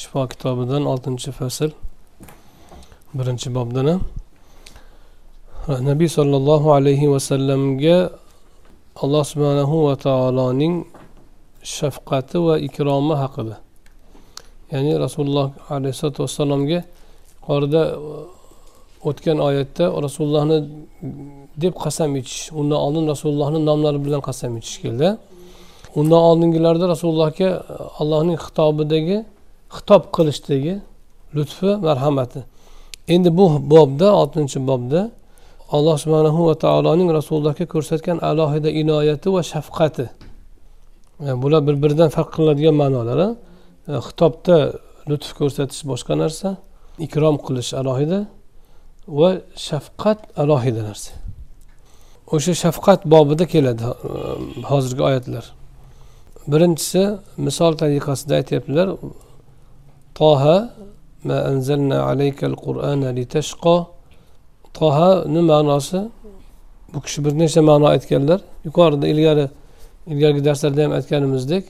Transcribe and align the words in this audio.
shifo 0.00 0.20
kitobidan 0.30 0.82
oltinchi 0.92 1.30
fasl 1.38 1.70
birinchi 3.16 3.48
bobdan 3.56 3.88
nabiy 5.90 6.08
sollallohu 6.18 6.68
alayhi 6.78 7.06
vasallamga 7.14 7.96
alloh 9.02 9.24
subhanahu 9.32 9.76
va 9.86 9.94
taoloning 10.06 10.74
shafqati 11.76 12.38
va 12.46 12.54
ikromi 12.68 13.14
haqida. 13.22 13.56
Ya'ni 14.72 14.92
rasululloh 15.04 15.48
alayhissalotu 15.76 16.20
vassalomga 16.24 16.80
yuqorida 17.36 17.82
o'tgan 19.08 19.38
oyatda 19.48 19.84
rasulullohni 20.06 20.58
deb 21.62 21.74
qasam 21.84 22.10
ichish 22.20 22.44
undan 22.60 22.78
oldin 22.86 23.04
rasulullohni 23.12 23.60
nomlari 23.68 23.98
bilan 24.06 24.22
qasam 24.28 24.52
ichish 24.60 24.78
keldi. 24.84 25.08
Undan 26.00 26.20
oldingilarda 26.28 26.84
rasulullohga 26.94 27.48
allohning 28.00 28.38
xitobidagi 28.44 29.18
xitob 29.76 30.02
qilishdagi 30.16 30.74
lutfi 31.36 31.70
marhamati. 31.86 32.40
Endi 33.14 33.36
bu 33.38 33.46
bobda 33.74 34.08
oltinchi 34.20 34.58
bobda 34.70 35.10
alloh 35.76 35.96
subhanahu 36.04 36.40
va 36.48 36.54
taoloning 36.64 37.08
rasulullohga 37.18 37.66
ko'rsatgan 37.74 38.18
alohida 38.30 38.70
inoyati 38.80 39.28
va 39.34 39.42
shafqati. 39.52 40.06
E, 41.26 41.42
bular 41.42 41.60
bir 41.68 41.76
biridan 41.82 42.08
farq 42.16 42.30
qiladigan 42.36 42.76
ma'nolar 42.82 43.18
e, 43.28 43.34
xitobda 44.06 44.56
lutf 45.10 45.30
ko'rsatish 45.38 45.82
boshqa 45.90 46.14
narsa 46.22 46.48
ikrom 47.06 47.36
qilish 47.46 47.70
alohida 47.80 48.20
va 49.20 49.30
shafqat 49.68 50.18
alohida 50.42 50.82
narsa. 50.88 51.12
O'sha 52.34 52.52
shafqat 52.64 53.00
bobida 53.14 53.44
keladi 53.54 53.84
e, 53.88 53.92
hozirgi 54.70 55.02
oyatlar. 55.08 55.44
Birinchisi 56.52 57.02
misol 57.46 57.72
tariqasida 57.82 58.32
aytyaptilar 58.40 58.88
toha 60.14 60.56
ma 61.24 61.34
anzalna 61.34 61.98
alaykal 62.10 62.56
qur'ana 62.64 63.08
litashqa. 63.18 63.76
Tohani 64.74 65.42
ma'nosi? 65.52 66.10
Bu 66.94 67.00
kishi 67.00 67.24
bir 67.24 67.32
necha 67.38 67.62
ma'no 67.62 67.86
aytganlar. 67.94 68.40
Yuqorida 68.64 69.06
ilgari 69.06 69.48
ilgarigi 70.06 70.44
darslarda 70.44 70.84
ham 70.84 70.92
aytganimizdek 70.92 71.64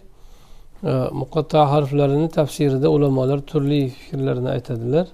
e, 0.84 0.90
muqatta 1.20 1.70
harflarini 1.72 2.28
tafsirida 2.28 2.88
ulamolar 2.88 3.40
turli 3.40 3.88
fikrlarni 3.88 4.48
aytadilar. 4.48 5.06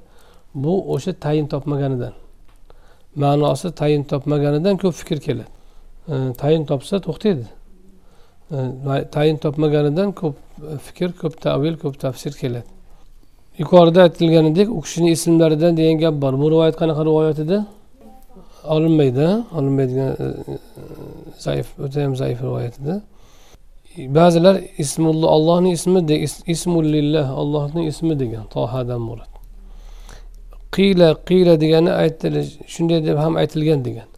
Bu 0.55 0.95
o'sha 0.95 1.13
tayin 1.13 1.47
topmaganidan 1.47 2.13
ma'nosi 3.17 3.73
tayin 3.81 4.05
topmaganidan 4.05 4.77
ko'p 4.77 4.95
fikr 5.01 5.19
keladi. 5.27 5.51
E, 6.09 6.15
tayin 6.43 6.65
topsa 6.71 7.01
to'xtaydi. 7.07 7.47
E, 8.53 8.57
tayin 9.15 9.37
topmaganidan 9.37 10.13
ko'p 10.13 10.37
fikr 10.87 11.11
ko'p 11.21 11.41
tavil 11.41 11.75
ko'p 11.83 12.01
tafsir 12.01 12.33
keladi. 12.33 12.78
Yuqorida 13.59 14.03
aytilganidek 14.03 14.69
u 14.77 14.81
kishini 14.81 15.11
ismlaridan 15.11 15.77
degan 15.77 15.99
gap 15.99 16.15
bor. 16.23 16.33
Bu 16.41 16.51
rivoyat 16.51 16.77
qanaqa 16.81 17.03
rivoyat 17.05 17.39
edi? 17.39 17.59
Olinmaydi 18.75 19.27
olinmaydigan 19.57 20.09
e, 20.09 20.27
e, 20.53 20.55
zaif 21.39 21.67
o'tayam 21.85 22.17
zaif 22.17 22.43
rivoyat 22.43 22.75
edi. 22.81 22.95
Ba'zilar 24.19 24.55
ismulloh 24.79 25.29
allohning 25.37 25.73
ismi 25.79 26.01
ismullillah 26.55 27.27
allohning 27.41 27.87
ismi 27.93 28.15
degan 28.23 28.45
tohadan 28.55 29.01
murod 29.01 29.33
qiyla 30.79 31.09
qiyla 31.29 31.61
degani 31.61 31.93
aytilish 32.03 32.51
shunday 32.67 33.01
deb 33.07 33.17
ham 33.25 33.37
aytilgan 33.37 33.85
degan. 33.85 34.09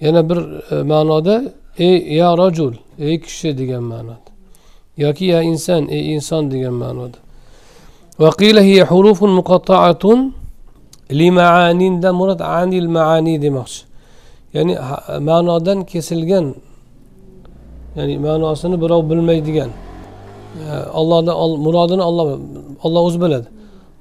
Yana 0.00 0.30
bir 0.30 0.38
e, 0.72 0.82
ma'noda 0.82 1.34
ey 1.78 1.96
ya 2.20 2.38
rajul 2.38 2.74
ey 2.98 3.20
kishi 3.20 3.58
degan 3.58 3.82
ma'noda. 3.82 4.28
Yoki 4.96 5.24
ya 5.24 5.42
inson 5.42 5.82
ey 5.88 6.14
inson 6.14 6.50
degan 6.50 6.74
ma'noda. 6.84 7.18
vaqila 8.22 8.60
hiya 8.68 8.84
hurufun 8.90 9.30
muqattaatun 9.40 10.18
li 11.18 11.28
maanindan 11.38 12.14
murod 12.20 12.40
anil 12.40 12.88
maani 12.96 13.34
demoqchi. 13.44 13.80
Ya'ni 14.56 14.74
ma'nodan 15.28 15.78
kesilgan 15.90 16.46
ya'ni 17.96 18.14
ma'nosini 18.26 18.76
الله 18.82 19.00
bilmaydigan 19.10 19.70
e, 19.70 20.74
ollohni 21.00 21.32
murodini 21.66 22.02
الله 22.10 22.26
olloh 22.86 23.02
o'zi 23.08 23.18
biladi. 23.24 23.48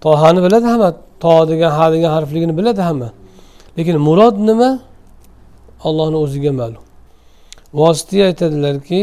Tohani 0.02 0.40
biladi 0.46 0.66
hamma 0.74 0.90
to 1.24 1.34
degan 1.50 1.72
ha 1.78 1.86
degan 1.94 2.12
harfligini 2.16 2.54
biladi 2.60 2.82
hamma. 2.88 3.10
Lekin 3.78 3.98
murod 4.08 4.36
nima? 4.50 4.70
Ollohni 5.88 6.18
o'ziga 6.24 6.52
ma'lum. 6.52 6.84
Vositiy 7.80 8.22
aytadilarki 8.30 9.02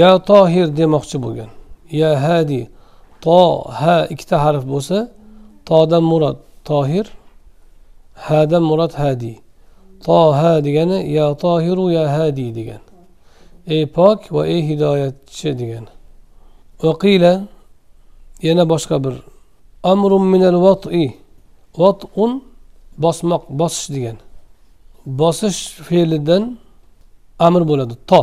ya 0.00 0.10
tohir 0.30 0.66
demoqchi 0.80 1.16
bo'lgan. 1.24 1.50
Ya 2.00 2.10
hadi 2.26 2.60
to 3.24 3.38
ha 3.80 3.96
ikkita 4.12 4.36
harf 4.44 4.64
bo'lsa 4.72 4.98
todan 5.68 6.04
murod 6.10 6.38
tohir 6.68 7.06
hadan 8.26 8.62
murod 8.62 8.92
hadi. 8.92 9.34
To 10.04 10.32
ha 10.32 10.52
degani 10.64 10.98
ya 11.12 11.26
tohiru 11.34 11.92
ya 11.92 12.04
hadi 12.16 12.46
degan. 12.58 12.80
Ey 13.66 13.86
pok 13.86 14.32
va 14.34 14.42
ey 14.46 14.60
hidoyatchi 14.68 15.50
degan. 15.60 15.84
Vaqila 16.82 17.32
yana 18.42 18.64
boshqa 18.72 18.96
bir 19.04 19.14
amrun 19.92 20.24
minal 20.32 20.58
vat'i. 20.66 21.06
Vat'un 21.80 22.32
bosmoq 23.02 23.42
bosish 23.60 23.88
degan. 23.94 24.16
Bosish 25.20 25.60
fe'lidan 25.86 26.42
amr 27.46 27.62
bo'ladi 27.70 27.94
to. 28.10 28.22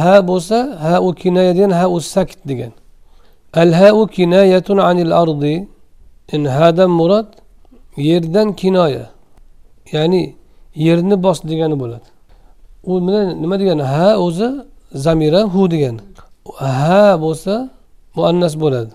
Ha 0.00 0.14
bo'lsa 0.30 0.58
ha 0.84 0.94
u 1.06 1.08
kinoya 1.20 1.52
degan 1.56 1.72
ha 1.80 1.86
u 1.94 2.00
sakt 2.14 2.38
degan. 2.50 2.72
alhau 3.62 4.06
kinoyatun 4.06 4.78
anil 4.78 5.12
ardi. 5.22 5.68
Inhadan 6.32 6.90
murod 6.90 7.28
yerdan 7.96 8.48
kinoya. 8.60 9.06
Ya'ni 9.92 10.22
yerni 10.86 11.22
bos 11.22 11.38
degani 11.50 11.76
bo'ladi. 11.82 12.08
U 12.90 12.92
bilan 13.06 13.42
nima 13.42 13.56
degani? 13.60 13.82
Ha 13.82 14.08
o'zi 14.24 14.48
zamira 15.04 15.40
hu 15.52 15.62
degani. 15.70 16.00
Ha 16.58 17.04
bo'lsa 17.24 17.54
muannas 18.16 18.54
bo'ladi. 18.62 18.92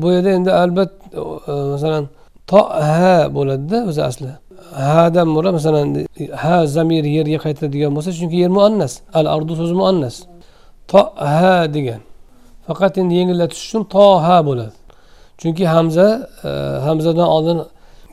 Bu 0.00 0.06
yerda 0.14 0.30
endi 0.38 0.50
albatta 0.62 1.20
e, 1.20 1.52
masalan 1.72 2.04
to 2.50 2.60
ha 2.90 3.16
bo'ladida 3.36 3.78
o'zi 3.90 4.02
asli. 4.10 4.32
Hadan 4.74 5.28
مراد 5.34 5.54
مثلا 5.54 6.06
ها 6.42 6.56
zamiri 6.76 7.10
yerga 7.18 7.38
qaytadigan 7.44 7.90
bo'lsa 7.96 8.10
بوسا 8.10 8.36
yer 8.42 8.50
muannas. 8.56 8.92
Al 9.18 9.26
ardu 9.34 9.52
سوز 9.60 9.72
مؤنث 9.80 10.16
to 10.90 11.00
ha 11.16 11.56
degan. 11.74 12.00
Faqat 12.66 12.98
endi 12.98 13.14
yengillatish 13.20 13.62
uchun 13.66 13.82
toha 13.94 14.38
bo'ladi. 14.48 14.74
Chunki 15.40 15.64
hamza 15.74 16.06
e, 16.44 16.48
hamzadan 16.86 17.28
oldin 17.36 17.58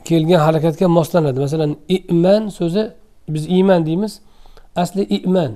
kelgan 0.04 0.40
harakatga 0.46 0.88
moslanadi. 0.88 1.40
Masalan 1.40 1.76
iman 1.88 2.48
so'zi 2.48 2.82
biz 3.28 3.44
iman 3.48 3.86
deymiz. 3.86 4.20
Asli 4.76 5.02
iman. 5.18 5.52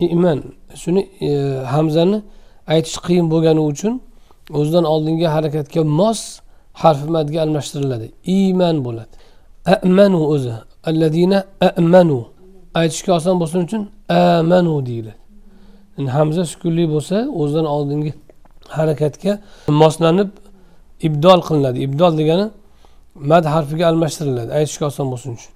Iman. 0.00 0.38
Shuni 0.74 1.02
e, 1.20 1.30
hamzani 1.74 2.22
aytish 2.66 2.98
qiyin 3.06 3.26
bo'lgani 3.32 3.60
uchun 3.72 3.94
o'zidan 4.58 4.84
oldingi 4.84 5.26
harakatga 5.26 5.82
mos 5.84 6.20
harfi 6.72 7.06
madga 7.16 7.38
almashtiriladi. 7.44 8.06
Iman 8.26 8.76
bo'ladi. 8.86 9.14
Amanu 9.74 10.20
o'zi. 10.34 10.52
Alladina 10.88 11.38
amanu. 11.78 12.20
Aytishga 12.80 13.12
oson 13.18 13.40
bo'lsin 13.40 13.60
uchun 13.66 13.82
amanu 14.08 14.86
deyiladi. 14.86 15.21
Hamza 15.96 16.44
sukunli 16.52 16.84
bo'lsa 16.94 17.16
o'zidan 17.40 17.66
oldingi 17.76 18.12
harakatga 18.76 19.32
moslanib 19.68 20.30
ibdol 21.06 21.40
qilinadi. 21.48 21.78
Ibdol 21.86 22.12
degani 22.20 22.46
mad 23.30 23.44
harfiga 23.54 23.84
almashtiriladi. 23.90 24.50
Aytishga 24.58 24.84
oson 24.90 25.06
bo'lsin 25.12 25.30
uchun. 25.36 25.52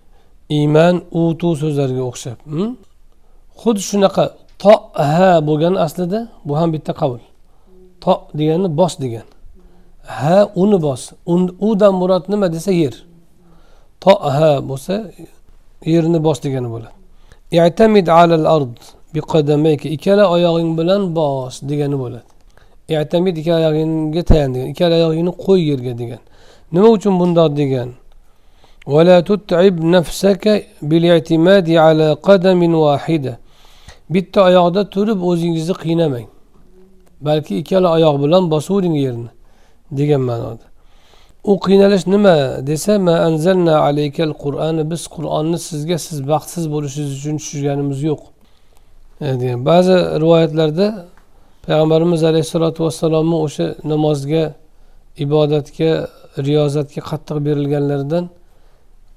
Iymon 0.59 0.97
utu 1.23 1.49
so'zlariga 1.63 2.05
o'xshab 2.11 2.39
hm? 2.53 2.71
xuddi 3.61 3.83
shunaqa 3.91 4.25
to 4.63 4.75
ha 5.13 5.33
bo'lgan 5.49 5.75
aslida 5.87 6.21
bu 6.47 6.53
ham 6.61 6.69
bitta 6.75 6.93
qavl 7.01 7.21
to 8.03 8.13
degani 8.39 8.69
bos 8.81 8.95
degan 9.03 9.27
ha 10.19 10.39
uni 10.63 10.79
bos. 10.87 11.03
Udan 11.69 11.95
murod 12.01 12.25
nima 12.33 12.47
desa 12.53 12.73
yer. 12.83 12.95
To 14.03 14.13
ha 14.37 14.51
bo'lsa 14.69 14.95
yerni 15.93 16.19
bos 16.27 16.39
degani 16.45 16.69
bo'ladi. 16.75 16.97
I'tamid 17.67 18.07
alal 18.21 18.47
ard. 18.57 18.79
biqadamayka 19.16 19.88
ikkala 19.96 20.24
oyog'ing 20.36 20.72
bilan 20.80 21.02
bos 21.18 21.54
degani 21.70 21.98
bo'ladi 22.04 22.28
i'tamid 23.02 23.36
ikkala 23.42 23.64
oyog'ingga 23.72 24.24
tayan 24.30 24.50
degan 24.54 24.68
ikkala 24.74 24.94
oyog'ingni 25.00 25.34
qo'y 25.46 25.62
yerga 25.72 25.94
degan 26.02 26.22
nima 26.74 26.88
uchun 26.98 27.14
bundoq 27.20 27.52
degan 27.62 27.90
ولا 28.94 29.18
تتعب 29.30 29.76
نفسك 29.96 30.44
بالاعتماد 30.90 31.68
على 31.86 32.08
قدم 32.28 32.62
واحدة 32.76 33.34
bitta 34.14 34.40
oyoqda 34.44 34.90
turib 34.90 35.20
o'zingizni 35.24 35.76
qiynamang 35.84 36.28
balki 37.22 37.54
ikkala 37.62 37.88
oyoq 37.98 38.16
bilan 38.24 38.44
bosavering 38.52 38.96
yerni 39.06 39.30
degan 40.00 40.22
ma'noda 40.30 40.66
u 41.44 41.54
qiynalish 41.66 42.06
nima 42.14 42.36
desa 42.70 43.00
ma 43.00 43.16
anzalna 43.28 43.76
alaykal 43.88 44.34
qur'ani 44.44 44.84
biz 44.92 45.02
qur'onni 45.16 45.58
sizga 45.70 45.98
siz 46.06 46.18
baxtsiz 46.32 46.66
bo'lishingiz 46.74 47.12
uchun 47.20 47.36
tushirganimiz 47.42 48.00
yo'q 48.10 48.22
E, 49.21 49.41
degan. 49.41 49.65
Ba'zi 49.65 49.93
rivoyatlarda 50.21 51.07
payg'ambarimiz 51.67 52.25
alayhissalotu 52.25 52.85
vassalomni 52.85 53.37
o'sha 53.47 53.67
namozga 53.93 54.55
ibodatga 55.25 55.91
riyozatga 56.47 57.01
qattiq 57.11 57.39
berilganlaridan 57.47 58.25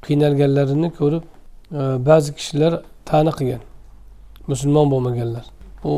qiynalganlarini 0.06 0.90
ko'rib 1.00 1.24
e, 1.80 1.82
ba'zi 2.10 2.30
kishilar 2.38 2.74
ta'na 3.10 3.32
qilgan. 3.40 3.62
Musulmon 4.52 4.88
bo'lmaganlar. 4.94 5.46
Bu 5.84 5.92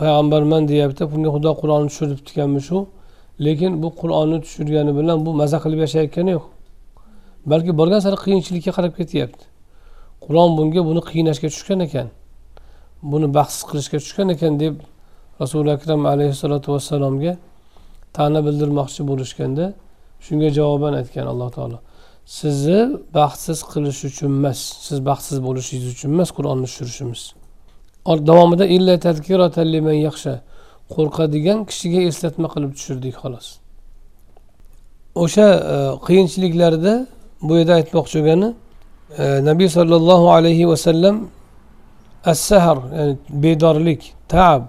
payg'ambarman 0.00 0.62
deyapti 0.72 1.02
bunga 1.12 1.30
xudo 1.36 1.50
qur'onni 1.60 1.88
tushiribdi 1.92 2.30
ekanmi 2.32 2.60
shu? 2.68 2.78
Lekin 3.46 3.72
bu 3.82 3.88
qur'onni 4.00 4.38
tushirgani 4.44 4.92
bilan 4.98 5.26
bu 5.26 5.30
maza 5.40 5.58
qilib 5.64 5.80
yashayotgani 5.86 6.30
yo'q. 6.36 6.46
Balki 7.50 7.72
borgan 7.80 8.00
sari 8.04 8.16
qiyinchilikka 8.24 8.72
qarab 8.76 8.92
ketyapti. 9.00 9.44
Qur'on 10.24 10.50
bunga 10.58 10.80
buni 10.88 11.00
qiynashga 11.10 11.48
tushgan 11.54 11.80
ekan. 11.88 12.08
Buni 13.02 13.34
baxtsiz 13.34 13.62
qilishga 13.70 13.98
tushgan 14.04 14.28
ekan 14.34 14.60
deb 14.60 14.74
rasuli 15.40 15.70
akram 15.76 16.06
alayhissalotu 16.06 16.68
vassalomga 16.74 17.36
ta'na 18.16 18.40
bildirmoqchi 18.46 19.02
bo'lishganda 19.10 19.64
shunga 20.26 20.48
javoban 20.58 20.92
aytgan 21.00 21.26
alloh 21.32 21.50
taolo. 21.56 21.78
Sizni 22.38 22.80
baxtsiz 23.18 23.58
qilish 23.72 24.00
uchun 24.08 24.30
emas 24.38 24.58
siz 24.86 24.98
baxtsiz 25.08 25.38
bo'lishingiz 25.46 25.88
uchun 25.94 26.08
emas 26.16 26.30
qur'onni 26.36 26.66
tushirishimiz. 26.70 27.22
Davomida 28.30 28.64
yaxshi 30.08 30.32
qo'rqadigan 30.94 31.58
kishiga 31.70 32.00
eslatma 32.10 32.48
qilib 32.54 32.72
tushirdik 32.76 33.14
xolos. 33.22 33.46
O'sha 35.22 35.48
e, 35.74 35.76
qiyinchiliklarda 36.06 36.94
bu 37.46 37.52
yerda 37.58 37.74
aytmoqchi 37.80 38.16
bo'lgani 38.20 38.48
e, 39.22 39.24
nabiy 39.48 39.68
sollallohu 39.76 40.26
alayhi 40.36 40.64
vasallam 40.72 41.16
as 42.24 42.38
sahar 42.40 42.78
ya'ni 42.98 43.16
bedorlik 43.30 44.02
taab 44.28 44.62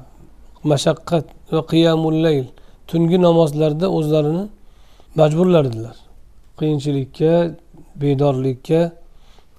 mashaqqat 0.63 1.25
va 1.51 1.61
qiyamul 1.71 2.17
layl 2.25 2.45
tungi 2.87 3.17
namozlarda 3.21 3.87
o'zlarini 3.97 4.45
majburlardilar. 5.15 5.95
Qiyinchilikka 6.59 7.33
bedorlikka 8.01 8.81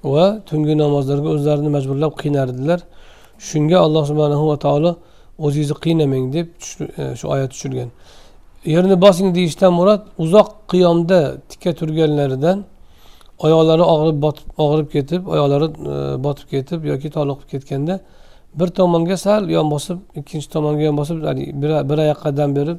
va 0.05 0.25
tungi 0.49 0.75
namozlarga 0.79 1.29
o'zlarini 1.35 1.71
majburlab 1.77 2.13
qiynardilar. 2.23 2.81
Shunga 3.49 3.79
alloh 3.87 4.05
subhanahu 4.11 4.45
va 4.51 4.57
taolo 4.65 4.91
o'zingizni 5.45 5.77
qiynamang 5.85 6.27
deb 6.37 6.47
e, 7.01 7.17
shu 7.19 7.25
oyat 7.35 7.51
tushirgan. 7.55 7.89
Yerni 8.75 8.97
bosing 9.05 9.29
deyishdan 9.37 9.73
murod 9.79 10.03
uzoq 10.25 10.49
qiyomda 10.73 11.21
tikka 11.51 11.71
turganlaridan 11.81 12.59
oyoqlari 13.45 13.85
og'rib 13.95 14.19
botib 14.25 14.47
og'rib 14.65 14.89
ketib 14.95 15.23
oyoqlari 15.35 15.67
e, 15.93 15.97
botib 16.25 16.47
ketib 16.55 16.81
yoki 16.93 17.09
toliqib 17.17 17.49
ketganda 17.53 18.01
bir 18.61 18.69
tomonga 18.79 19.17
sal 19.17 19.43
yon 19.57 19.71
bosib 19.75 19.99
ikkinchi 20.21 20.49
tomonga 20.55 20.83
yon 20.89 20.97
bosib 21.01 21.19
bir 21.91 21.99
oyoqqa 22.05 22.37
dam 22.41 22.57
berib 22.59 22.79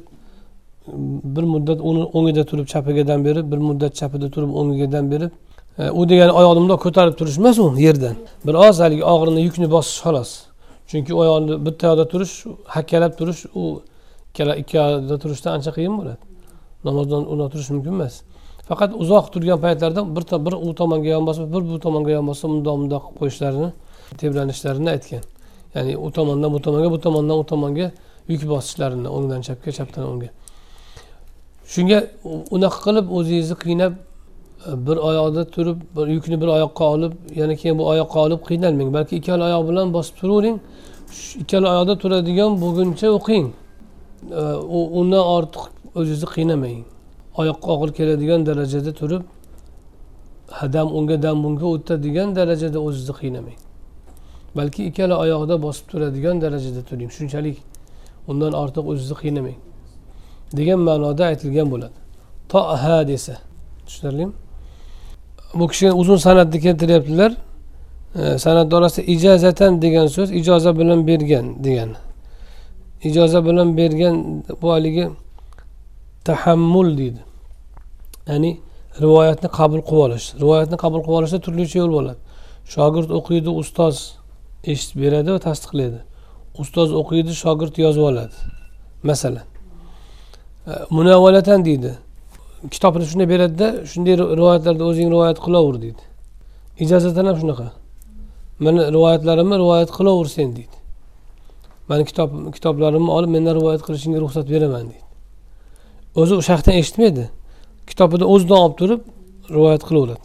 bir 1.34 1.42
muddat 1.42 1.78
o'ngida 2.18 2.44
turib 2.50 2.66
chapiga 2.72 3.06
dam 3.06 3.24
berib 3.24 3.52
bir 3.52 3.58
muddat 3.58 3.92
chapida 4.00 4.30
turib 4.34 4.50
o'ngiga 4.60 4.92
dam 4.92 5.10
berib 5.10 5.30
e, 5.78 5.90
u 5.90 6.08
degani 6.08 6.32
oyoqni 6.32 6.60
bundoq 6.62 6.80
ko'tarib 6.86 7.14
turish 7.20 7.38
emas 7.38 7.58
u 7.58 7.66
yerdan 7.86 8.16
biroz 8.46 8.80
haligi 8.84 9.04
og'irini 9.12 9.40
yukni 9.48 9.70
bosish 9.74 9.98
xolos. 10.04 10.30
Chunki 10.90 11.12
oyoqni 11.22 11.54
bitta 11.66 11.84
yoqda 11.90 12.04
turish 12.12 12.34
hakkalab 12.74 13.12
turish 13.18 13.40
u 13.60 13.64
ikkala 14.30 14.54
ikki 14.62 14.76
yoqda 14.76 15.16
turishdan 15.22 15.52
ancha 15.56 15.70
qiyin 15.76 15.94
bo'ladi. 15.98 16.22
Namozdan 16.86 17.22
unaqa 17.32 17.50
turish 17.52 17.70
mumkin 17.74 17.92
emas. 17.98 18.14
Faqat 18.68 18.90
uzoq 19.02 19.26
turgan 19.32 19.58
paytlarda 19.64 20.00
bir 20.16 20.24
bir 20.46 20.54
u 20.68 20.74
tomonga 20.80 21.08
yon 21.08 21.24
bosib 21.26 21.46
bir 21.54 21.62
bu 21.70 21.78
tomonga 21.84 22.10
yon 22.10 22.26
bosib 22.30 22.48
mundoq 22.52 22.76
mundoq 22.82 23.02
qilib 23.06 23.18
qo'yishlarini 23.20 23.70
tebranishlarini 24.20 24.90
aytgan. 24.94 25.24
Ya'ni 25.74 25.96
u 25.96 26.10
tomondan 26.16 26.52
bu 26.52 26.60
tomonga 26.66 26.88
bu 26.94 27.00
tomondan 27.00 27.36
u 27.42 27.44
tomonga 27.52 27.86
yuk 28.28 28.42
bosishlarini 28.52 29.08
o'ngdan 29.16 29.40
chapga 29.46 29.70
chapdan 29.78 30.04
o'ngga 30.10 30.28
shunga 31.72 31.98
unaqa 32.54 32.78
qilib 32.86 33.06
o'zingizni 33.16 33.56
qiynab 33.64 33.94
bir 34.86 34.96
oyoqda 35.08 35.42
turib 35.54 35.78
bir 35.96 36.06
yukni 36.16 36.36
bir 36.42 36.48
oyoqqa 36.56 36.84
olib 36.94 37.12
yana 37.40 37.54
keyin 37.60 37.78
bu 37.78 37.84
oyoqqa 37.92 38.18
olib 38.26 38.40
qiynalmang. 38.48 38.90
Balki 38.96 39.16
ikkala 39.20 39.44
oyoq 39.50 39.64
bilan 39.70 39.86
bosib 39.96 40.14
turavering 40.20 40.58
ikkala 41.42 41.66
oyoqda 41.72 41.94
turadigan 42.02 42.50
bo'lguncha 42.62 43.08
o'qing. 43.18 43.46
Undan 45.00 45.24
ortiq 45.36 45.62
o'zingizni 45.98 46.28
qiynamang. 46.36 46.78
Oyoqqa 47.40 47.68
og'ir 47.74 47.90
keladigan 47.98 48.46
darajada 48.46 48.92
turib 49.00 49.22
dam 50.72 50.88
unga 50.98 51.22
dam 51.22 51.44
bunga 51.44 51.66
o'tadigan 51.74 52.36
darajada 52.36 52.78
o'zingizni 52.86 53.14
qiynamang. 53.20 53.58
Balki 54.56 54.80
ikkala 54.88 55.14
oyoqda 55.24 55.54
bosib 55.62 55.84
turadigan 55.90 56.36
darajada 56.44 56.82
turing. 56.88 57.10
Shunchalik 57.16 57.56
undan 58.30 58.52
ortiq 58.62 58.84
o'zingizni 58.90 59.16
qiynamang 59.22 59.58
degan 60.56 60.80
ma'noda 60.88 61.24
aytilgan 61.30 61.70
bo'ladi. 61.72 61.98
To 62.48 62.60
ha 62.82 63.08
desa 63.08 63.34
tushunarlimi? 63.86 64.32
Bu 65.54 65.68
kishi 65.68 65.92
uzun 65.92 66.16
san'atni 66.16 66.60
keltiryaptilar. 66.60 67.32
E, 68.20 68.38
san'at 68.44 68.74
orasida 68.74 69.06
ijozatan 69.14 69.82
degan 69.82 70.06
so'z 70.06 70.30
ijoza 70.40 70.78
bilan 70.78 71.06
bergan 71.06 71.46
degani. 71.64 71.98
Ijoza 73.08 73.40
bilan 73.46 73.76
bergan 73.76 74.16
bu 74.62 74.66
haligi 74.72 75.08
tahammul 76.28 76.88
deydi. 77.00 77.22
Ya'ni 78.28 78.60
rivoyatni 79.04 79.48
qabul 79.58 79.80
qilib 79.88 80.02
olish. 80.06 80.26
Rivoyatni 80.42 80.76
qabul 80.84 81.00
qilib 81.04 81.18
olishda 81.20 81.38
turlicha 81.46 81.78
yo'l 81.82 81.92
bo'ladi 81.98 82.20
shogird 82.74 83.10
o'qiydi 83.18 83.50
ustoz 83.62 83.96
eshitib 84.64 85.02
beradi 85.02 85.32
va 85.34 85.40
tasdiqlaydi. 85.48 86.00
Ustoz 86.62 86.94
o'qiydi 87.00 87.34
shogird 87.42 87.78
yozib 87.84 88.02
oladi. 88.10 88.36
Masalan 89.02 89.46
e, 90.66 90.72
munavvalatan 90.90 91.64
deydi. 91.64 91.92
Kitobni 92.70 93.04
shunday 93.10 93.28
beradida 93.34 93.68
shunday 93.92 94.14
rivoyatlarda 94.18 94.84
o'zing 94.90 95.08
rivoyat 95.14 95.38
qilaver 95.46 95.76
deydi. 95.84 96.02
Ijozatan 96.84 97.26
ham 97.30 97.36
shunaqa. 97.42 97.68
Mani 98.64 98.80
rivoyatlarimni 98.96 99.56
rivoyat 99.62 99.90
qilaver 99.98 100.28
sen 100.36 100.56
deydi. 100.56 100.76
Mani 101.88 102.04
kitob 102.10 102.30
kitoblarimni 102.56 103.10
olib 103.18 103.30
mendan 103.36 103.54
rivoyat 103.58 103.82
qilishingga 103.86 104.18
ruxsat 104.24 104.46
beraman 104.54 104.84
deydi. 104.90 105.11
O'zi 106.20 106.34
o'sha 106.40 106.52
yoqdan 106.56 106.74
eshitmaydi. 106.80 107.24
Kitobida 107.88 108.24
o'zidan 108.34 108.58
olib 108.64 108.76
turib 108.80 109.00
rivoyat 109.54 109.82
qilaveradi. 109.88 110.22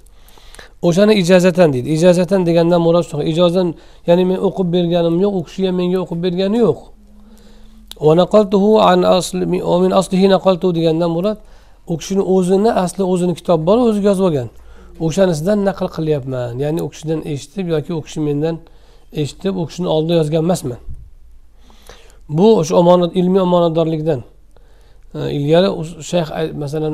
O'shani 0.88 1.14
ijozatan 1.22 1.74
deydi. 1.74 1.88
Ijozatan 1.98 2.46
degandan 2.46 2.82
murod 2.86 3.04
shunaqa 3.08 3.26
ijozan 3.34 3.68
ya'ni 4.08 4.24
men 4.30 4.40
o'qib 4.48 4.68
berganim 4.76 5.16
yo'q 5.24 5.34
u 5.40 5.42
kishi 5.48 5.68
ham 5.68 5.76
menga 5.80 5.98
o'qib 6.04 6.20
bergani 6.26 6.58
yo'q. 6.68 6.80
Degandan 10.78 11.12
murod 11.16 11.38
u 11.92 11.94
kishini 12.00 12.24
o'zini 12.36 12.72
asli 12.84 13.04
o'zini 13.04 13.34
kitobi 13.40 13.64
bor 13.68 13.78
o'zi 13.90 14.02
yozib 14.10 14.24
olgan. 14.30 14.50
O'shanisidan 15.06 15.60
naql 15.70 15.88
qilyapman. 15.96 16.52
Ya'ni 16.64 16.80
u 16.86 16.90
kishidan 16.94 17.20
eshitib 17.34 17.66
yoki 17.74 17.92
u 18.00 18.02
kishi 18.06 18.20
mendan 18.28 18.56
eshitib 19.22 19.54
u 19.62 19.64
kishini 19.70 19.88
oldida 19.96 20.14
yozgan 20.22 20.44
emasman. 20.46 20.80
Bu 22.38 22.48
o'sha 22.60 22.74
omonat 22.82 23.12
ilmiy 23.20 23.42
omonatdorlikdan. 23.48 24.20
Ilgari 25.14 25.70
shayx 26.12 26.28
masalan 26.64 26.94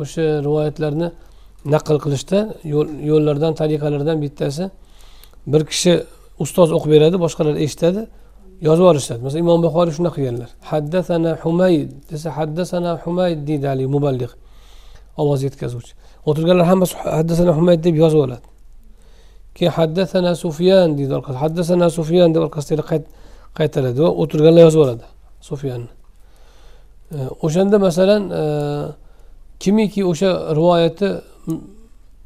o'sha 0.00 0.24
rivoyatlarni 0.46 1.08
naql 1.74 1.96
qilishda 2.04 2.38
yo'llardan 3.10 3.52
tariqalardan 3.60 4.16
bittasi 4.24 4.64
bir 5.52 5.62
kishi 5.70 5.92
ustoz 6.44 6.68
o'qib 6.76 6.90
beradi 6.94 7.16
boshqalar 7.24 7.54
eshitadi 7.64 8.02
yozib 8.68 8.84
olishadi. 8.90 9.20
Masalan 9.26 9.42
imom 9.44 9.60
buxoriy 9.66 9.92
shunaqa 9.98 10.16
qilganlar. 10.18 10.50
Haddasana 10.70 11.32
humayd 11.42 11.88
desa 12.10 12.28
haddasana 12.38 12.90
humayd 13.04 13.38
deydi 13.48 13.66
haligi 13.70 13.90
muballiq 13.96 14.32
ovoz 15.22 15.40
yetkazuvchi. 15.46 15.92
O'tirganlar 16.28 16.66
hammasi 16.72 16.94
haddasana 17.18 17.52
humayd 17.58 17.80
deb 17.86 17.94
yozib 18.02 18.20
oladi. 18.26 18.46
Keyin 19.56 19.72
haddasana 19.78 20.32
sufyan 20.44 20.88
deydi 20.98 21.12
orqasida 21.18 21.40
haddasana 21.44 21.86
sufyan 21.98 22.28
deb 22.34 22.42
orqasidan 22.46 22.84
qaytaradi 23.58 23.98
va 24.04 24.10
o'tirganlar 24.22 24.62
yozib 24.66 24.80
oladi 24.86 25.04
sufyanni. 25.50 25.97
O'shanda 27.44 27.78
masalan 27.78 28.30
e, 28.30 28.42
kimiki 29.60 30.04
o'sha 30.04 30.30
rivoyatni 30.58 31.10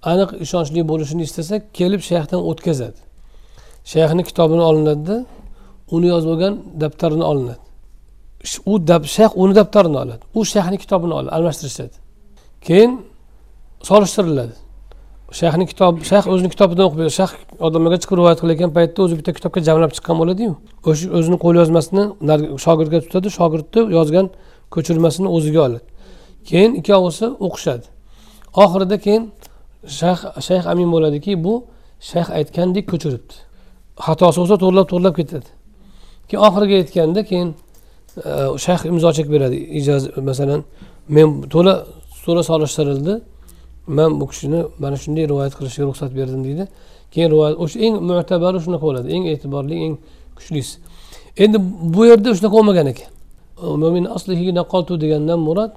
aniq 0.02 0.30
ishonchli 0.44 0.80
bo'lishini 0.90 1.22
istasa 1.28 1.54
kelib 1.78 2.02
shayxdan 2.10 2.40
o'tkazadi. 2.50 3.00
Shayxni 3.92 4.22
kitobini 4.28 4.62
olinadida 4.70 5.16
uni 5.94 6.06
yozib 6.12 6.30
olgan 6.34 6.54
daftarini 6.82 7.24
olinadi. 7.32 7.62
U 8.72 8.74
shayx 9.16 9.30
uni 9.42 9.54
daftarini 9.60 9.98
oladi. 10.02 10.22
U 10.34 10.40
shayxni 10.54 10.78
kitobini 10.84 11.14
oladi 11.18 11.30
almashtirishadi. 11.36 11.96
Keyin 12.66 12.92
solishtiriladi. 13.88 14.54
Shayxni 15.40 15.64
kitob 15.70 15.94
shayx 16.10 16.24
o'zini 16.32 16.50
kitobidan 16.54 16.84
o'qib 16.88 16.98
beradi. 17.00 17.14
Shayx 17.20 17.30
odamlarga 17.66 17.98
chiqib 18.02 18.16
rivoyat 18.20 18.38
qilayotgan 18.42 18.70
paytda 18.76 18.98
o'zi 19.04 19.14
bitta 19.18 19.32
kitobga 19.38 19.60
jamlab 19.68 19.92
chiqqan 19.96 20.16
bo'ladiyu. 20.20 20.52
O'sha 20.90 21.06
o'zini 21.18 21.38
qo'lyozmasini 21.44 22.04
shogirdga 22.64 22.98
tutadi. 23.04 23.28
Shogirdni 23.38 23.80
yozgan 23.98 24.26
ko'chirmasini 24.74 25.28
o'ziga 25.36 25.60
oladi. 25.66 25.86
Keyin 26.50 26.72
ikkovisi 26.80 27.26
o'qishadi. 27.46 27.86
Oxirida 28.62 28.96
keyin 29.04 29.22
shayx 29.98 30.20
shayx 30.46 30.64
amin 30.72 30.88
bo'ladiki 30.94 31.32
bu 31.44 31.54
shayx 32.10 32.28
aytgandek 32.38 32.84
ko'chiribdi. 32.92 33.34
Xatosi 34.06 34.36
bo'lsa 34.40 34.56
to'g'irlab 34.62 34.86
to'g'irlab 34.90 35.14
ketadi. 35.20 35.48
Keyin 36.28 36.42
oxiriga 36.46 36.76
yetganda 36.82 37.20
keyin 37.30 37.48
e, 38.28 38.32
shayx 38.64 38.80
imzo 38.90 39.10
chek 39.16 39.26
beradi. 39.34 39.56
Ijoz 39.78 40.02
masalan 40.28 40.60
men 41.16 41.28
to'la 41.54 41.74
sura 42.24 42.42
solishtirildi. 42.50 43.14
Man 43.86 44.20
bu 44.20 44.24
kishini 44.30 44.60
mana 44.82 44.96
shunday 45.02 45.24
rivoyat 45.30 45.54
qilishga 45.58 45.84
ruxsat 45.88 46.10
berdim 46.18 46.40
deydi. 46.46 46.64
Keyin 47.12 47.28
rivoyat 47.34 47.54
o'sha 47.62 47.78
eng 47.86 47.94
mo'tabari 48.08 48.58
shunaqa 48.64 48.84
bo'ladi. 48.88 49.08
Eng 49.16 49.24
e'tiborli 49.32 49.76
eng 49.86 49.94
kuchlisi. 50.38 50.74
Endi 51.42 51.58
bu 51.94 52.02
yerda 52.10 52.28
shunaqa 52.38 52.54
bo'lmagan 52.58 52.86
ekan. 52.92 53.11
Degandan 55.00 55.40
murod 55.48 55.72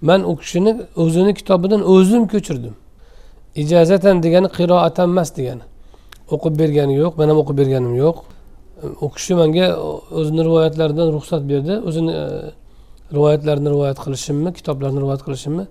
man 0.00 0.20
u 0.30 0.36
kishini 0.36 0.72
o'zini 0.96 1.34
kitobidan 1.34 1.80
o'zim 1.94 2.26
ko'chirdim. 2.32 2.74
Ijozatan 3.62 4.22
degani 4.22 4.48
qiroatan 4.58 5.08
emas 5.12 5.30
degani. 5.38 5.64
O'qib 6.34 6.54
bergani 6.60 6.94
yo'q 7.02 7.12
man 7.18 7.28
ham 7.30 7.38
o'qib 7.42 7.56
berganim 7.60 7.94
yo'q. 8.04 8.16
U 9.04 9.06
kishi 9.14 9.34
manga 9.40 9.66
o'zini 10.18 10.42
rivoyatlaridan 10.48 11.08
ruxsat 11.16 11.42
berdi. 11.50 11.74
O'zini 11.88 12.12
e, 12.22 12.26
rivoyatlarini 13.16 13.68
rivoyat 13.74 13.98
qilishimni 14.04 14.50
kitoblarni 14.58 14.98
rivoyat 15.04 15.22
qilishimni 15.26 15.64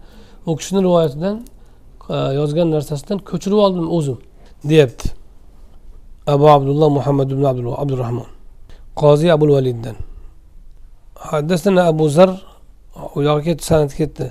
u 0.49 0.55
kishini 0.59 0.79
rivoyatidan 0.87 1.35
e, 2.13 2.15
yozgan 2.39 2.67
narsasidan 2.75 3.17
ko'chirib 3.29 3.59
oldim 3.65 3.87
o'zim 3.97 4.17
deyapti. 4.69 5.07
Abu 6.27 6.45
abdulloh 6.55 6.89
muhammad 6.97 7.31
ibn 7.31 7.43
abdurahmon 7.83 8.29
qoziy 9.01 9.31
abul 9.31 9.51
validdan 9.57 9.95
haddasana 11.19 11.81
abu 11.91 12.09
zar 12.09 12.29
u 13.15 13.21
yoqqa 13.27 13.43
ketdi 13.47 13.63
san'at 13.63 13.93
ketdi. 13.99 14.25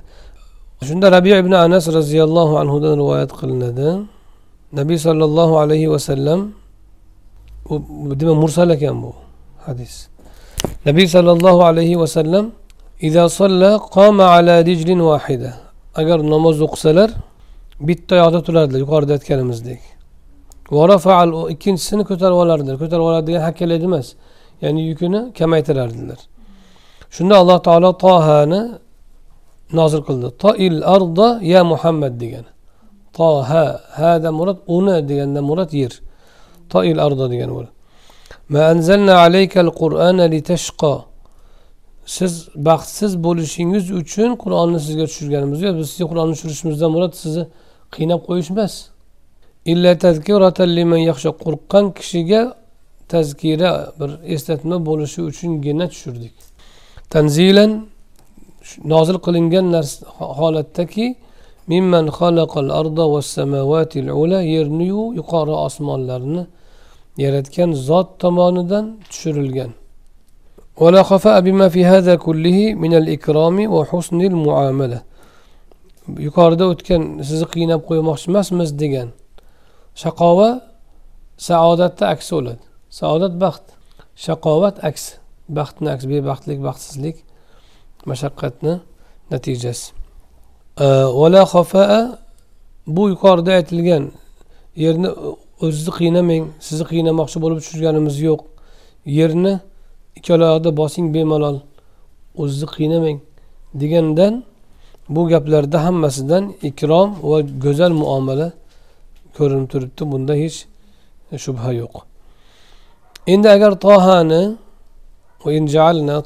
Shunda 0.88 1.12
rabi 1.12 1.31
ibn 1.43 1.52
anas 1.52 1.88
roziyallohu 1.99 2.59
anhudan 2.62 2.95
rivoyat 3.00 3.31
qilinadi. 3.40 3.88
Nabiy 4.73 4.99
sollallohu 4.99 5.55
alayhi 5.62 5.90
vasallam 5.90 6.40
demak 8.21 8.37
mursal 8.43 8.71
ekan 8.71 8.97
bu 9.02 9.12
hadis. 9.66 10.09
Nabiy 10.87 11.07
sollallohu 11.14 11.61
alayhi 11.71 11.99
vasallam 12.02 12.45
agar 16.00 16.19
namoz 16.35 16.57
o'qisalar 16.66 17.11
bitta 17.88 18.14
oyoqda 18.16 18.40
turardilar 18.47 18.81
yuqorida 18.85 19.12
aytganimizdek. 19.19 19.81
Ikkinchisini 21.55 22.05
ko'tarib 22.11 22.38
olardilar. 22.45 22.75
Ko'tarib 22.83 23.05
oladi 23.09 23.26
degan 23.28 23.43
hakkalaydi 23.49 23.85
emas 23.90 24.07
ya'ni 24.62 24.81
yukini 24.88 25.21
kamaytirardilar. 25.38 26.19
Shunda 27.17 27.35
alloh 27.43 27.59
taolo 27.69 27.91
tohani 28.07 28.61
nozil 29.79 30.03
qildi. 30.09 30.29
Toil 30.45 30.77
arda 30.95 31.29
ya 31.53 31.61
muhammad 31.73 32.15
degani. 32.23 32.51
Toha 33.19 33.65
hada 34.01 34.31
murod 34.39 34.59
uni 34.77 34.97
deganda 35.09 35.41
murod 35.51 35.71
yer. 35.83 35.93
Toil 36.73 36.99
arda 37.07 37.27
degani 37.33 37.53
bo'ladi. 37.57 37.73
Siz 42.17 42.33
baxtsiz 42.69 43.13
bo'lishingiz 43.27 43.85
uchun 44.01 44.31
qur'onni 44.43 44.79
sizga 44.87 45.05
tushirganimiz 45.11 45.59
yo'q. 45.67 45.75
Biz 45.79 45.87
sizga 45.93 46.07
qur'onni 46.13 46.35
tushirishimizdan 46.37 46.91
murod 46.97 47.15
sizni 47.23 47.45
qiynab 47.95 48.21
qo'yish 48.29 48.51
emas. 48.55 48.75
Qo'rqqan 51.45 51.85
kishiga 51.99 52.43
tazkira 53.13 53.71
bir 54.01 54.11
eslatma 54.35 54.77
bo'lishi 54.89 55.21
uchungina 55.31 55.87
tushirdik. 55.93 56.35
تنزيلا 57.11 57.81
نازل 58.85 59.17
قلنا 59.19 59.61
نرس 59.61 60.05
تكي 60.75 61.17
ممن 61.69 62.11
خلق 62.11 62.59
الأرض 62.59 62.99
والسماوات 62.99 63.97
العلى 63.97 64.39
يرنيو 64.55 65.13
يقارى 65.13 65.53
أصمان 65.67 66.07
لرن 66.07 66.47
يردكن 67.19 67.75
زاد 67.75 68.07
تماندا 68.21 68.81
تشرلجن. 69.11 69.71
ولا 70.77 71.03
خفاء 71.03 71.41
بما 71.41 71.69
في 71.69 71.85
هذا 71.85 72.15
كله 72.15 72.75
من 72.75 72.95
الإكرام 72.95 73.57
وحسن 73.73 74.21
المعاملة. 74.21 75.03
يقارى 76.19 76.57
دوتكن 76.57 77.23
سزقين 77.23 77.77
بقوي 77.77 78.01
مخشمس 78.03 78.53
مزدجان 78.53 79.09
شقاوة 79.95 80.61
سعادة 81.39 81.87
تأكسولد 81.87 82.59
سعادة 82.91 83.27
بخت. 83.27 83.63
شقاوة 84.17 84.69
أكس, 84.69 84.81
أكس. 84.87 85.25
Baxtni 85.49 85.88
aks 85.95 86.05
bebaxtlik 86.11 86.59
baxtsizlik 86.67 87.17
mashaqqatni 88.11 88.75
natijasi. 89.31 89.93
Vala 91.21 91.43
xafaa 91.53 92.19
bu 92.87 93.03
yuqorida 93.12 93.53
aytilgan 93.59 94.05
yerni 94.85 95.09
o'zizni 95.65 95.93
qiynamang 95.99 96.45
sizni 96.67 96.85
qiynamoqchi 96.91 97.38
bo'lib 97.43 97.59
tushirganimiz 97.65 98.17
yo'q. 98.29 98.41
Yerni 99.19 99.55
ikkala 100.19 100.76
bosing 100.81 101.07
bemalol 101.17 101.57
o'zizni 102.43 102.69
qiynamang 102.76 103.19
degandan 103.81 104.35
bu 105.15 105.23
gaplarda 105.33 105.79
hammasidan 105.87 106.45
ikrom 106.71 107.09
va 107.31 107.38
go'zal 107.65 107.93
muomala 108.03 108.49
ko'rinib 109.37 109.69
turibdi. 109.73 110.03
Bunda 110.12 110.35
hech 110.43 110.59
shubha 111.45 111.71
yo'q. 111.81 111.95
Endi 113.33 113.49
agar 113.57 113.73
tohani 113.87 114.43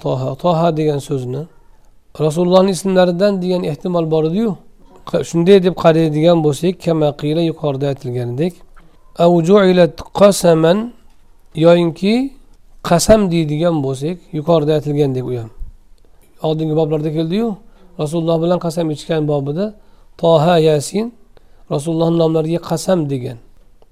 toha. 0.05 0.31
Toha 0.45 0.77
degan 0.77 0.99
so'zni 1.09 1.43
rasulullohni 2.21 2.71
ismlaridan 2.77 3.33
degan 3.43 3.63
ehtimol 3.71 4.11
bor 4.11 4.25
ediyu 4.31 4.51
shunday 5.31 5.59
deb 5.67 5.75
qaraydigan 5.85 6.39
bo'lsak 6.47 6.75
kamaqiyla 6.85 7.43
yuqorida 7.51 7.87
aytilganidek 7.93 8.55
qasaman 10.21 10.79
yoyinki 11.65 12.15
qasam 12.89 13.21
deydigan 13.33 13.77
bo'lsak 13.87 14.17
yuqorida 14.39 14.73
aytilgandek 14.79 15.25
u 15.31 15.33
ham. 15.41 15.51
Oldingi 16.47 16.75
boblarda 16.81 17.11
keldiyu 17.17 17.47
rasululloh 18.01 18.37
bilan 18.45 18.59
qasam 18.67 18.87
ichgan 18.95 19.23
bobida 19.33 19.67
toha 20.23 20.57
yasin 20.69 21.07
rasulullohni 21.75 22.17
nomlariga 22.23 22.61
qasam 22.71 22.99
degan. 23.13 23.39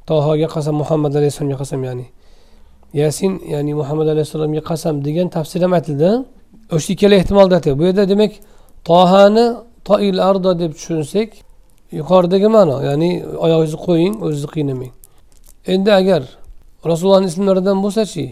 Tohoga 0.09 0.49
qasam 0.57 0.75
muhammad 0.83 1.13
alayhissalomga 1.19 1.59
qasam 1.63 1.81
ya'ni 1.89 2.07
yasin 2.93 3.33
ya'ni 3.55 3.75
muhammad 3.75 4.09
alayhissalomga 4.15 4.61
qasam 4.71 5.05
degan 5.05 5.29
tafsir 5.29 5.63
ham 5.63 5.73
aytildi. 5.73 6.11
O'sha 6.77 6.93
ikkala 6.93 7.15
ehtimolda 7.15 7.79
bu 7.79 7.85
yerda 7.89 8.09
demak 8.09 8.33
tohani 8.85 9.47
toil 9.85 10.19
ardo 10.29 10.59
deb 10.59 10.73
tushunsak 10.79 11.29
yuqoridagi 11.93 12.49
ma'no 12.57 12.77
ya'ni 12.89 13.11
oyog'ingizni 13.45 13.79
qo'ying 13.87 14.15
o'zingizni 14.25 14.51
qiynamang. 14.57 14.93
Endi 15.75 15.91
agar 16.01 16.23
rasulullohni 16.91 17.27
ismlaridan 17.33 17.79
bo'lsachi 17.85 18.25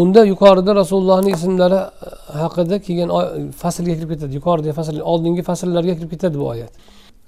unda 0.00 0.24
yuqorida 0.24 0.74
rasulullohni 0.74 1.30
ismlari 1.36 1.74
e, 1.74 2.08
haqida 2.42 2.76
kelgan 2.86 3.10
faslga 3.62 3.92
kirib 3.98 4.10
ketadi. 4.12 4.32
Yuqoridagi 4.38 4.74
fasl 4.78 4.96
oldingi 5.12 5.42
fasllarga 5.50 5.94
kirib 5.98 6.10
ketadi 6.14 6.36
bu 6.42 6.46
oyat. 6.52 6.72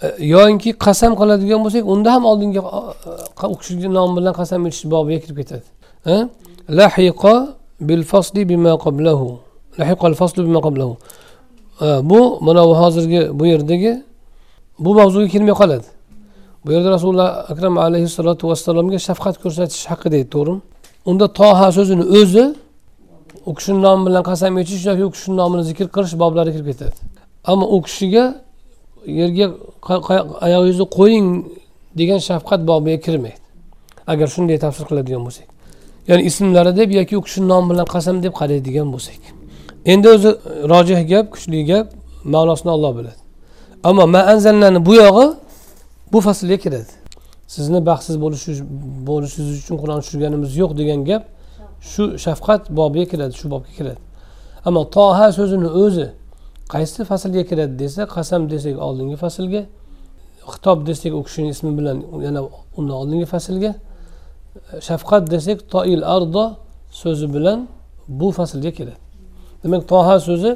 E, 0.02 0.06
Yoinki 0.34 0.70
qasam 0.86 1.12
qiladigan 1.20 1.60
bo'lsak 1.64 1.84
unda 1.94 2.08
ham 2.14 2.24
oldingi 2.30 2.60
e, 3.42 3.46
u 3.52 3.56
kishini 3.60 3.94
nomi 3.98 4.12
bilan 4.18 4.34
qasam 4.40 4.66
ichish 4.70 4.84
bobiga 4.94 5.18
kirib 5.24 5.36
ketadi. 5.42 5.66
Lahiqa 6.68 7.34
bil 7.80 8.02
fasli 8.02 8.48
bima 8.48 8.78
qablahu. 8.78 9.38
Lahiqal 9.78 10.14
faslu 10.14 10.44
bima 10.44 10.60
qablahu. 10.60 10.96
Bu 12.10 12.38
mana 12.40 12.64
bu 12.68 12.74
hozirgi 12.82 13.38
bu 13.38 13.46
yerdagi 13.46 14.02
bu 14.78 14.94
mavzuga 14.94 15.26
kirmay 15.28 15.54
qoladi. 15.60 15.88
Bu 16.64 16.72
yerda 16.72 16.90
rasululloh 16.90 17.50
akram 17.52 17.78
alayhissalotu 17.78 18.48
vassalomga 18.48 18.98
shafqat 18.98 19.36
ko'rsatish 19.42 19.86
haqida 19.90 20.16
edi 20.16 20.30
to'g'rimi? 20.34 20.60
Unda 21.10 21.26
toha 21.40 21.72
so'zini 21.72 22.04
o'zi 22.20 22.44
u 23.46 23.54
kishini 23.54 23.80
nomi 23.86 24.02
bilan 24.06 24.22
qasam 24.30 24.58
ichish 24.62 24.84
yoki 24.90 25.04
u 25.08 25.10
kishini 25.14 25.36
nomini 25.40 25.62
zikr 25.70 25.86
qilish 25.94 26.14
boblari 26.22 26.50
kirib 26.54 26.66
ketadi. 26.70 26.96
Ammo 27.50 27.66
u 27.76 27.78
kishiga 27.86 28.24
yerga 29.20 29.46
oyog'ingizni 30.46 30.86
qo'ying 30.98 31.26
degan 31.98 32.20
shafqat 32.28 32.60
bobiga 32.70 32.98
kirmaydi. 33.06 33.40
Agar 34.12 34.26
shunday 34.34 34.58
tafsir 34.64 34.84
qiladigan 34.90 35.22
bo'lsak. 35.26 35.46
Ya'ni 36.08 36.22
ismlari 36.30 36.76
deb 36.76 36.90
yoki 36.98 37.14
u 37.18 37.22
kishini 37.22 37.48
nomi 37.48 37.66
bilan 37.70 37.86
qasam 37.94 38.16
deb 38.22 38.32
qaraydigan 38.40 38.88
bo'lsak. 38.94 39.22
Endi 39.92 40.08
o'zi 40.14 40.30
rojih 40.72 41.00
gap 41.12 41.26
kuchli 41.34 41.64
gap 41.70 41.86
ma'nosini 42.34 42.70
olloh 42.76 42.92
biladi. 42.98 43.20
Ammo 43.88 44.04
maanzalnani 44.16 44.86
bu 44.86 44.94
yog'i 44.94 45.26
bu 46.12 46.18
faslga 46.26 46.56
kiradi. 46.64 46.92
Sizni 47.54 47.86
baxtsiz 47.86 48.16
bo'lishingiz 49.08 49.56
uchun 49.62 49.76
qur'on 49.82 50.00
tushirganimiz 50.04 50.50
yo'q 50.60 50.72
degan 50.80 51.00
gap 51.10 51.22
shu 51.90 52.02
shafqat 52.24 52.62
bobiga 52.78 53.06
kiradi 53.12 53.34
shu 53.40 53.46
bobga 53.52 53.72
kiradi. 53.78 54.00
Ammo 54.68 54.82
toha 54.96 55.26
so'zini 55.38 55.68
o'zi 55.84 56.06
qaysi 56.74 57.00
faslga 57.10 57.42
kiradi 57.50 57.74
desa 57.82 58.02
qasam 58.16 58.42
desak 58.52 58.76
oldingi 58.86 59.16
faslga 59.24 59.62
xitob 60.52 60.78
desak 60.88 61.12
u 61.18 61.22
kishini 61.26 61.48
ismi 61.54 61.70
bilan 61.78 61.96
yana 62.26 62.40
undan 62.78 62.94
oldingi 63.00 63.26
faslga 63.34 63.70
shafqat 64.88 65.22
desak 65.32 65.58
toil 65.72 66.02
ardo 66.16 66.44
so'zi 67.02 67.26
bilan 67.34 67.58
bu 68.20 68.28
faslga 68.38 68.70
kiradi 68.78 69.00
demak 69.62 69.82
toha 69.92 70.16
so'zi 70.28 70.50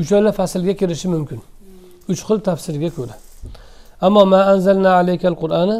uchala 0.00 0.30
faslga 0.38 0.72
kirishi 0.80 1.08
mumkin 1.14 1.40
uch 2.10 2.20
xil 2.28 2.38
tafsirga 2.48 2.90
ko'ra 2.96 3.14
ammo 4.06 4.22
ma 4.32 4.40
anzalna 4.52 4.90
alaykal 5.00 5.36
qur'ani 5.42 5.78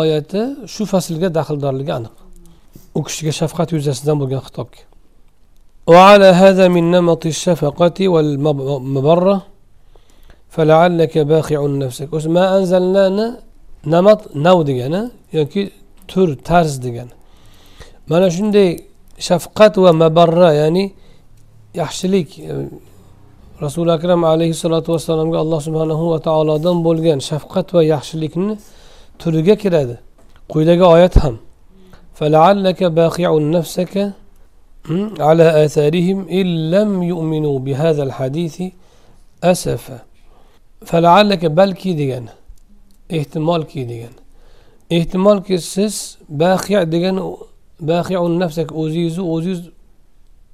oyati 0.00 0.40
shu 0.74 0.82
faslga 0.92 1.28
daxldorligi 1.38 1.92
aniq 1.98 2.14
u 2.98 3.00
kishiga 3.06 3.32
shafqat 3.40 3.68
yuzasidan 3.76 4.16
bo'lgan 4.22 4.42
xitobga 4.48 4.82
وعلى 5.92 6.28
هذا 6.42 6.68
من 6.68 6.84
نمط 6.90 7.26
الشفقة 7.26 7.98
والمبرة 8.08 9.36
baqi'un 11.32 11.72
nafsak 11.82 12.08
o'sha 12.16 12.28
ma 12.36 12.44
anzalnani 12.56 13.26
namat 13.94 14.20
nav 14.34 14.58
degani 14.68 15.02
yoki 15.38 15.62
تر 16.08 16.34
ترز 16.34 16.80
دیگن 16.80 17.08
من 18.08 18.22
اشون 18.22 18.50
دی 18.50 18.82
شفقت 19.18 19.78
و 19.78 19.92
مبرر 19.92 20.54
یعنی 20.54 20.92
یحشلیک 21.74 22.30
رسول 23.60 23.90
اکرم 23.90 24.24
علیه 24.24 24.46
السلام 24.46 25.30
که 25.30 25.38
الله 25.38 25.60
سبحانه 25.60 25.94
و 25.94 26.18
تعالی 26.18 26.58
دن 26.58 26.82
بولگن 26.82 27.18
شفقت 27.18 27.74
و 27.74 27.82
یحشلیک 27.82 28.38
نه 28.38 28.56
ترگه 29.18 29.56
کرده 29.56 29.98
قیدگه 30.48 30.84
آیت 30.84 31.18
هم 31.18 31.38
فلعلك 32.14 32.82
باخع 32.82 33.38
نفسك 33.38 34.12
على 35.20 35.64
آثارهم 35.64 36.28
إن 36.28 36.70
لم 36.70 37.02
يؤمنوا 37.02 37.58
بهذا 37.58 38.02
الحديث 38.02 38.62
أسفا 39.44 39.98
فلعلك 40.86 41.44
بل 41.44 41.72
كي 41.72 41.92
ديجان 41.92 42.26
احتمال 43.16 43.62
كي 43.64 44.08
ehtimolki 44.90 45.58
siz 45.58 46.18
baqiya 46.28 46.92
degan 46.92 47.16
baqiun 47.80 48.40
nafsak 48.40 48.68
o'zingizni 48.72 49.24
o'zingiz 49.34 49.62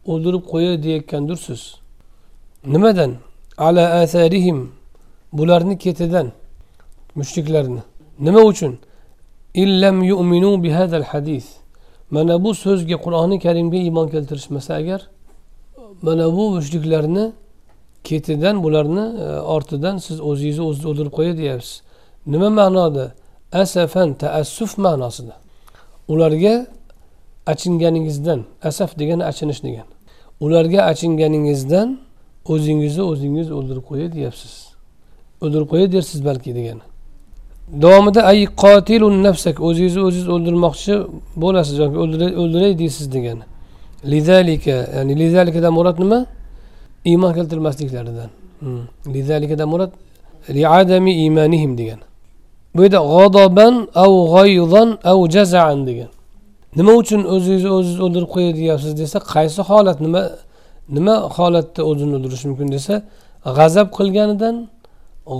o'ldirib 0.07 0.43
qo'ya 0.53 0.83
deyayotgandirsiz 0.83 1.63
nimadan? 2.67 3.13
Ala 3.59 3.85
asarihim 4.03 4.73
bularni 5.33 5.79
ketidan 5.79 6.33
mushriklarni. 7.15 7.83
Nima 8.19 8.41
uchun? 8.41 8.79
Illam 9.55 10.03
yu'minu 10.03 10.63
bihadal 10.63 11.03
hadis. 11.03 11.47
Mana 12.11 12.45
bu 12.45 12.55
so'zga 12.55 12.97
qur'oni 13.05 13.39
karimga 13.39 13.77
iymon 13.77 14.09
keltirishmasa 14.09 14.75
agar 14.75 15.09
mana 16.03 16.33
bu 16.33 16.51
mushriklarni 16.51 17.33
ketidan 18.05 18.63
bularni 18.63 19.21
e, 19.23 19.41
ortidan 19.41 19.99
siz 19.99 20.21
o'zingizni 20.21 20.65
o'zingiz 20.65 20.87
o'ldirib 20.91 21.13
qo'ya 21.19 21.37
deyapsiz. 21.37 21.83
Nima 22.27 22.51
ma'noda? 22.51 23.07
Asafan 23.63 24.09
taassuf 24.23 24.73
ma'nosida. 24.85 25.35
Ularga 26.13 26.55
achinganingizdan 27.53 28.41
asaf 28.69 28.91
degani 28.99 29.25
achinish 29.31 29.61
degani 29.67 29.95
ularga 30.41 30.81
achinganingizdan 30.83 31.99
o'zingizni 32.53 33.03
o'zingiz 33.03 33.49
o'ldirib 33.57 33.85
qo'yay 33.91 34.09
deyapsiz. 34.13 34.55
O'ldirib 35.43 35.69
qo'yay 35.73 35.93
dersiz 35.93 36.25
balki 36.25 36.55
degani. 36.59 36.85
Davomida 37.83 38.23
ay 38.31 38.47
qotilun 38.63 39.23
nafsak 39.27 39.57
o'zingizni 39.69 40.03
o'zingiz 40.09 40.29
o'ldirmoqchi 40.35 40.95
bo'lasiz 41.43 41.77
yoki 41.83 41.97
o'ldiray 42.43 42.73
deysiz 42.83 43.07
degani. 43.17 43.45
Lizalika 44.13 44.77
ya'ni 44.97 45.13
lizalikadan 45.23 45.73
murod 45.79 45.99
nima? 46.03 46.27
Iymon 47.05 47.33
keltirmasliklaridan. 47.39 48.31
Hmm. 48.61 48.83
lizalikadan 49.15 49.69
murod 49.69 49.93
liadami 50.57 51.13
imanihim 51.27 51.73
degan 51.79 52.01
bu 52.75 52.81
yerda 52.85 53.01
g'odoban 53.13 53.75
av 54.05 54.13
g'oyzon 54.35 54.89
av 55.11 55.19
jazaan 55.35 55.81
degan. 55.89 56.11
Nima 56.79 56.93
uchun 57.01 57.21
o'zingizni 57.35 57.71
o'zingiz 57.79 58.01
o'ldirib 58.05 58.31
qo'yay 58.35 58.53
deyapsiz 58.61 58.93
desa 59.03 59.19
qaysi 59.35 59.61
holat 59.71 59.99
nima 60.07 60.23
nima 60.97 61.15
holatda 61.37 61.81
o'zini 61.91 62.13
o'ldirishi 62.17 62.47
mumkin 62.51 62.69
desa 62.77 62.95
g'azab 63.59 63.89
qilganidan 63.99 64.57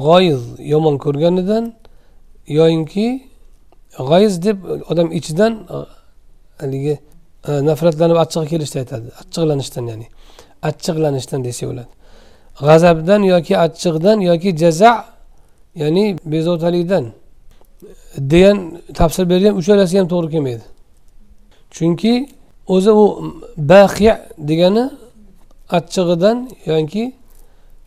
g'oyiz 0.05 0.43
yomon 0.73 0.95
ko'rganidan 1.05 1.65
yoyinki 2.59 3.07
g'oyiz 4.09 4.35
deb 4.47 4.59
odam 4.91 5.09
ichidan 5.19 5.53
haligi 6.61 6.95
nafratlanib 7.69 8.19
achchig'i 8.25 8.47
kelishda 8.53 8.77
aytadi. 8.83 9.09
Achchiqlanishdan 9.21 9.85
ya'ni 9.93 10.07
achchiqlanishdan 10.69 11.41
desa 11.49 11.63
bo'ladi. 11.71 11.93
G'azabdan 12.67 13.23
yoki 13.35 13.55
achchiqdan 13.67 14.19
yoki 14.31 14.51
jaza 14.63 14.93
ya'ni 15.83 16.05
bezovtalikdan. 16.33 17.05
Degan 18.19 18.57
tafsir 18.95 19.25
bergan 19.31 19.55
uchalasi 19.61 19.99
ham 19.99 20.09
to'g'ri 20.09 20.29
kelmaydi. 20.35 20.65
Chunki 21.71 22.29
o'zi 22.75 22.93
u 23.03 23.05
baqiya 23.57 24.15
degani 24.49 24.85
achchig'idan 25.77 26.37
yoki 26.67 27.05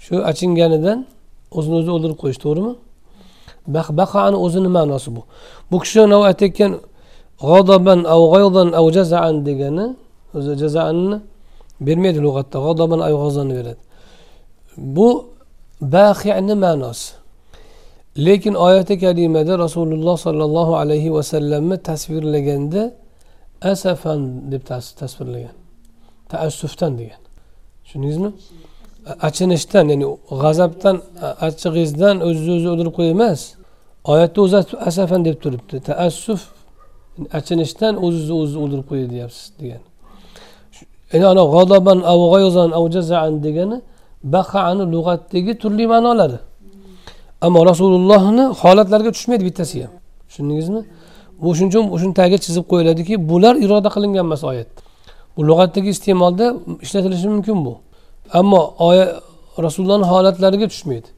shu 0.04 0.16
achinganidan 0.30 1.00
o'zini 1.58 1.76
o'zi 1.80 1.90
o'ldirib 1.96 2.18
qo'yish 2.22 2.40
to'g'rimi? 2.44 2.74
Baqani 4.00 4.38
o'zini 4.46 4.70
ma'nosi 4.78 5.10
bu. 5.16 5.22
Bu 5.72 5.78
kishi 5.84 6.00
aytayotgan 6.30 6.72
g'odoban 7.50 8.00
av 8.14 8.22
g'oydan 8.34 8.68
av 8.80 8.86
jazaan 8.98 9.36
degani 9.48 9.86
o'zi 10.38 10.54
jazaanni 10.64 11.18
bermaydi 11.86 12.20
lug'atda 12.26 12.58
g'odoban 12.66 13.00
ay 13.08 13.14
g'ozani 13.22 13.54
beradi. 13.60 13.82
Bu 14.96 15.08
baxiyani 15.94 16.56
ma'nosi. 16.66 17.08
Lekin 18.18 18.54
oyati 18.54 19.00
kalimada 19.00 19.60
rasululloh 19.60 20.18
sollallohu 20.18 20.74
alayhi 20.76 21.14
vasallamni 21.14 21.78
tasvirlaganda 21.90 22.94
asafan 23.62 24.52
deb 24.52 24.62
tasvirlagan. 25.02 25.56
Taassufdan 26.30 26.98
degan. 26.98 27.22
Tushundingizmi? 27.84 28.32
Achinishdan 29.28 29.86
ya'ni 29.92 30.06
g'azabdan 30.42 30.96
achchig'ingizdan 31.48 32.16
o'zingizni 32.28 32.56
o'zi 32.58 32.68
o'ldirib 32.74 32.94
qo'y 32.98 33.10
emas. 33.16 33.42
Oyatda 34.12 34.40
o'zi 34.46 34.58
asafan 34.90 35.22
deb 35.28 35.38
turibdi. 35.44 35.76
Taassuf 35.90 36.42
achinishdan 37.40 37.94
o'zingizni 38.06 38.36
o'zi 38.44 38.56
o'ldirib 38.64 38.86
qo'yay 38.90 39.08
deyapsiz 39.14 39.46
degan. 39.62 39.84
Ya'ni 41.12 41.26
ana 41.34 41.44
g'odoban 41.54 42.00
av 42.12 42.20
g'oyzan 42.34 42.70
av 42.78 42.84
jazaan 42.96 43.34
degani 43.46 43.78
baqani 44.36 44.84
lug'atdagi 44.94 45.54
turli 45.62 45.86
ma'nolari. 45.94 46.40
Ammo 47.42 47.66
rasulullohni 47.66 48.46
holatlariga 48.62 49.12
tushmaydi 49.12 49.44
bittasi 49.46 49.84
ham. 49.84 49.94
Tushundingizmi? 50.30 50.82
Bu 51.42 51.56
shuning 51.56 51.72
uchun 51.74 51.98
shuni 52.02 52.14
tagiga 52.20 52.38
chizib 52.46 52.66
qo'yiladiki 52.72 53.14
bular 53.30 53.56
iroda 53.66 53.90
qilingan 53.96 54.26
emas 54.28 54.44
oyat. 54.52 54.70
Bu 55.36 55.42
lug'atdagi 55.50 55.90
iste'molda 55.96 56.46
ishlatilishi 56.86 57.28
mumkin 57.36 57.58
bu. 57.66 57.74
Ammo 58.40 58.62
oyat 58.90 59.10
rasulullohni 59.66 60.06
holatlariga 60.14 60.68
tushmaydi. 60.74 61.10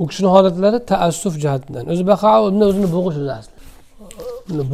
U 0.00 0.06
kishini 0.10 0.28
holatlari 0.34 0.78
taassuf 0.90 1.34
jihatidan. 1.42 1.84
O'zi 1.92 2.02
baqa 2.12 2.30
o'zini 2.46 2.88
bo'g'ish 2.96 3.18
o'zi 3.20 3.32
asli. 3.40 3.54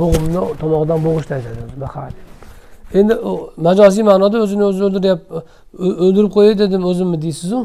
Bo'g'imni 0.01 0.41
tomog'idan 0.61 0.99
bo'g'ishni 1.07 1.33
aytadi 1.39 1.61
baqa 1.85 2.01
endi 2.95 3.15
majoziy 3.67 4.05
ma'noda 4.11 4.37
o'zini 4.45 4.65
o'zi 4.71 4.83
o'ldiryapti 4.87 5.29
o'ldirib 6.05 6.31
qo'yay 6.37 6.55
dedim 6.63 6.83
o'zimni 6.91 7.19
deysizu 7.25 7.59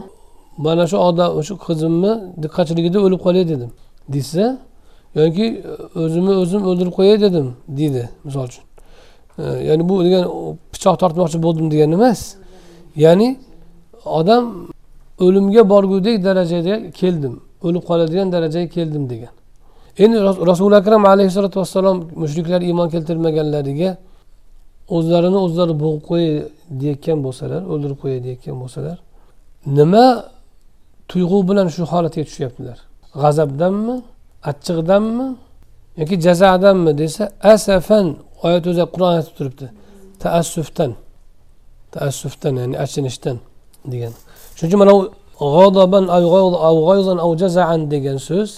mana 0.58 0.88
shu 0.88 0.98
odam 0.98 1.44
shu 1.48 1.54
qizimni 1.68 2.12
diqqatchiligida 2.44 3.00
o'lib 3.06 3.20
qolay 3.26 3.44
dedim. 3.52 3.72
Desa 4.14 4.46
yoki 5.16 5.46
e, 5.96 6.00
o'zimni 6.04 6.34
o'zim 6.44 6.62
o'ldirib 6.70 6.94
qo'yay 6.98 7.18
dedim 7.26 7.48
deydi 7.78 8.04
misol 8.26 8.46
uchun. 8.50 8.66
E, 9.42 9.44
ya'ni 9.68 9.84
bu 9.90 9.96
degan 10.06 10.24
pichoq 10.74 10.96
tortmoqchi 11.02 11.38
bo'ldim 11.46 11.66
degani 11.74 11.94
emas. 12.00 12.22
Ya'ni 13.06 13.30
odam 14.20 14.44
o'limga 15.26 15.64
borgudek 15.74 16.18
darajaga 16.28 16.76
keldim 17.00 17.34
o'lib 17.66 17.84
qoladigan 17.90 18.28
darajaga 18.36 18.68
keldim 18.78 19.04
degan. 19.14 19.34
Endi 20.04 20.18
rasuli 20.52 20.76
akram 20.82 21.06
alayhissalotu 21.06 21.58
vassalom 21.62 21.98
mushriklar 22.22 22.62
iymon 22.70 22.88
keltirmaganlariga 22.94 23.92
o'zlarini 24.98 25.40
o'zlari 25.46 25.74
bo'g'ib 25.84 26.04
qo'yay 26.10 26.32
deyayotgan 26.80 27.20
bo'lsalar 27.26 27.62
o'ldirib 27.74 27.98
qo'yay 28.04 28.20
deyayotgan 28.26 28.58
bo'lsalar 28.64 28.98
nima 29.80 30.06
tuyg'u 31.12 31.40
bilan 31.50 31.68
shu 31.76 31.84
holatga 31.92 32.24
tushyaptilar. 32.30 32.78
G'azabdanmi 33.22 33.96
achchiqdanmi 34.50 35.28
yoki 36.00 36.16
jazadanmi 36.26 36.92
desa 37.02 37.24
asafan 37.54 38.06
oyat 38.46 38.64
o'zi 38.72 38.84
qur'on 38.94 39.12
aytib 39.18 39.34
turibdi. 39.40 39.66
Taassufdan 40.24 40.92
taassufdan 41.94 42.54
ya'ni 42.62 42.76
achinishdan 42.86 43.38
degan. 43.92 44.14
Shuning 44.58 44.70
uchun 44.70 44.80
mana 44.84 44.94
g'odoban 45.56 46.06
av 47.26 47.32
jazaan 47.42 47.82
degan 47.94 48.18
so'z 48.30 48.52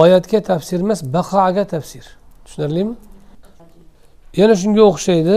oyatga 0.00 0.38
tafsir 0.50 0.78
emas 0.86 1.00
baqaga 1.16 1.64
tafsir. 1.74 2.04
Tushunarlimi? 2.44 2.94
Yana 4.40 4.54
shunga 4.62 4.82
o'xshaydi. 4.90 5.36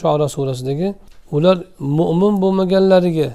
Shuara 0.00 0.26
surasidagi 0.36 0.88
ular 1.36 1.56
mo'min 1.98 2.34
bo'lmaganlariga 2.42 3.30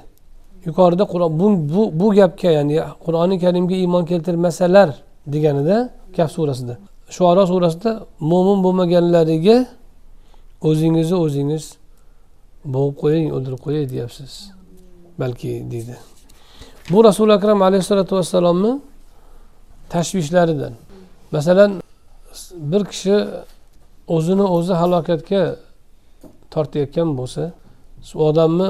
yuqorida 0.66 1.04
bu, 1.40 1.46
bu, 1.74 1.82
bu 2.00 2.06
gapga 2.18 2.50
ya'ni 2.58 2.76
qur'oni 3.04 3.36
karimga 3.44 3.76
iymon 3.82 4.04
keltirmasalar 4.10 4.88
deganida 5.32 5.76
kaf 6.16 6.30
surasida. 6.36 6.74
Shuaro 7.16 7.44
surasida 7.52 7.90
mo'min 8.30 8.58
bo'lmaganlariga 8.64 9.56
o'zingizni 10.68 11.16
o'zingiz 11.24 11.64
bo'g'ib 12.74 12.96
qo'ying 13.02 13.26
o'ldirib 13.36 13.60
qo'yay 13.66 13.84
deyapsiz. 13.92 14.32
Balki 15.20 15.50
deydi. 15.72 15.94
Bu 16.92 16.98
rasuli 17.04 17.32
akram 17.38 17.62
alayhissalotu 17.62 18.12
vassalomni 18.16 18.72
tashvishlaridan. 19.94 20.72
Masalan 21.32 21.70
bir 22.70 22.82
kishi 22.90 23.16
o'zini 24.16 24.42
o'zi 24.56 24.72
halokatga 24.80 25.42
tortayotgan 26.50 27.08
bo'lsa 27.18 27.42
shu 28.06 28.16
odamni 28.28 28.68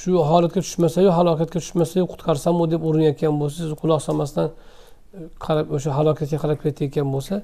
shu 0.00 0.10
holatga 0.30 0.60
tushmasayu 0.66 1.10
halokatga 1.18 1.58
tushmasayu 1.64 2.04
qutqarsammi 2.12 2.64
deb 2.72 2.82
urinayotgan 2.88 3.34
bo'lsangiz 3.40 3.72
quloq 3.80 4.00
solmasdan 4.06 4.48
e, 4.50 5.18
qarab 5.44 5.66
o'sha 5.76 5.90
halokatga 5.98 6.36
qarab 6.42 6.58
ketayotgan 6.64 7.08
bo'lsa 7.14 7.34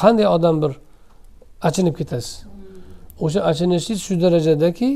qanday 0.00 0.26
odam 0.36 0.56
bir 0.62 0.72
achinib 1.68 1.94
ketasiz? 2.00 2.44
O'sha 3.24 3.40
achinishingiz 3.50 4.00
shu 4.06 4.14
darajadaki 4.24 4.90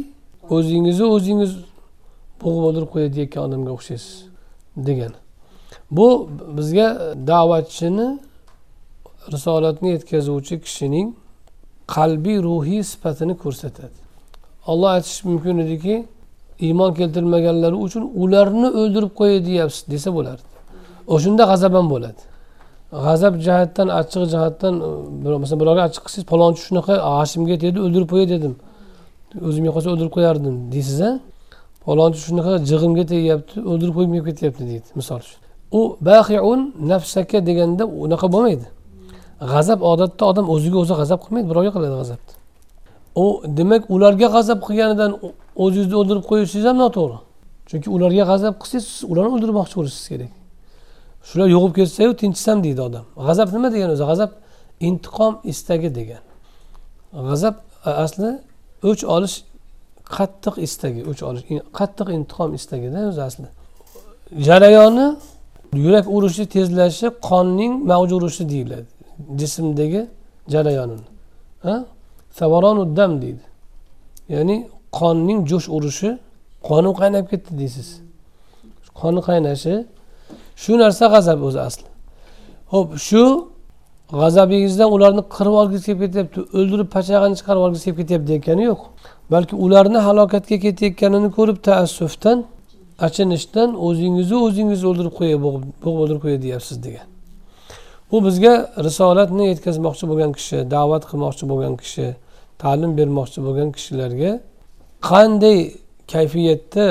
o'zingizni 0.57 1.07
o'zingiz 1.17 1.53
bo'g'ib 2.41 2.65
o'ldirib 2.69 2.91
qo'yadigan 2.95 3.41
odamga 3.47 3.71
o'xshaysiz 3.77 4.15
degan. 4.89 5.13
Bu 5.97 6.09
bizga 6.57 6.89
da'vatchini 7.31 8.09
risolatni 9.35 9.89
yetkazuvchi 9.97 10.55
kishining 10.65 11.09
qalbiy 11.95 12.39
ruhiy 12.49 12.83
sifatini 12.93 13.35
ko'rsatadi. 13.45 14.08
Olloh 14.71 14.91
aytishi 14.97 15.21
mumkin 15.29 15.59
ediki 15.65 15.95
iymon 16.67 16.91
keltirmaganlari 16.99 17.77
uchun 17.87 18.03
ularni 18.23 18.69
o'ldirib 18.81 19.13
qo'yay 19.21 19.39
deyapsiz 19.49 19.83
desa 19.93 20.09
bo'lardi. 20.17 20.49
O'shanda 21.15 21.45
g'azab 21.51 21.73
ham 21.79 21.87
bo'ladi. 21.95 22.21
G'azab 23.07 23.35
jihatdan 23.47 23.89
achchiq 24.01 24.25
jihatdan 24.33 24.75
e, 25.27 25.39
masalan 25.43 25.61
birovga 25.63 25.83
achchiq 25.89 26.03
qilsangiz 26.07 26.27
palonchi 26.33 26.61
shunaqa 26.69 26.95
g'ashimga 27.07 27.57
tegdi 27.63 27.79
o'ldirib 27.87 28.09
qo'yay 28.13 28.29
dedim. 28.35 28.55
O'zimga 29.49 29.71
qolsa 29.77 29.89
o'ldirib 29.93 30.13
qo'yardim 30.17 30.55
deysiz 30.75 31.01
a 31.09 31.11
palonchi 31.87 32.21
shunaqa 32.29 32.53
jig'imga 32.71 33.05
tegyapti 33.13 33.55
o'ldirib 33.71 33.95
qo'ygim 33.97 34.13
kelib 34.15 34.27
ketyapti 34.31 34.63
deydi 34.71 34.89
misol 35.01 35.21
uchun. 35.25 35.41
U 35.79 35.81
bahiun 36.09 36.61
nafsaka 36.93 37.39
deganda 37.49 37.85
unaqa 38.05 38.27
bo'lmaydi. 38.35 38.67
G'azab 39.53 39.81
odatda 39.93 40.23
odam 40.31 40.47
o'ziga 40.55 40.77
o'zi 40.83 40.95
g'azab 41.01 41.19
qilmaydi 41.25 41.47
birovga 41.51 41.71
qiladi 41.77 41.97
g'azabni. 42.01 42.38
U 43.23 43.25
demak 43.59 43.83
ularga 43.95 44.29
g'azab 44.35 44.59
qilganidan 44.67 45.13
o'zingizni 45.65 45.97
o'ldirib 46.01 46.25
qo'yishingiz 46.31 46.67
ham 46.71 46.79
noto'g'ri. 46.85 47.19
Chunki 47.69 47.89
ularga 47.97 48.25
g'azab 48.31 48.55
qilsangiz 48.63 48.87
siz 48.93 49.01
ularni 49.11 49.31
o'ldirmoqchi 49.37 49.75
bo'lishingiz 49.81 50.09
kerak. 50.13 50.33
Shular 51.29 51.49
yo'qolib 51.55 51.75
ketsayu 51.81 52.13
tinchsam 52.23 52.59
deydi 52.67 52.81
odam. 52.89 53.05
G'azab 53.27 53.49
nima 53.55 53.69
degani 53.75 53.93
o'zi? 53.97 54.05
G'azab 54.11 54.31
intiqom 54.89 55.35
istagi 55.53 55.89
degan. 55.99 56.23
G'azab 57.29 57.55
asli 58.05 58.31
o'ch 58.91 59.03
olish 59.15 59.37
qattiq 60.17 60.55
istagi 60.67 61.01
o'ch 61.11 61.21
olish 61.29 61.45
qattiq 61.79 62.09
intiqom 62.17 62.51
istagida 62.59 62.99
o'zi 63.11 63.23
asli. 63.29 63.49
Jarayoni 64.49 65.07
yurak 65.85 66.07
urishi 66.17 66.45
tezlashi 66.55 67.07
qonning 67.29 67.73
mavj 67.91 68.11
urishi 68.19 68.45
deyiladi. 68.53 68.89
Jismdagi 69.41 70.01
jarayonini. 70.55 71.07
Savaronu 72.39 72.97
dam 72.97 73.13
deydi. 73.23 73.45
Ya'ni 74.35 74.57
qonning 74.99 75.41
jo'sh 75.51 75.69
urishi 75.77 76.11
qonim 76.69 76.93
qaynab 77.01 77.25
ketdi 77.33 77.53
deysiz. 77.61 77.89
Qoni 79.01 79.21
qaynashi 79.29 79.75
shu 80.63 80.73
narsa 80.83 81.05
g'azab 81.15 81.41
o'zi 81.49 81.61
asli. 81.69 81.89
Ho'p 82.73 82.89
shu 83.09 83.23
g'azabingizdan 84.21 84.89
ularni 84.97 85.23
qirib 85.35 85.55
olgisi 85.61 85.85
kelib 85.89 86.01
ketyapti 86.05 86.39
o'ldirib 86.59 86.89
pachag'ini 86.97 87.35
chiqarib 87.41 87.63
olgisi 87.67 87.85
kelib 87.87 87.99
ketyapti 88.01 88.29
degani 88.33 88.65
yo'q. 88.71 88.81
Balki 89.33 89.55
ularni 89.65 89.99
halokatga 90.07 90.57
ketayotganini 90.65 91.29
ko'rib 91.37 91.59
taassufdan 91.69 92.39
achinishdan 93.07 93.69
o'zingizni 93.87 94.37
o'zingiz 94.47 94.81
o'ldirib 94.89 95.15
qo'ya 95.19 95.37
bo'g'ib 95.45 95.65
o'ldirib 96.01 96.21
qo'ya 96.25 96.39
deyapsiz 96.45 96.77
degan. 96.87 97.07
Bu 98.11 98.17
bizga 98.27 98.55
risolatni 98.87 99.45
yetkazmoqchi 99.53 100.05
bo'lgan 100.11 100.33
kishi 100.39 100.59
da'vat 100.75 101.03
qilmoqchi 101.11 101.45
bo'lgan 101.51 101.75
kishi 101.83 102.07
ta'lim 102.63 102.93
bermoqchi 102.99 103.39
bo'lgan 103.47 103.69
kishilarga 103.77 104.31
qanday 105.11 105.59
kayfiyatda 106.13 106.85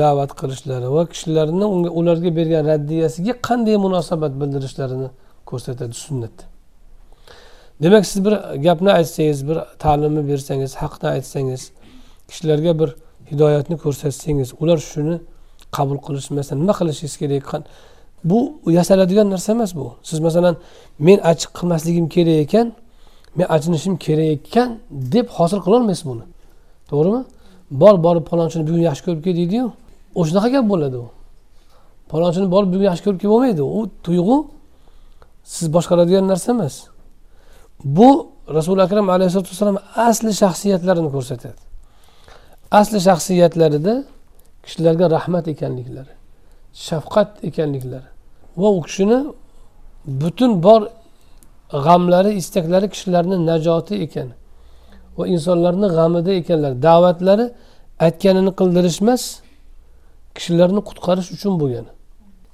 da'vat 0.00 0.30
qilishlari 0.40 0.88
va 0.96 1.02
kishilarni 1.12 1.64
unga 1.74 1.90
ularga 2.00 2.30
bergan 2.38 2.62
raddiyasiga 2.72 3.32
qanday 3.48 3.76
munosabat 3.86 4.32
bildirishlarini 4.40 5.08
ko'rsatadi 5.50 5.94
sunnat 6.06 6.36
demak 7.82 8.04
siz 8.10 8.18
bir 8.26 8.34
gapni 8.66 8.90
aytsangiz 8.98 9.38
bir 9.48 9.58
ta'limni 9.84 10.22
bersangiz 10.30 10.72
haqni 10.82 11.08
aytsangiz 11.16 11.62
kishilarga 12.28 12.72
bir 12.80 12.90
hidoyatni 13.30 13.76
ko'rsatsangiz 13.84 14.48
ular 14.62 14.78
shuni 14.92 15.16
qabul 15.76 15.98
qilishmasa 16.06 16.52
nima 16.56 16.72
qilishingiz 16.80 17.16
kerak? 17.22 17.62
Bu 18.24 18.38
yasaladigan 18.78 19.30
narsa 19.30 19.52
emas 19.52 19.74
bu. 19.74 19.94
Siz 20.02 20.20
masalan 20.20 20.56
men 20.98 21.18
achchiq 21.30 21.50
qilmasligim 21.58 22.06
kerak 22.14 22.38
ekan 22.44 22.66
men 23.38 23.46
achinishim 23.56 23.94
kerak 24.04 24.28
ekan 24.36 24.68
deb 25.14 25.26
hosil 25.36 25.60
qilolmaysiz 25.66 26.04
buni. 26.10 26.24
To'g'rimi? 26.90 27.22
Bor 27.82 27.94
borib 28.06 28.24
palonchini 28.30 28.64
bugun 28.68 28.82
yaxshi 28.88 29.02
ko'rib 29.06 29.22
kel 29.26 29.34
deydiyu. 29.40 29.66
O'shanaqa 30.20 30.48
gap 30.54 30.64
bo'ladi 30.72 30.96
u 31.04 31.06
palonchini 32.12 32.46
borib 32.54 32.70
bugun 32.72 32.86
yaxshi 32.90 33.02
ko'rib 33.06 33.20
kel 33.22 33.30
bo'lmaydi 33.34 33.62
u 33.78 33.80
tuyg'u 34.06 34.36
siz 35.54 35.66
boshqaradigan 35.76 36.24
narsa 36.32 36.48
emas. 36.56 36.74
Bu 37.96 38.08
rasuli 38.56 38.80
akram 38.86 39.06
alayhisalotu 39.14 39.48
vassalom 39.52 39.78
asli 40.08 40.32
shaxsiyatlarini 40.42 41.10
ko'rsatadi. 41.16 41.60
Asli 42.80 42.98
shaxsiyatlarida 43.08 43.94
kishilarga 44.64 45.06
rahmat 45.16 45.44
ekanliklari 45.54 46.12
shafqat 46.88 47.30
ekanliklari 47.48 48.08
va 48.60 48.68
u 48.78 48.80
kishini 48.86 49.18
butun 50.20 50.52
bor 50.66 50.80
g'amlari 51.72 52.30
istaklari 52.40 52.88
kishilarni 52.94 53.36
najoti 53.50 53.94
ekan 54.04 54.28
va 55.18 55.24
insonlarni 55.34 55.88
g'amida 55.96 56.32
ekanlar. 56.40 56.72
Da'vatlari 56.86 57.46
aytganini 58.06 58.52
qildirish 58.60 58.98
emas 59.04 59.22
kishilarni 60.36 60.80
qutqarish 60.88 61.28
uchun 61.36 61.54
bo'lgan. 61.60 61.86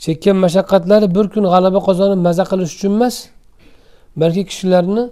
Chekkan 0.05 0.37
mashaqqatlari 0.45 1.07
bir 1.17 1.27
kun 1.35 1.45
g'alaba 1.53 1.81
qozonib 1.89 2.21
maza 2.29 2.45
qilish 2.51 2.73
uchun 2.77 2.93
emas 2.99 3.17
balki 4.21 4.43
kishilarni 4.51 5.05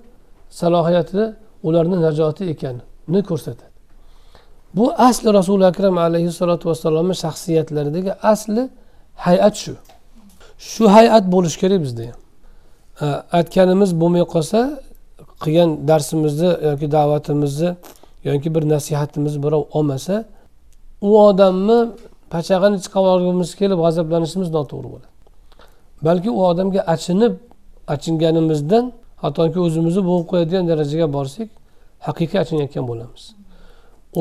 salohiyati 0.60 1.22
ularni 1.68 1.96
najoti 2.06 2.42
ekanini 2.52 3.20
ko'rsatadi. 3.30 3.72
Bu 4.76 4.84
asli 5.08 5.28
rasuli 5.38 5.64
akram 5.72 5.98
alayhissalotu 6.06 6.64
vassalomni 6.70 7.14
shaxsiyatlaridagi 7.24 8.12
asli 8.32 8.62
hay'at 9.26 9.54
shu. 9.62 9.74
Shu 10.70 10.84
hay'at 10.96 11.24
bo'lishi 11.34 11.58
kerak 11.62 11.80
bizda 11.86 12.02
ham. 12.10 12.21
Э, 13.02 13.06
aytganimiz 13.38 13.90
bo'lmay 14.00 14.24
qolsa 14.34 14.58
qilgan 15.42 15.70
darsimizni 15.88 16.50
yoki 16.68 16.86
da'vatimizni 16.96 17.70
yoki 18.28 18.48
bir 18.54 18.62
nasihatimizni 18.74 19.40
birov 19.46 19.62
olmasa 19.76 20.14
u 21.08 21.10
odamni 21.28 21.78
pachag'ini 22.34 22.78
chiqarib 22.84 23.08
olgimiz 23.14 23.50
kelib 23.60 23.78
g'azablanishimiz 23.84 24.48
noto'g'ri 24.56 24.88
bo'ladi. 24.92 25.08
Balki 26.06 26.30
u 26.38 26.40
odamga 26.50 26.80
achinib 26.94 27.34
achinganimizdan 27.94 28.84
hattoki 29.22 29.58
o'zimizni 29.66 30.02
bo'g'ib 30.08 30.26
qo'yadigan 30.32 30.64
darajaga 30.70 31.06
borsak 31.16 31.48
haqiqiy 32.06 32.38
achinayotgan 32.44 32.84
bo'lamiz. 32.90 33.22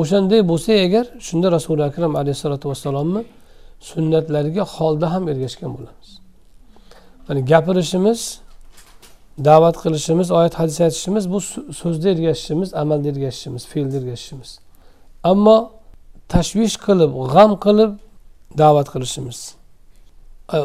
O'shanday 0.00 0.40
bo'lsa 0.50 0.70
agar 0.86 1.04
shunda 1.26 1.48
rasuli 1.56 1.82
akram 1.90 2.12
alayhissalotu 2.20 2.66
vassalomni 2.70 3.22
sunnatlariga 3.90 4.62
holda 4.74 5.06
ham 5.14 5.22
ergashgan 5.32 5.70
bo'lamiz. 5.76 6.08
Ya'ni 7.26 7.40
gapirishimiz 7.50 8.20
da'vat 9.38 9.76
qilishimiz 9.82 10.30
oyat 10.30 10.54
hadis 10.54 10.80
aytishimiz 10.80 11.24
bu 11.32 11.40
so'zda 11.80 12.08
ergashishimiz 12.14 12.74
amalda 12.74 13.08
ergashishimiz 13.08 13.66
fe'lda 13.72 13.96
ergashishimiz. 14.00 14.50
Ammo 15.24 15.56
tashvish 16.28 16.76
qilib 16.86 17.12
g'am 17.34 17.52
qilib 17.64 17.92
da'vat 18.58 18.88
qilishimiz. 18.94 19.38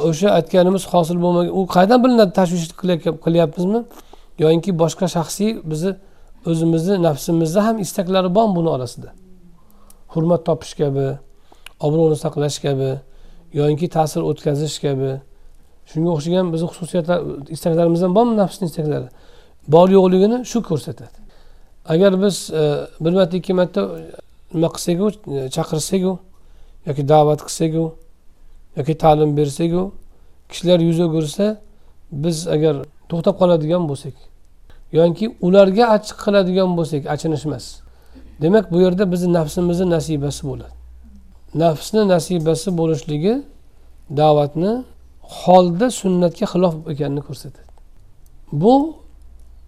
O'sha 0.10 0.30
aytganimiz 0.40 0.84
hosil 0.94 1.18
bo'lmagan 1.24 1.52
u 1.60 1.62
qayerdan 1.76 2.00
bilinadi 2.04 2.34
tashvish 2.40 2.66
qilyapmizmi? 3.26 3.82
Yoyinki 4.44 4.72
boshqa 4.82 5.08
shaxsiy 5.16 5.52
bizni 5.72 5.92
o'zimizni 6.50 6.96
nafsimizda 7.08 7.60
ham 7.68 7.76
istaklari 7.86 8.30
bor 8.38 8.48
buni 8.58 8.70
orasida. 8.76 9.10
Hurmat 10.14 10.42
topish 10.50 10.74
kabi 10.82 11.08
obro'ni 11.86 12.18
saqlash 12.26 12.58
kabi 12.66 12.90
yoinki 13.60 13.88
ta'sir 13.96 14.22
o'tkazish 14.30 14.78
kabi. 14.86 15.12
Shunga 15.92 16.10
o'xshagan 16.16 16.46
bizni 16.54 16.68
xususiyatlar 16.72 17.20
istaklarimizdan 17.56 18.12
bormi 18.18 18.36
nafsni 18.42 18.66
istaklari? 18.70 19.10
Bor 19.74 19.88
yo'qligini 19.98 20.38
shu 20.52 20.60
ko'rsatadi. 20.70 21.18
Agar 21.94 22.12
biz 22.24 22.36
e, 22.62 22.64
bir 23.04 23.14
marta 23.18 23.38
ikki 23.38 23.54
marta 23.60 23.82
nima 24.54 24.70
qilsaku 24.76 25.08
chaqirsaku 25.56 26.14
yoki 26.88 27.04
da'vat 27.14 27.40
qilsaku 27.48 27.86
yoki 28.78 28.94
ta'lim 29.04 29.32
bersaku 29.38 29.84
kishilar 30.50 30.80
yuz 30.88 31.00
o'girsa 31.06 31.46
biz 32.24 32.38
agar 32.56 32.76
to'xtab 33.10 33.36
qoladigan 33.42 33.84
bo'lsak 33.90 34.16
yoki 35.00 35.26
ularga 35.48 35.86
achchiq 35.96 36.18
qiladigan 36.26 36.70
bo'lsak 36.78 37.02
achinish 37.14 37.46
emas 37.50 37.66
demak 38.42 38.66
bu 38.72 38.82
yerda 38.82 39.12
bizni 39.12 39.34
nafsimizni 39.34 39.90
nasibasi 39.90 40.48
bo'ladi. 40.50 40.76
Nafsni 41.56 42.08
nasibasi 42.08 42.78
bo'lishligi 42.78 43.36
da'vatni 44.20 44.84
holda 45.28 45.88
sunnatga 45.92 46.46
xilof 46.54 46.76
ekanini 46.94 47.22
ko'rsatadi. 47.28 47.70
Bu 48.52 48.74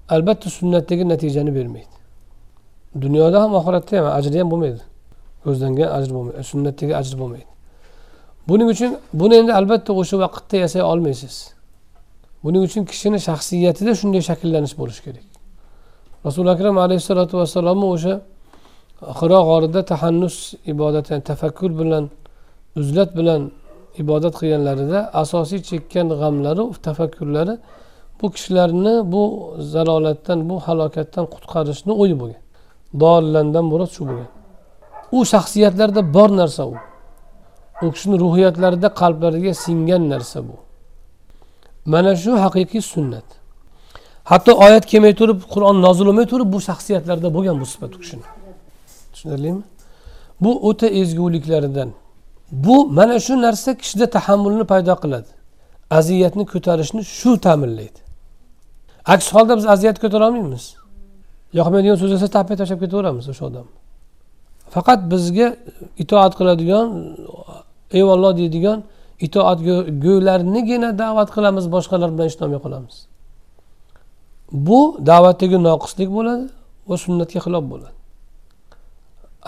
albatta 0.10 0.50
sunnatdagi 0.50 1.04
natijani 1.10 1.56
bermaydi. 1.56 1.95
Dunyoda 3.02 3.38
ham 3.43 3.52
oxiratda 3.60 3.98
ham 3.98 4.06
ajri 4.19 4.39
ham 4.39 4.52
bo'lmaydi. 4.52 4.82
Ko'zlangan 5.43 5.89
ajr 5.98 6.10
bo'lmaydi. 6.15 6.38
E, 6.39 6.43
sunnatdagi 6.52 6.93
ajr 7.02 7.15
bo'lmaydi. 7.22 7.50
Buning 8.50 8.69
uchun 8.74 8.91
buni 9.13 9.36
endi 9.41 9.52
albatta 9.60 9.91
o'sha 10.02 10.15
vaqtda 10.24 10.56
yasay 10.63 10.84
olmaysiz. 10.91 11.36
Buning 12.43 12.63
uchun 12.67 12.84
kishini 12.91 13.19
shaxsiyatida 13.28 13.91
shunday 14.00 14.22
shakllanish 14.30 14.76
bo'lishi 14.80 15.02
kerak. 15.08 15.28
Rasuli 16.26 16.50
akram 16.56 16.78
alayhissalotu 16.86 17.34
vassalomni 17.41 17.88
o'sha 17.95 18.13
xiro 19.19 19.39
g'orida 19.50 19.82
tahannus 19.91 20.36
ibodati 20.72 21.19
tafakkur 21.30 21.72
bilan 21.80 22.04
uzlat 22.80 23.10
bilan 23.19 23.41
ibodat 24.03 24.33
qilganlarida 24.39 24.99
asosiy 25.21 25.59
chekkan 25.69 26.07
g'amlari 26.21 26.63
tafakkurlari 26.88 27.55
bu 28.21 28.31
kishilarni 28.31 29.12
bu 29.12 29.23
zalolatdan 29.73 30.39
bu 30.49 30.55
halokatdan 30.59 31.25
qutqarishni 31.33 31.93
o'yi 32.01 32.15
bo'lgan. 32.21 32.43
Dollandan 33.01 33.65
murod 33.71 33.91
shu 33.95 34.03
bo'lgan. 34.09 34.29
U 35.17 35.19
shaxsiyatlarda 35.33 36.01
bor 36.15 36.29
narsa 36.41 36.63
u. 36.73 36.75
U 37.85 37.91
kishini 37.91 38.19
ruhiyatlarida 38.23 38.89
qalblariga 39.01 39.53
singan 39.53 40.03
narsa 40.13 40.39
bu. 40.47 40.55
Mana 41.85 42.15
shu 42.23 42.31
haqiqiy 42.45 42.81
sunnat. 42.93 43.27
Hatto 44.31 44.51
oyat 44.65 44.85
kelmay 44.91 45.13
turib 45.19 45.39
qur'on 45.53 45.75
nozil 45.85 46.05
bo'lmay 46.09 46.27
turib 46.33 46.49
bu 46.53 46.59
shaxsiyatlarda 46.69 47.29
bo'lgan 47.35 47.55
bu 47.62 47.65
sifat 47.73 47.91
u 47.95 47.99
kishini. 48.03 48.27
Tushunarlimi? 49.13 49.63
Bu 50.43 50.51
o'ta 50.69 50.88
ezguliklaridan 50.88 51.89
bu 52.51 52.85
mana 52.85 53.19
shu 53.19 53.41
narsa 53.41 53.77
kishida 53.77 54.09
tahammulni 54.09 54.63
paydo 54.71 54.95
qiladi. 55.03 55.29
Aziyatni 55.89 56.45
ko'tarishni 56.53 57.01
shu 57.17 57.31
ta'minlaydi. 57.45 57.99
Aks 59.13 59.33
holda 59.33 59.53
biz 59.57 59.65
aziyat 59.65 59.97
ko'tara 60.03 60.27
olmaymiz. 60.27 60.63
Yoqmaydigan 61.59 61.97
so'z 62.01 62.12
esa 62.17 62.27
tappa 62.35 62.53
tashlab 62.59 62.79
ketaveramiz 62.83 63.25
o'sha 63.31 63.43
odam. 63.49 63.67
Faqat 64.75 64.99
bizga 65.12 65.47
itoat 66.03 66.33
qiladigan 66.39 66.88
eyvalloh 67.97 68.31
deydigan 68.39 68.79
itoatgo'ylarnigina 69.25 70.89
da'vat 71.03 71.29
qilamiz 71.35 71.65
boshqalar 71.75 72.09
bilan 72.15 72.27
ishlamay 72.31 72.59
qolamiz. 72.65 72.95
Bu 74.67 74.79
da'vatdagi 75.09 75.57
noqislik 75.67 76.09
bo'ladi 76.17 76.45
va 76.89 76.95
sunnatga 77.03 77.39
xilof 77.45 77.63
bo'ladi. 77.71 77.95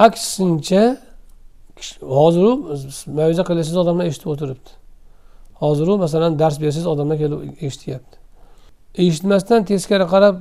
Aksincha 0.06 0.84
hoziru 2.18 2.52
maviza 3.20 3.44
qilyapsiz 3.50 3.78
odamlar 3.84 4.06
eshitib 4.12 4.30
o'tiribdi. 4.34 4.70
Hoziru 5.62 5.98
masalan 5.98 6.40
dars 6.42 6.58
bersangiz 6.62 6.88
odamlar 6.94 7.18
kelib 7.24 7.40
eshityapti. 7.68 8.16
Eshitmasdan 9.04 9.66
teskari 9.70 10.06
qarab 10.14 10.36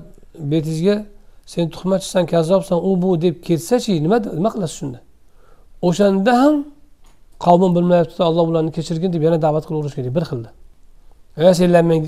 betingizga 0.52 0.96
sen 1.52 1.70
tuhmatchisan 1.74 2.24
kazzobsan 2.32 2.78
u 2.88 2.90
bu 3.02 3.10
deb 3.24 3.34
ketsachi 3.48 3.92
nima 4.04 4.18
nima 4.38 4.50
qilasiz 4.54 4.76
shunda? 4.80 4.98
O'shanda 5.88 6.32
ham 6.42 6.54
qavmim 7.46 7.72
bilmayaptida 7.76 8.22
alloh 8.28 8.44
ularni 8.50 8.72
kechirgin 8.78 9.10
deb 9.14 9.22
yana 9.26 9.38
da'vat 9.46 9.64
qilaverish 9.68 9.94
kerak 9.98 10.12
bir 10.16 10.24
xilda. 10.30 10.50
E 11.36 11.54
senlar 11.60 11.84
men 11.90 12.00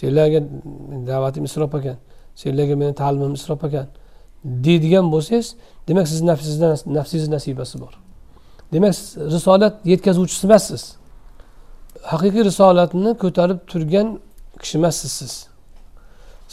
senlarga 0.00 0.40
da'vatim 1.10 1.44
isrof 1.48 1.74
ekan 1.78 1.96
senlarga 2.42 2.74
meni 2.82 2.94
ta'limim 3.02 3.34
isrof 3.40 3.60
ekan 3.68 3.86
deydigan 4.66 5.06
bo'lsangiz 5.14 5.48
demak 5.88 6.06
sizni 6.12 6.26
nafsingizda 6.30 6.68
nafsingiz 6.98 7.28
nasibasi 7.36 7.76
bor. 7.84 7.92
Demak 8.72 8.94
risolat 9.34 9.74
yetkazuvchisi 9.92 10.46
emassiz. 10.46 10.82
Haqiqiy 12.12 12.44
risolatni 12.50 13.10
ko'tarib 13.22 13.58
turgan 13.70 14.08
kishi 14.62 14.78
emassiz 14.78 15.12
siz. 15.20 15.32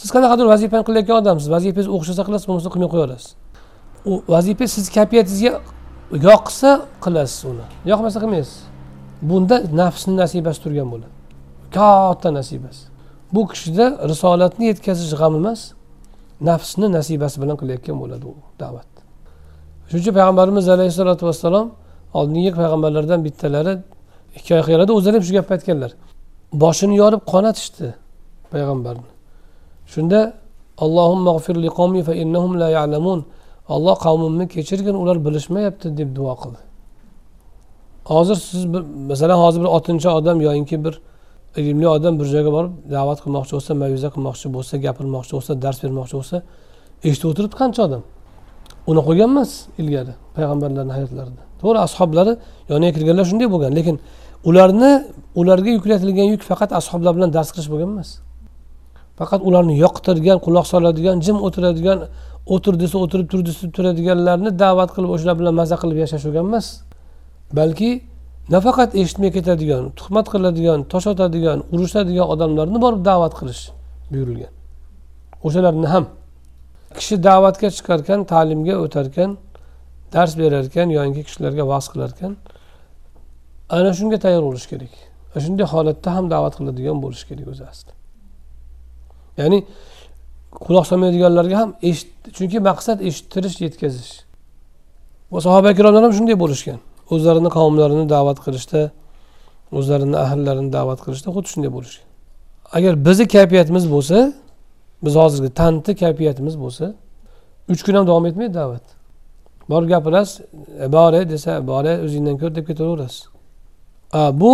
Siz 0.00 0.10
qanaqadir 0.14 0.46
vazifani 0.54 0.84
qilayotgan 0.88 1.16
odamsiz. 1.22 1.48
Vazifangiz 1.56 1.88
o'xshasa 1.96 2.22
qilasiz 2.26 2.46
bo'lmasa 2.48 2.70
qilmay 2.74 2.90
qo'yaverasiz. 2.94 3.30
U 4.10 4.12
vazifa 4.34 4.66
sizni 4.74 4.90
kayfiyatingizga 4.96 5.52
yoqsa 6.28 6.70
qilasiz 7.04 7.40
uni. 7.52 7.66
Yoqmasa 7.90 8.18
qilmaysiz. 8.22 8.58
Bunda 9.28 9.56
nafsni 9.80 10.14
nasibasi 10.22 10.58
turgan 10.64 10.88
bo'ladi. 10.92 11.12
Katta 11.76 12.28
nasibasi. 12.38 12.82
Bu 13.34 13.42
kishida 13.50 13.86
risolatni 14.10 14.64
yetkazish 14.70 15.12
g'am 15.20 15.34
emas 15.40 15.60
nafsni 16.48 16.86
nasibasi 16.96 17.36
bilan 17.42 17.56
qilayotgan 17.60 17.96
bo'ladi 18.02 18.24
u 18.32 18.34
da'vat. 18.62 18.90
Shuning 19.88 20.02
uchun 20.02 20.14
payg'ambarimiz 20.18 20.66
alayhissalotu 20.74 21.22
vassalom 21.28 21.66
oldingi 22.18 22.50
payg'ambarlardan 22.60 23.20
bittalari 23.26 23.72
hikoya 24.36 24.62
qilganlarda 24.66 24.92
o'zlari 24.98 25.14
ham 25.18 25.24
shu 25.28 25.32
gapni 25.38 25.52
aytganlar. 25.56 25.90
Boshini 26.62 26.94
yorib 27.02 27.22
qonatishdi 27.32 27.88
payg'ambarni. 28.52 29.08
Shunda 29.92 30.18
allohumma 30.84 31.38
fa 32.08 32.14
innahum 32.22 32.52
la 32.62 32.68
ya'lamun. 32.78 33.20
Olloh 33.74 33.96
qavmimni 34.06 34.48
kechirgin 34.54 34.94
ular 35.02 35.16
bilishmayapti 35.26 35.96
deb 35.98 36.16
duo 36.16 36.34
qildi. 36.42 36.60
Hozir 38.14 38.36
siz 38.48 38.62
masalan 39.10 39.38
hozir 39.44 39.60
bir 39.64 39.70
otinchi 39.78 40.08
odam 40.18 40.40
yoyinki 40.46 40.84
bir 40.84 40.94
ilmli 41.56 41.88
odam 41.88 42.14
bir 42.20 42.26
joyga 42.34 42.50
borib 42.56 42.72
da'vat 42.94 43.18
qilmoqchi 43.24 43.52
bo'lsa 43.56 43.72
ma'yuza 43.82 44.08
qilmoqchi 44.14 44.46
bo'lsa 44.56 44.74
gapirmoqchi 44.86 45.32
bo'lsa 45.36 45.52
dars 45.64 45.78
bermoqchi 45.84 46.14
bo'lsa 46.18 46.36
eshitib 47.08 47.28
o'tiribdi 47.30 47.56
qancha 47.62 47.80
odam? 47.88 48.02
Unaqa 48.90 49.06
bo'lgan 49.10 49.30
emas 49.34 49.50
ilgari 49.80 50.12
payg'ambarlarni 50.36 50.92
hayotlarida. 50.98 51.49
To'g'ri 51.60 51.78
ashoblari 51.86 52.32
yoniga 52.70 52.92
kirganlar 52.96 53.24
shunday 53.30 53.48
bo'lgan 53.54 53.72
lekin 53.78 53.96
ularni 54.48 54.92
ularga 55.40 55.70
yuklatilgan 55.76 56.26
yuk 56.34 56.42
faqat 56.50 56.70
ashoblar 56.80 57.12
bilan 57.16 57.30
dars 57.36 57.50
qilish 57.54 57.70
bo'lgan 57.72 57.88
emas. 57.94 58.10
Faqat 59.18 59.40
ularni 59.48 59.74
yoqtirgan 59.84 60.38
quloq 60.46 60.66
soladigan 60.72 61.16
jim 61.26 61.36
o'tiradigan 61.46 61.98
o'tir 62.54 62.74
desa 62.82 62.96
o'tirib 63.04 63.26
tur 63.32 63.40
desa 63.48 63.64
turadiganlarni 63.76 64.50
da'vat 64.62 64.90
qilib 64.94 65.10
o'shalar 65.14 65.36
bilan 65.40 65.54
maza 65.60 65.76
qilib 65.82 65.98
yashash 66.04 66.24
bo'lgan 66.28 66.44
emas. 66.50 66.66
Balki 67.58 67.90
nafaqat 68.54 68.90
eshitmay 69.00 69.30
ketadigan 69.36 69.82
tuhmat 69.98 70.26
qiladigan 70.32 70.78
tosh 70.92 71.06
otadigan 71.12 71.58
urushadigan 71.74 72.26
odamlarni 72.34 72.78
borib 72.84 73.00
da'vat 73.10 73.32
qilish 73.40 73.62
buyurilgan. 74.12 74.52
O'shalarni 75.46 75.88
ham 75.94 76.04
kishi 76.98 77.14
da'vatga 77.28 77.68
chiqarkan 77.76 78.20
ta'limga 78.32 78.74
o'tarkan 78.84 79.30
dars 80.12 80.38
berar 80.38 80.64
ekan 80.70 80.88
yoki 80.98 81.22
kishilarga 81.28 81.64
vaz 81.72 81.86
qilarkan 81.92 82.32
ana 83.76 83.90
shunga 83.98 84.18
tayyor 84.24 84.42
bo'lish 84.48 84.66
kerak. 84.72 84.92
Shunday 85.44 85.66
holatda 85.72 86.08
ham 86.16 86.24
da'vat 86.34 86.54
qiladigan 86.58 86.98
bo'lish 87.04 87.24
kerak 87.28 87.46
o'zi 87.52 87.64
asli 87.72 87.92
ya'ni 89.40 89.58
quloq 90.66 90.84
solmaydiganlarga 90.90 91.56
ham 91.62 91.70
eshit 91.90 92.10
chunki 92.36 92.58
maqsad 92.68 92.98
eshittirish 93.08 93.56
yetkazish. 93.64 94.12
Va 95.32 95.40
sahoba 95.46 95.68
ikromlar 95.74 96.02
ham 96.06 96.12
shunday 96.18 96.36
bo'lishgan. 96.44 96.78
O'zlarini 97.14 97.50
qavmlarini 97.56 98.06
da'vat 98.14 98.38
qilishda 98.44 98.82
o'zlarini 99.78 100.16
ahllarini 100.24 100.70
da'vat 100.76 100.98
qilishda 101.04 101.28
xuddi 101.34 101.48
shunday 101.52 101.70
bo'lishgan. 101.76 102.06
Agar 102.76 102.92
bizni 103.06 103.26
kayfiyatimiz 103.34 103.84
bo'lsa 103.94 104.16
biz 105.04 105.14
hozirgi 105.22 105.50
tanti 105.60 105.92
kayfiyatimiz 106.02 106.54
bo'lsa 106.64 106.84
uch 107.72 107.80
kun 107.86 107.94
ham 107.98 108.04
davom 108.10 108.24
etmaydi 108.30 108.54
da'vat. 108.62 108.84
Borib 109.70 109.88
gapirasiz 109.88 110.40
e, 110.84 110.92
bore 110.92 111.20
desa 111.30 111.66
bore 111.66 111.92
o'zingdan 112.04 112.36
ko'r 112.42 112.54
deb 112.54 112.66
ketaverasiz. 112.70 113.22
Bu 114.42 114.52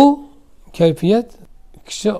kayfiyat 0.77 1.27
kishi 1.87 2.11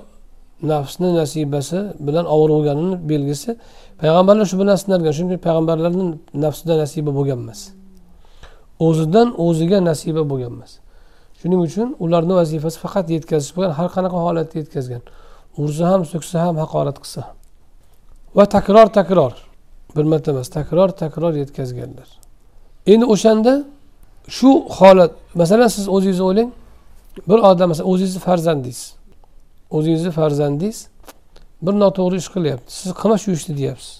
nafsni 0.62 1.14
nasibasi 1.14 1.78
bilan 2.06 2.26
ovora 2.26 2.74
belgisi 3.08 3.56
payg'ambarlar 4.00 4.46
shu 4.50 4.56
bilan 4.62 4.76
sinalgan 4.76 5.12
chunki 5.18 5.36
payg'ambarlarni 5.46 6.04
nafsida 6.44 6.74
nasiba 6.82 7.10
bo'lgan 7.18 7.38
emas. 7.44 7.60
O'zidan 8.86 9.28
o'ziga 9.46 9.78
nasiba 9.90 10.22
bo'lgan 10.30 10.52
emas. 10.56 10.72
Shuning 11.40 11.60
uchun 11.68 11.88
ularni 12.04 12.34
vazifasi 12.40 12.78
faqat 12.84 13.06
yetkazish 13.14 13.52
bo'lgan 13.56 13.72
har 13.78 13.88
qanaqa 13.96 14.18
holatda 14.26 14.54
yetkazgan. 14.62 15.02
Ursa 15.62 15.84
ham 15.92 16.02
so'ksa 16.12 16.36
ham 16.44 16.56
haqorat 16.62 16.96
qilsa. 17.02 17.20
Ham 17.28 17.36
va 18.36 18.44
takror 18.56 18.86
takror. 18.98 19.32
Bir 19.96 20.04
marta 20.04 20.30
emas 20.34 20.48
takror 20.48 20.88
takror 21.02 21.32
yetkazganlar. 21.42 22.08
Endi 22.92 23.04
o'shanda 23.14 23.52
shu 24.36 24.50
holat 24.78 25.12
masalan 25.40 25.68
siz 25.76 25.84
o'zingizni 25.94 26.24
o'ylang 26.28 26.50
bir 27.28 27.38
odam 27.50 27.68
masalan 27.70 27.88
o'zingizni 27.92 28.20
farzandingiz 28.28 28.80
o'zingizni 29.76 30.10
farzandingiz 30.18 30.78
bir 31.62 31.74
noto'g'ri 31.82 32.16
ish 32.22 32.28
qilyapti. 32.34 32.72
Siz 32.80 32.90
qilma 33.00 33.16
shu 33.22 33.30
ishni 33.38 33.56
deyapsiz? 33.60 33.94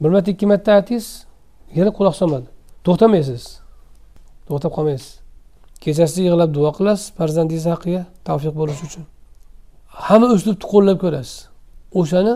Bir 0.00 0.10
marta 0.14 0.30
ikki 0.30 0.46
marta 0.52 0.72
aytdingiz 0.78 1.06
yana 1.78 1.90
quloq 1.98 2.14
solmadi. 2.20 2.48
To'xtamaysiz. 2.86 3.42
To'xtab 4.48 4.72
qolmaysiz. 4.76 5.12
Kechasi 5.84 6.18
yig'lab 6.26 6.50
duo 6.56 6.70
qilasiz 6.78 7.06
farzandingiz 7.18 7.66
haqqiga 7.72 8.02
tavfiq 8.26 8.54
bo'lishi 8.60 8.82
uchun. 8.88 9.04
Hamma 10.06 10.26
uslubni 10.36 10.66
qo'llab 10.72 10.98
ko'rasiz. 11.04 11.36
O'shani 12.00 12.34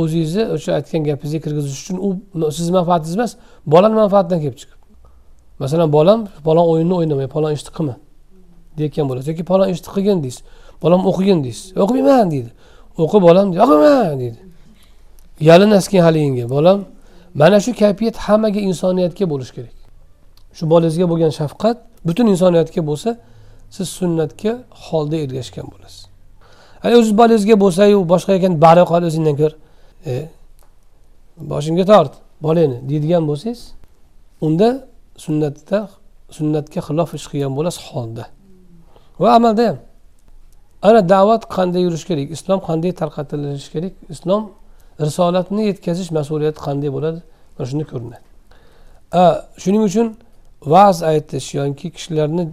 o'zingizni 0.00 0.44
o'sha 0.54 0.70
aytgan 0.78 1.02
gapingizga 1.08 1.40
kirgizish 1.44 1.80
uchun 1.82 1.96
u 2.06 2.52
sizni 2.56 2.72
manfaatingiz 2.78 3.14
emas 3.18 3.32
bolani 3.72 3.94
manfaatidan 4.02 4.38
kelib 4.44 4.58
chiqib? 4.62 4.80
Masalan 5.62 5.88
bolam 5.96 6.20
falon 6.44 6.66
o'yinni 6.72 6.94
o'ynamay 6.98 7.28
falon 7.34 7.52
ishni 7.56 7.70
qilma. 7.76 7.94
Deyotgan 8.78 9.06
bo'lasiz. 9.08 9.28
Yoki 9.32 9.44
falon 9.50 9.68
ishni 9.74 9.88
qilgin 9.94 10.18
deysiz. 10.24 10.42
Bolam 10.82 11.00
o'qigin 11.10 11.38
deysiz. 11.46 11.66
O'qimayman 11.82 12.28
deydi. 12.34 12.50
O'qi 13.02 13.18
bolam 13.26 13.46
o'qimayman 13.64 14.16
deydi. 14.22 14.40
Yalin 15.48 15.70
keyin 15.90 16.02
haligingga 16.08 16.46
bolam 16.56 16.78
mana 17.40 17.60
shu 17.64 17.70
kayfiyat 17.82 18.16
hammaga 18.26 18.60
insoniyatga 18.70 19.24
bo'lishi 19.32 19.52
kerak. 19.56 19.76
Shu 20.56 20.64
bolangizga 20.72 21.06
bo'lgan 21.12 21.32
shafqat 21.40 21.76
butun 22.06 22.26
insoniyatga 22.34 22.80
bo'lsa 22.90 23.10
siz 23.76 23.88
sunnatga 23.98 24.52
holda 24.86 25.16
ergashgan 25.24 25.66
bo'lasiz. 25.72 26.00
Agar 26.84 26.96
o'ziz 27.02 27.14
bolangizga 27.20 27.54
bo'lsayu 27.64 27.98
boshqa 28.12 28.32
ekan 28.38 28.52
bari 28.64 28.84
qol 28.90 29.02
o'zingdan 29.08 29.36
ko'r. 29.42 29.52
E, 30.06 30.28
boshimga 31.50 31.84
tort 31.92 32.12
bolangni 32.42 32.78
deydigan 32.88 33.24
bo'lsangiz 33.30 33.60
unda 34.46 34.68
sunnatda 35.24 35.78
sunnatga 36.36 36.80
xilof 36.88 37.10
ish 37.18 37.26
qilgan 37.30 37.52
bo'lasiz 37.58 37.82
holda. 37.90 38.24
Va 39.22 39.28
amalda 39.38 39.62
ham. 39.68 39.78
Ana 40.88 41.00
da'vat 41.14 41.42
qanday 41.56 41.82
yurishi 41.86 42.06
kerak? 42.10 42.26
Islom 42.36 42.60
qanday 42.68 42.92
tarqatilishi 43.00 43.70
kerak? 43.74 43.94
Islom 44.14 44.42
risolatni 45.06 45.62
yetkazish 45.70 46.10
mas'uliyati 46.18 46.60
qanday 46.66 46.90
bo'ladi? 46.96 47.20
Mana 47.56 47.66
shunda 47.70 47.84
ko'rinadi 47.92 48.24
shuning 49.62 49.82
uchun 49.88 50.16
va'z 50.66 51.02
aytish 51.02 51.54
yoki 51.54 51.90
kishilarni 51.96 52.44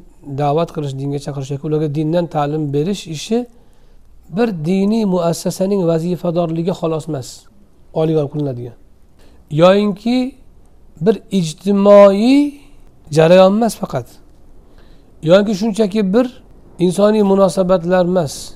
da'vat 0.42 0.70
qilish 0.76 0.94
dinga 1.02 1.20
chaqirish 1.26 1.52
yoki 1.54 1.66
ularga 1.70 1.90
dindan 1.98 2.26
ta'lim 2.36 2.64
berish 2.76 3.04
ishi 3.16 3.38
bir 4.38 4.66
diniy 4.66 5.06
muassasaning 5.06 5.82
vazifadorligi 5.88 6.74
xolos 6.80 7.06
emas. 7.10 7.28
Olib 7.94 8.18
qilinadigan. 8.32 8.78
Yoyinki 9.52 10.36
bir 11.02 11.16
ijtimoiy 11.32 12.54
jarayon 13.12 13.54
emas 13.58 13.76
faqat. 13.76 14.08
Yoki 15.24 15.54
shunchaki 15.56 16.14
bir 16.14 16.44
insoniy 16.80 17.24
munosabatlar 17.24 18.06
emas. 18.06 18.54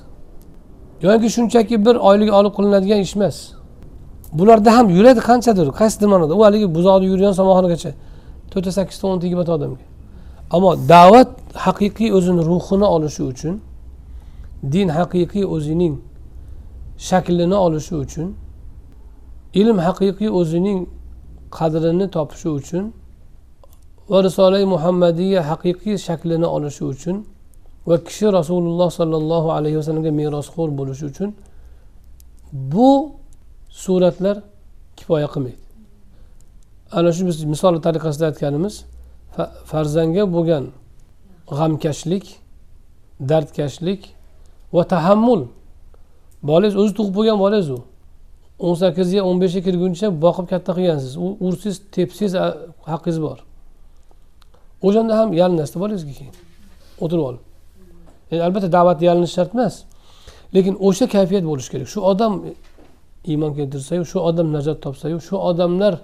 Yoki 1.02 1.28
shunchaki 1.30 1.86
bir 1.86 1.94
oylik 2.08 2.32
olib 2.32 2.52
qilinadigan 2.56 3.00
ish 3.06 3.16
emas. 3.16 3.36
Bularda 4.32 4.76
ham 4.76 4.86
yuradi 4.96 5.20
qanchadir 5.20 5.66
qaysidir 5.80 6.08
ma'noda 6.12 6.34
u 6.34 6.42
haligi 6.44 6.68
buzoqni 6.76 7.06
yurgan 7.12 7.32
somonxonagacha 7.38 7.90
to'rtta 8.50 8.70
sakkizta 8.78 9.04
o'nta 9.08 9.24
yigirmata 9.26 9.52
odamga. 9.58 9.84
Ammo 10.54 10.70
da'vat 10.92 11.30
haqiqiy 11.66 12.10
o'zini 12.18 12.42
ruhini 12.50 12.86
olishi 12.94 13.22
uchun 13.32 13.54
din 14.72 14.88
haqiqiy 14.98 15.44
o'zining 15.54 15.94
shaklini 17.08 17.56
olishi 17.66 17.94
uchun 18.04 18.28
ilm 19.60 19.78
haqiqiy 19.86 20.30
o'zining 20.40 20.78
qadrini 21.58 22.06
topishi 22.16 22.48
uchun 22.58 22.84
va 24.10 24.18
risolai 24.26 24.64
muhammadiya 24.74 25.40
haqiqiy 25.50 25.96
shaklini 26.06 26.48
olishi 26.56 26.84
uchun 26.92 27.16
va 27.88 27.96
kishi 28.06 28.26
rasululloh 28.38 28.88
sollallohu 28.98 29.48
alayhi 29.56 29.76
vasallamga 29.80 30.12
merosxo'r 30.20 30.70
bo'lishi 30.78 31.04
uchun 31.10 31.30
bu 32.72 32.90
suratlar 33.84 34.36
kifoya 34.98 35.28
qilmaydi. 35.34 35.62
Ana 36.92 37.10
shu 37.16 37.22
biz 37.28 37.36
misol 37.52 37.74
tariqasida 37.86 38.24
aytganimiz 38.30 38.74
farzandga 39.70 40.24
bo'lgan 40.34 40.64
g'amkashlik 41.58 42.24
dardkashlik 43.30 44.00
va 44.74 44.82
tahammul. 44.92 45.42
Bolangiz 46.42 46.76
o'zi 46.76 46.92
tug'ib 46.98 47.14
bo'lgan 47.18 47.38
bolangiz 47.44 47.70
u. 47.70 47.80
o'n 48.58 48.74
sakkizga 48.82 49.20
o'n 49.28 49.36
beshga 49.42 49.60
kirguncha 49.66 50.06
boqib 50.24 50.46
katta 50.52 50.72
qilgansiz. 50.78 51.12
U 51.24 51.26
ursangiz 51.46 51.76
tepsangiz 51.94 52.34
haqqingiz 52.92 53.18
bor. 53.26 53.38
O'shanda 54.86 55.12
ham 55.18 55.28
yalinasizda 55.40 55.78
bolangizga 55.82 56.12
keyin. 56.18 56.34
O'tirib 57.04 57.24
olib 57.28 57.42
yani 58.30 58.42
albatta 58.46 58.68
da'vat 58.76 58.98
yalinish 59.08 59.34
shart 59.36 59.50
emas. 59.54 59.74
Lekin 60.54 60.74
o'sha 60.86 61.06
kayfiyat 61.14 61.44
bo'lishi 61.50 61.70
kerak. 61.72 61.88
Shu 61.94 62.00
odam 62.10 62.32
iymon 63.30 63.52
keltirsayu 63.58 64.04
shu 64.04 64.18
odam 64.28 64.46
najot 64.56 64.78
topsayu 64.84 65.18
shu 65.28 65.36
odamlar 65.50 65.94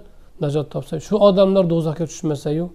najot 0.40 0.66
topsa 0.75 0.94
shu 1.09 1.14
odamlar 1.29 1.64
do'zaxga 1.72 2.05
tushmasayu 2.11 2.66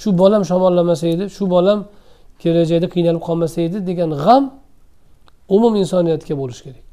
shu 0.00 0.08
bolam 0.20 0.42
shamollamasa 0.50 1.06
edi 1.14 1.24
shu 1.36 1.44
bolam 1.54 1.78
kelajakda 2.42 2.86
qiynalib 2.94 3.22
qolmasa 3.28 3.58
edi 3.66 3.78
degan 3.88 4.10
g'am 4.24 4.44
umum 5.48 5.76
insoniyatga 5.76 6.34
bo'lishi 6.40 6.62
kerak. 6.66 6.84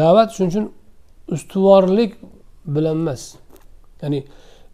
Da'vat 0.00 0.28
shuning 0.34 0.50
uchun 0.52 0.64
ustuvorlik 1.34 2.12
bilan 2.66 2.96
emas. 3.02 3.22
Ya'ni 4.02 4.24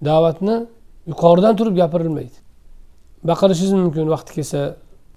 da'vatni 0.04 0.66
yuqoridan 1.10 1.56
turib 1.56 1.76
gapirilmaydi. 1.82 2.36
Baqirishingiz 3.30 3.72
mumkin 3.72 4.06
vaqti 4.14 4.32
kelsa 4.38 4.60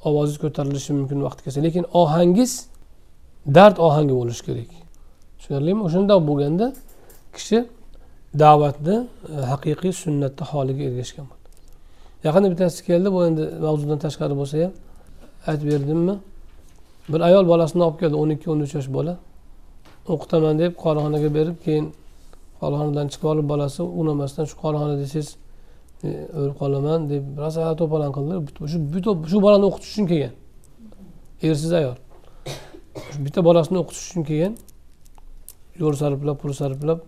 ovozingiz 0.08 0.40
ko'tarilishi 0.44 0.92
mumkin 1.00 1.20
vaqti 1.28 1.42
kelsa 1.46 1.60
lekin 1.68 1.84
ohangiz 2.02 2.52
dard 3.58 3.78
ohangi 3.88 4.14
bo'lishi 4.20 4.44
kerak. 4.48 4.70
Tushunarlimi? 5.38 5.82
O'shundoq 5.88 6.22
bo'lganda 6.30 6.68
kishi 7.36 7.58
da'vatni 8.44 8.96
e, 9.34 9.36
haqiqiy 9.52 9.94
sunnatni 10.04 10.44
holiga 10.52 10.84
ergashgan 10.90 11.26
bo'ladi. 11.32 11.50
Yaqinda 12.26 12.48
bittasi 12.54 12.80
keldi 12.90 13.08
bu 13.16 13.20
endi 13.28 13.44
mavzudan 13.66 14.00
tashqari 14.06 14.36
bo'lsa 14.42 14.56
ham 14.64 14.74
aytib 15.50 15.68
berdimmi? 15.74 16.16
Bir 17.10 17.22
ayol 17.22 17.48
bolasini 17.48 17.84
olib 17.84 18.00
keldi 18.00 18.16
o'n 18.16 18.30
ikki 18.36 18.52
o'n 18.52 18.60
uch 18.66 18.76
yosh 18.78 18.90
bola. 18.98 19.18
O'qitaman 20.14 20.60
deb 20.60 20.74
qorixonaga 20.84 21.30
berib 21.38 21.58
keyin 21.66 21.86
qorixonadan 22.62 23.08
chiqib 23.14 23.28
olib 23.34 23.50
bolasi 23.54 23.82
unamasdan 24.02 24.46
shu 24.50 24.56
qorixona 24.64 24.96
desangiz 25.02 25.30
e, 26.04 26.10
o'lib 26.40 26.56
qolaman 26.62 27.10
deb 27.12 27.24
rosa 27.44 27.76
to'polon 27.82 28.12
qildi 28.18 28.34
shu 28.72 28.78
shu 29.32 29.38
bolani 29.46 29.66
o'qitish 29.70 29.92
uchun 29.94 30.06
kelgan. 30.12 30.34
Ersiz 31.48 31.74
ayol. 31.80 31.98
Bitta 33.26 33.40
bolasini 33.48 33.78
o'qitish 33.84 34.06
uchun 34.10 34.24
kelgan. 34.30 34.54
Yo'l 35.82 35.96
sarflab 36.02 36.38
pul 36.42 36.54
sarflab 36.62 37.00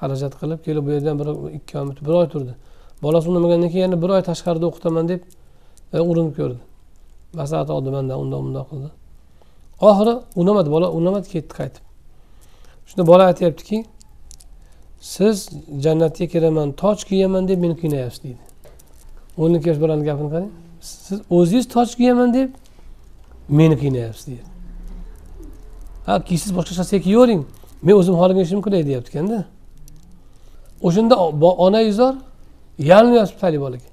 xarajat 0.00 0.34
qilib 0.40 0.60
kelib 0.66 0.82
bu 0.86 0.90
yerdan 0.96 1.16
bir 1.20 1.28
ikki 1.58 1.78
oy 1.78 1.86
bir 2.06 2.14
oy 2.20 2.28
turdi. 2.34 2.52
Bolasi 3.02 3.26
unamagandan 3.32 3.70
keyin 3.72 3.84
yana 3.86 4.02
bir 4.02 4.10
oy 4.16 4.22
tashqarida 4.30 4.66
o'qitaman 4.70 5.08
deb 5.12 5.20
e, 5.94 6.00
urinib 6.00 6.34
ko'rdi. 6.38 6.60
Maslahat 7.38 7.70
oldi 7.76 7.90
mandan 7.96 8.18
undoq 8.24 8.42
bundoq 8.46 8.66
qildi. 8.72 8.90
Oxiri 9.88 10.12
unamadi 10.40 10.70
bola 10.70 10.86
unamadi 10.98 11.28
ketdi 11.34 11.52
qaytib. 11.60 11.84
Shunda 12.88 13.06
bola 13.06 13.22
aytyaptiki 13.30 13.84
siz 15.00 15.36
jannatga 15.84 16.26
kiraman 16.26 16.72
toj 16.82 16.98
kiyaman 17.08 17.48
deb 17.48 17.58
meni 17.64 17.76
qiynayapsiz 17.82 18.22
deydi. 18.24 18.42
O'n 19.38 19.54
ikki 19.54 19.68
yosh 19.68 19.80
bolani 19.80 20.04
gapini 20.08 20.30
qarang. 20.34 20.50
Siz 20.80 21.18
o'zingiz 21.30 21.66
toj 21.74 21.88
kiyaman 21.98 22.34
deb 22.34 22.50
meni 23.48 23.76
qiynayapsiz 23.82 24.26
deydi. 24.26 24.48
Ha 26.06 26.24
kiysiz 26.28 26.50
boshqa 26.56 26.74
narsa 26.78 27.00
kiyavering 27.06 27.42
men 27.82 27.94
o'zim 28.00 28.14
xohlagan 28.20 28.44
ishim 28.48 28.60
qilay 28.66 28.82
deyapti 28.88 29.10
ekanda 29.12 29.38
o'shanda 30.86 31.14
onaizor 31.66 32.14
yalinyapti 32.90 33.40
haligi 33.46 33.60
bolaga 33.66 33.88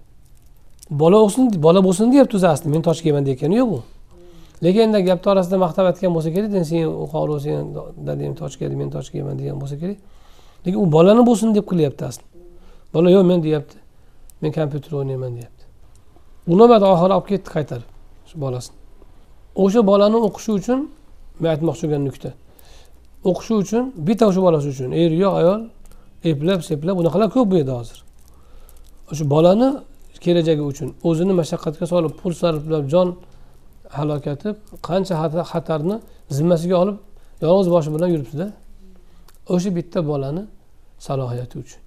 bola 1.01 1.17
o'qsin 1.25 1.63
bola 1.65 1.79
bo'lsin 1.87 2.11
deyapti 2.13 2.35
o'zi 2.37 2.47
aslida. 2.53 2.69
Men 2.75 2.81
toj 2.87 2.97
kiyman 3.05 3.25
deyotgani 3.25 3.55
yo'q 3.61 3.71
u. 3.77 3.79
lekin 4.63 4.81
endi 4.87 4.99
gapni 5.09 5.31
orasida 5.31 5.57
maqtab 5.65 5.85
aytgan 5.91 6.11
bo'lsa 6.15 6.29
kerak 6.35 6.51
sen 6.71 6.83
hovli 7.13 7.37
sen 7.45 7.59
dadang 8.07 8.33
tosh 8.41 8.55
kiyadi 8.59 8.75
men 8.81 8.89
tosh 8.95 9.09
kiyman 9.13 9.35
degan 9.39 9.57
bo'lsa 9.61 9.75
kerak. 9.81 9.97
Lekin 10.65 10.79
u 10.83 10.91
bolani 10.95 11.23
bo'lsin 11.29 11.55
deb 11.57 11.65
qilyapti 11.71 12.03
asli. 12.09 12.25
Bola 12.93 13.09
yo'q 13.15 13.23
men 13.31 13.39
deyapti. 13.45 13.77
Men 14.41 14.51
kompyuter 14.57 14.91
o'ynayman 14.99 15.31
deyapti. 15.37 15.63
Unamadi 16.53 16.85
oxiri 16.93 17.13
olib 17.17 17.27
ketdi 17.31 17.49
qaytarib 17.55 17.89
shu 18.29 18.35
bolasini. 18.43 18.77
O'sha 19.63 19.81
bolani 19.91 20.17
o'qishi 20.27 20.51
uchun 20.59 20.79
men 21.39 21.49
aytmoqchi 21.53 21.83
bo'lgan 21.87 22.03
nuqta. 22.09 22.29
O'qishi 23.29 23.53
uchun 23.63 23.83
bitta 24.07 24.23
o'sha 24.29 24.41
bolasi 24.47 24.67
uchun 24.73 24.89
er 25.01 25.11
yo'q 25.23 25.33
ayol 25.41 25.61
eplab 26.31 26.59
seplab 26.69 26.95
unaqalar 27.01 27.29
ko'p 27.35 27.47
bu 27.51 27.55
yerda 27.59 27.73
hozir. 27.79 27.99
O'sha 29.11 29.25
bolani 29.35 29.69
kelajagi 30.25 30.63
uchun 30.71 30.89
o'zini 31.09 31.33
mashaqqatga 31.41 31.85
solib 31.93 32.13
pul 32.19 32.33
sarflab 32.41 32.85
jon 32.93 33.07
halokati 33.97 34.49
qancha 34.87 35.15
xatarni 35.51 35.95
zimmasiga 36.37 36.75
olib 36.83 36.97
yolg'iz 37.45 37.69
boshi 37.75 37.89
bilan 37.95 38.09
yuribdida. 38.15 38.47
O'sha 39.53 39.69
bitta 39.77 39.99
bolani 40.11 40.43
salohiyati 41.07 41.55
uchun. 41.63 41.81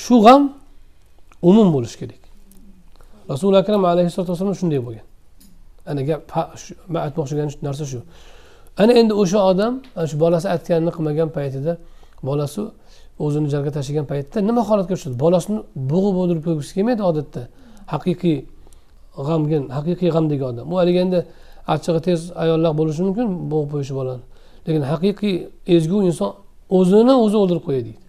Shu 0.00 0.16
g'am 0.24 0.42
umum 1.50 1.68
bo'lishi 1.74 1.96
kerak. 2.02 2.22
Rasuli 3.32 3.56
akram 3.62 3.82
alayhissalotu 3.92 4.30
vassalom 4.32 4.56
shunday 4.60 4.80
bo'lgan. 4.86 5.06
Ana 5.90 6.02
gap 6.08 6.20
man 6.92 7.00
aytmoqchi 7.06 7.32
bo'lgan 7.34 7.50
narsa 7.66 7.84
shu. 7.92 8.00
Ana 8.82 8.92
endi 9.00 9.14
o'sha 9.22 9.38
odam 9.50 9.72
ana 9.96 10.06
shu 10.10 10.16
bolasi 10.24 10.46
aytganini 10.54 10.90
qilmagan 10.96 11.28
paytida 11.36 11.72
bolasi 12.28 12.60
o'zini 13.24 13.48
jarga 13.54 13.70
tashlagan 13.76 14.06
paytda 14.12 14.38
nima 14.48 14.62
holatga 14.68 14.94
tushadi 14.96 15.16
bolasini 15.24 15.58
bo'g'ib 15.92 16.16
o'ldirib 16.22 16.42
qo'ygisi 16.46 16.70
kelmaydi 16.76 17.02
odatda. 17.10 17.42
Haqiqiy 17.92 18.36
g'amgin 19.26 19.62
haqiqiy 19.76 20.10
g'amdagi 20.14 20.44
odam. 20.50 20.66
U 20.72 20.74
haligi 20.80 21.00
endi 21.04 21.18
achchig'i 21.74 22.00
tez 22.06 22.20
ayollar 22.42 22.72
bo'lishi 22.80 23.02
mumkin 23.08 23.26
bo'g'ib 23.52 23.68
qo'yishi 23.72 23.94
bolani 24.00 24.24
lekin 24.66 24.82
haqiqiy 24.92 25.36
ezgu 25.76 25.98
inson 26.08 26.30
o'zini 26.78 27.14
o'zi 27.24 27.36
o'ldirib 27.42 27.64
qo'yadi 27.68 27.84
deydi. 27.88 28.00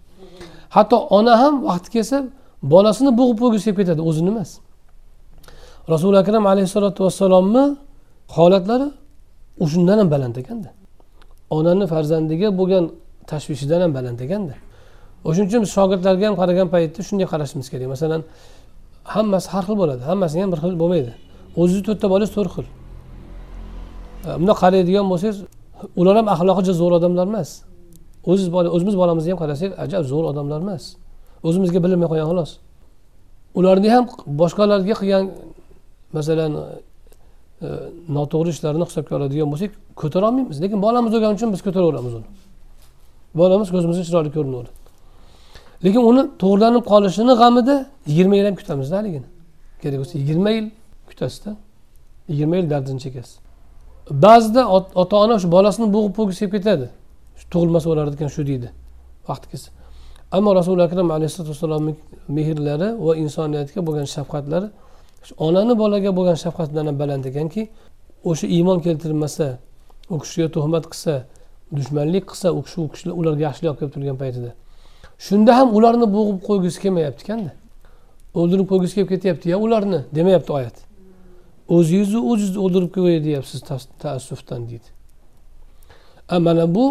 Hatto 0.76 0.96
ona 1.18 1.34
ham 1.42 1.54
vaqti 1.70 1.88
kelsa 1.94 2.16
bolasini 2.72 3.10
bo'g'ib 3.20 3.38
qo'ygisi 3.42 3.64
kelib 3.66 3.78
ketadi 3.80 4.00
o'zini 4.08 4.30
emas. 4.34 4.50
Rasuli 5.92 6.16
akram 6.22 6.44
alayhissalotu 6.52 7.00
vassalomni 7.06 7.64
holatlari 8.36 8.88
o'shundan 9.64 9.98
ham 10.00 10.08
baland 10.14 10.36
ekanda. 10.42 10.70
Onani 11.56 11.86
farzandiga 11.92 12.48
bo'lgan 12.60 12.84
tashvishidan 13.30 13.80
ham 13.84 13.92
baland 13.98 14.20
ekanda. 14.26 14.54
O'shuning 15.28 15.48
uchun 15.50 15.60
biz 15.64 15.70
shogirdlarga 15.76 16.24
ham 16.28 16.36
qaragan 16.40 16.68
paytda 16.74 17.00
shunday 17.08 17.26
qarashimiz 17.32 17.66
kerak. 17.72 17.88
Masalan 17.94 18.20
hammasi 19.14 19.48
har 19.54 19.64
xil 19.68 19.76
bo'ladi 19.82 20.02
hammasi 20.10 20.36
ham 20.42 20.50
bir 20.52 20.60
xil 20.64 20.74
bo'lmaydi. 20.82 21.12
O'zizni 21.60 21.82
to'rtta 21.88 22.06
bolangiz 22.12 22.32
to'rt 22.36 22.50
xil. 22.54 22.66
E, 24.26 24.30
bundoq 24.40 24.58
qaraydigan 24.62 25.06
bo'lsangiz 25.12 25.38
ular 26.00 26.14
ham 26.18 26.26
axloqi 26.34 26.72
zo'r 26.80 26.92
odamlar 26.98 27.26
emas. 27.32 27.50
O'ziz 28.30 28.48
bola 28.54 28.68
o'zimiz 28.76 28.96
bolamizni 29.02 29.30
ham 29.32 29.38
qarasak 29.42 29.70
ajab 29.84 30.02
zo'r 30.12 30.24
odamlar 30.32 30.60
emas. 30.66 30.84
O'zimizga 31.48 31.78
bilinmay 31.84 32.08
qo'ygan 32.12 32.28
xolos. 32.30 32.50
Ularni 33.58 33.88
ham 33.94 34.04
boshqalarga 34.40 34.94
qilgan 35.00 35.24
masalan 36.16 36.52
e, 36.60 37.68
noto'g'ri 38.16 38.50
ishlarni 38.54 38.84
hisobga 38.88 39.12
oladigan 39.18 39.48
bo'lsak 39.52 39.70
ko'tara 40.00 40.24
olmaymiz. 40.30 40.56
Lekin 40.64 40.78
bolamiz 40.86 41.10
bo'lgani 41.14 41.34
uchun 41.38 41.50
biz 41.54 41.60
ko'taraveramiz 41.66 42.12
uni. 42.18 42.28
Bolamiz 43.40 43.68
ko'zimizga 43.74 44.04
chiroyli 44.08 44.32
ko'rinaveradi 44.36 44.79
lekin 45.84 46.02
uni 46.10 46.22
to'g'irlanib 46.42 46.84
qolishini 46.92 47.34
g'amida 47.40 47.76
yigirma 48.10 48.34
yil 48.38 48.46
ham 48.48 48.56
kutamizda 48.60 48.94
haligini. 49.00 49.28
Kerak 49.82 49.98
bo'lsa 50.00 50.14
yigirma 50.20 50.50
yil 50.56 50.66
kutasizda. 51.08 51.50
Yigirma 52.30 52.54
yil 52.58 52.66
dardini 52.72 53.00
chekasiz. 53.04 53.34
Ba'zida 54.24 54.62
ota 55.02 55.16
ona 55.24 55.36
shu 55.42 55.48
bolasini 55.56 55.86
bo'g'ib 55.94 56.12
po'g'isi 56.18 56.38
sevib 56.40 56.52
ketadi. 56.56 56.86
Tug'ilmasa 57.52 57.86
bo'lar 57.90 58.06
ekan 58.16 58.30
shu 58.36 58.42
deydi 58.50 58.68
vaqti 59.28 59.46
kelsa. 59.52 59.70
Ammo 60.36 60.50
rasuli 60.60 60.82
akram 60.88 61.08
alayhisalotu 61.16 61.50
vassalomni 61.54 61.92
mehrlari 62.36 62.88
va 63.06 63.12
insoniyatga 63.24 63.80
bo'lgan 63.86 64.06
shafqatlari 64.16 64.68
onani 65.46 65.74
bolaga 65.82 66.10
bo'lgan 66.18 66.36
shafqatidan 66.44 66.84
ham 66.88 66.96
baland 67.02 67.24
ekanki 67.30 67.62
o'sha 68.30 68.46
iymon 68.56 68.78
keltirmasa 68.86 69.46
u 70.14 70.16
kishiga 70.22 70.48
tuhmat 70.56 70.84
qilsa 70.92 71.14
dushmanlik 71.76 72.24
qilsa 72.30 72.48
u 72.58 72.60
kishi 72.66 72.78
u 72.84 72.88
kishilar 72.92 73.14
ularga 73.20 73.42
yaxshilik 73.48 73.68
olib 73.70 73.78
kelib 73.80 73.92
turgan 73.96 74.16
paytida. 74.22 74.50
Shunda 75.26 75.52
ham 75.58 75.68
ularni 75.76 76.06
bo'g'ib 76.16 76.38
qo'ygisi 76.48 76.78
kelmayapti 76.84 77.22
ekanda. 77.24 77.52
O'ldirib 78.40 78.66
qo'ygisi 78.72 78.92
kelib 78.96 79.10
ketyapti 79.14 79.46
ya 79.52 79.58
ularni 79.64 80.00
demayapti 80.16 80.52
oyat 80.58 80.76
o'zingizni 81.76 82.20
o'zingizni 82.30 82.58
o'ldirib 82.64 82.90
qo'yay 82.96 83.20
deyapsiz 83.28 83.60
taassufdan 84.02 84.62
deydi. 84.70 84.88
Mana 86.46 86.64
bu 86.74 86.86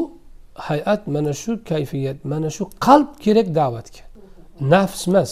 hay'at 0.67 1.01
mana 1.15 1.33
shu 1.41 1.51
kayfiyat 1.71 2.17
mana 2.31 2.49
shu 2.55 2.63
qalb 2.85 3.09
kerak 3.25 3.47
da'vatga 3.59 4.01
nafs 4.73 5.01
emas. 5.07 5.31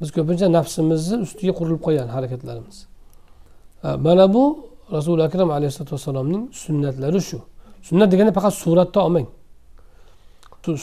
Biz 0.00 0.08
ko'pincha 0.16 0.46
nafsimizni 0.56 1.16
ustiga 1.26 1.52
qurilib 1.58 1.80
qolgan 1.86 2.08
harakatlarimiz. 2.16 2.78
Mana 4.06 4.26
bu 4.34 4.44
rasuli 4.96 5.22
akram 5.28 5.50
alayhisalotu 5.56 5.92
vassalomning 5.96 6.42
sunnatlari 6.64 7.20
shu. 7.28 7.38
Sunnat 7.88 8.08
deganda 8.12 8.32
faqat 8.38 8.54
suratda 8.64 8.98
olmang 9.06 9.26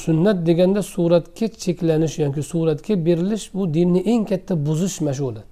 sunnat 0.05 0.38
deganda 0.47 0.81
suratga 0.93 1.47
cheklanish 1.63 2.15
yoki 2.23 2.43
suratga 2.51 2.93
berilish 3.05 3.45
bu 3.55 3.63
dinni 3.73 4.01
eng 4.13 4.23
katta 4.31 4.53
buzish 4.65 5.01
mana 5.01 5.13
shu 5.17 5.23
bo'ladi 5.27 5.43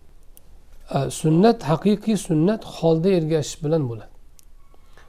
sunnat 1.10 1.64
haqiqiy 1.64 2.18
sunnat 2.18 2.66
holda 2.66 3.10
ergashish 3.10 3.64
bilan 3.64 3.90
bo'ladi. 3.90 4.12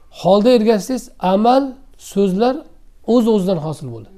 Holda 0.09 0.49
ergashsangiz 0.49 1.09
amal 1.19 1.63
so'zlar 1.97 2.55
o'z 3.13 3.27
o'zidan 3.27 3.57
hosil 3.57 3.87
bo'ladi. 3.95 4.17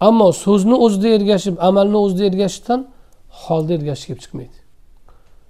Ammo 0.00 0.32
so'zni 0.32 0.74
o'zida 0.74 1.08
ergashib 1.08 1.56
amalni 1.68 1.96
o'zida 1.96 2.24
ergashishdan 2.30 2.80
holda 3.28 3.72
ergashish 3.72 4.06
kelib 4.06 4.20
chiqmaydi. 4.24 4.58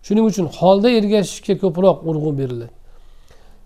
Shuning 0.06 0.24
uchun 0.30 0.46
holda 0.58 0.88
ergashishga 0.98 1.54
ko'proq 1.62 1.98
urg'u 2.08 2.30
beriladi. 2.40 2.74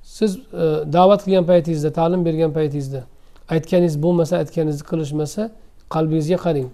Siz 0.02 0.30
e, 0.36 0.64
da'vat 0.96 1.20
qilgan 1.24 1.46
paytingizda 1.50 1.90
ta'lim 1.98 2.20
bergan 2.28 2.52
paytingizda 2.58 3.00
aytganingiz 3.48 3.96
bo'lmasa 4.04 4.36
aytganingizni 4.42 4.84
qilishmasa 4.90 5.50
qalbingizga 5.94 6.38
qarang. 6.44 6.68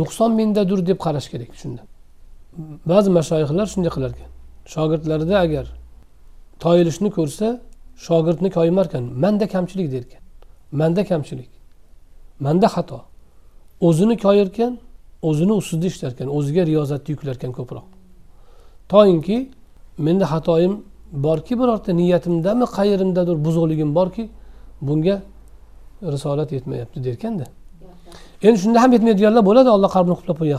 Nuqson 0.00 0.30
mendadir 0.40 0.86
deb 0.86 0.98
qarash 1.06 1.28
kerak 1.32 1.50
shunda. 1.60 1.82
Ba'zi 2.90 3.10
mashoyihlar 3.18 3.66
shunday 3.72 3.90
qilar 3.96 4.10
ekan. 4.16 4.30
Shogirdlarida 4.74 5.36
agar 5.44 5.66
toyilishni 6.64 7.10
ko'rsa 7.16 7.46
shogirdni 8.06 8.50
koyimar 8.56 8.86
ekan 8.90 9.04
manda 9.22 9.46
kamchilik 9.54 9.88
der 9.92 10.02
ekan. 10.08 10.22
Manda 10.80 11.02
kamchilik 11.10 11.50
manda 12.40 12.66
xato. 12.66 12.98
O'zini 13.80 14.16
koyirkan 14.16 14.78
o'zini 15.22 15.52
ustida 15.52 15.86
ishlarkan 15.86 16.28
o'ziga 16.36 16.62
riyozatni 16.66 17.10
yuklar 17.14 17.34
ekan 17.38 17.52
ko'proq. 17.58 17.86
Toinki 18.92 19.38
menda 19.98 20.24
xatoyim 20.32 20.74
borki 21.12 21.54
birorta 21.60 21.92
niyatimdami 21.92 22.64
qayerimdadir 22.76 23.36
buzuqligim 23.44 23.94
borki 23.94 24.24
bunga 24.88 25.22
risolat 26.02 26.52
yetmayapti 26.52 27.04
derkanda. 27.04 27.44
Endi 28.42 28.58
shunda 28.58 28.82
ham 28.82 28.92
yetmaydiganlar 28.92 29.42
bo'ladi 29.48 29.68
olloh 29.76 29.90
qalbini 29.96 30.16
qutlab 30.20 30.36
qo'ygan 30.40 30.58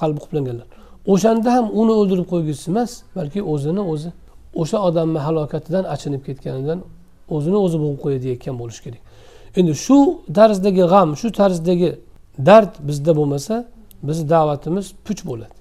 qalbi 0.00 0.18
quplanganlar 0.24 0.66
o'shanda 1.12 1.48
ham 1.56 1.66
uni 1.80 1.92
o'ldirib 2.00 2.26
qo'ygisi 2.32 2.64
emas 2.72 2.90
balki 3.16 3.40
o'zini 3.52 3.82
o'zi. 3.92 4.10
O'sha 4.60 4.78
odamni 4.88 5.20
halokatidan 5.26 5.84
achinib 5.94 6.22
ketganidan 6.28 6.78
o'zini 7.36 7.58
o'zi 7.64 7.76
bo'g'ib 7.82 8.00
qo'yadigan 8.04 8.56
bo'lishi 8.60 8.80
kerak. 8.86 9.02
Endi 9.58 9.72
shu 9.84 9.98
tarzdagi 10.38 10.84
g'am 10.92 11.08
shu 11.20 11.28
tarzdagi 11.40 11.90
dard 12.48 12.72
bizda 12.88 13.12
bo'lmasa 13.18 13.54
bizni 14.08 14.24
da'vatimiz 14.34 14.86
puch 15.06 15.20
bo'ladi. 15.30 15.56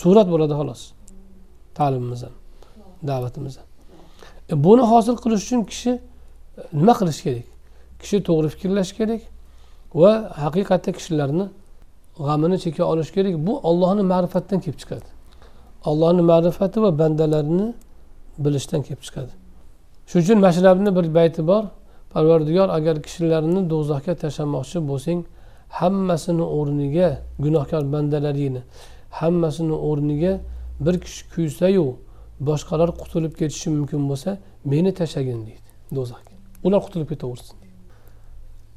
Surat 0.00 0.26
bo'ladi 0.32 0.54
xolos 0.60 0.82
ta'limimiz 1.78 2.20
ham 2.26 2.34
da'vatimiz 3.10 3.54
ham. 3.58 3.66
E, 4.52 4.54
buni 4.64 4.84
hosil 4.92 5.14
qilish 5.22 5.42
uchun 5.46 5.62
kishi 5.70 5.92
nima 6.80 6.94
qilish 7.00 7.20
kerak 7.26 7.46
kishi 8.00 8.18
to'g'ri 8.28 8.48
fikrlash 8.54 8.92
kerak 8.98 9.22
va 10.02 10.12
haqiqatda 10.44 10.90
kishilarni 10.98 11.46
g'amini 12.26 12.58
cheka 12.64 12.84
olish 12.92 13.10
kerak. 13.16 13.34
Bu 13.46 13.52
ollohni 13.68 14.02
ma'rifatdan 14.12 14.58
kelib 14.64 14.78
chiqadi. 14.82 15.08
Ollohni 15.90 16.22
ma'rifati 16.32 16.82
va 16.84 16.90
bandalarini 17.00 17.68
bilishdan 18.44 18.80
kelib 18.86 19.02
chiqadi. 19.06 19.32
Shuning 20.08 20.24
uchun 20.24 20.38
mashrabni 20.46 20.90
bir 20.96 21.06
bayti 21.18 21.42
bor. 21.50 21.64
Parvardigor 22.12 22.68
agar 22.78 22.96
kishilarni 23.06 23.60
do'zaxga 23.72 24.14
tashlamoqchi 24.22 24.78
bo'lsang 24.90 25.20
hammasini 25.80 26.46
o'rniga 26.58 27.08
gunohkor 27.44 27.82
bandalaringni 27.94 28.62
hammasini 29.20 29.76
o'rniga 29.88 30.32
bir 30.84 30.94
kishi 31.04 31.22
kuysayu 31.34 31.86
boshqalar 32.48 32.90
qutulib 33.00 33.32
ketishi 33.40 33.68
mumkin 33.76 34.00
bo'lsa 34.10 34.30
meni 34.72 34.92
tashlagin 35.00 35.40
deydi 35.46 35.68
do'zaxga. 35.96 36.34
Ular 36.66 36.80
qutulib 36.86 37.08
ketaversin. 37.12 37.63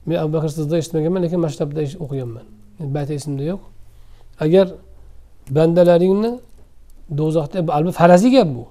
Men 0.07 0.17
abu 0.23 0.33
bakr 0.33 0.49
sizda 0.57 0.75
eshitmaganman 0.81 1.21
lekin 1.25 1.39
maktabda 1.45 1.81
o'qiganman. 2.03 2.45
Bayt 2.95 3.09
esimda 3.17 3.43
yo'q. 3.51 3.61
Agar 4.45 4.67
bandalaringni 5.57 6.31
do'zaxda 7.19 7.57
albatta 7.77 7.97
faraziy 8.01 8.31
gap 8.37 8.49
bu. 8.57 8.63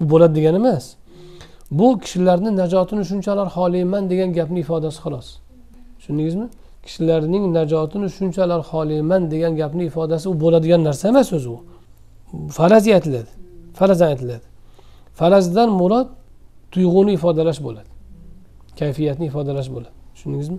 Bu 0.00 0.04
bo'ladi 0.12 0.34
degani 0.38 0.58
emas. 0.62 0.84
Bu 1.78 1.86
kishilarni 2.02 2.50
najotini 2.60 3.04
shunchalar 3.10 3.46
xohlayman 3.56 4.02
degan 4.10 4.30
gapni 4.38 4.58
ifodasi 4.64 4.98
xolos. 5.04 5.28
Tushundingizmi? 5.98 6.46
Kishilarning 6.86 7.44
najotini 7.58 8.08
shunchalar 8.16 8.60
xohlayman 8.70 9.22
degan 9.32 9.52
gapni 9.60 9.84
ifodasi 9.90 10.26
u 10.32 10.34
bo'ladigan 10.42 10.80
narsa 10.88 11.04
emas 11.12 11.28
o'zi 11.36 11.48
u. 11.56 11.58
Faraziy 12.58 12.94
aytiladi. 12.98 13.30
Farazdan 13.78 14.08
aytiladi. 14.12 14.44
Farazdan 15.20 15.68
murod 15.80 16.08
tuyg'uni 16.72 17.12
ifodalash 17.18 17.60
bo'ladi. 17.66 17.90
Kayfiyatni 18.78 19.24
ifodalash 19.30 19.68
bo'ladi. 19.74 19.94
Tushundingizmi? 20.14 20.58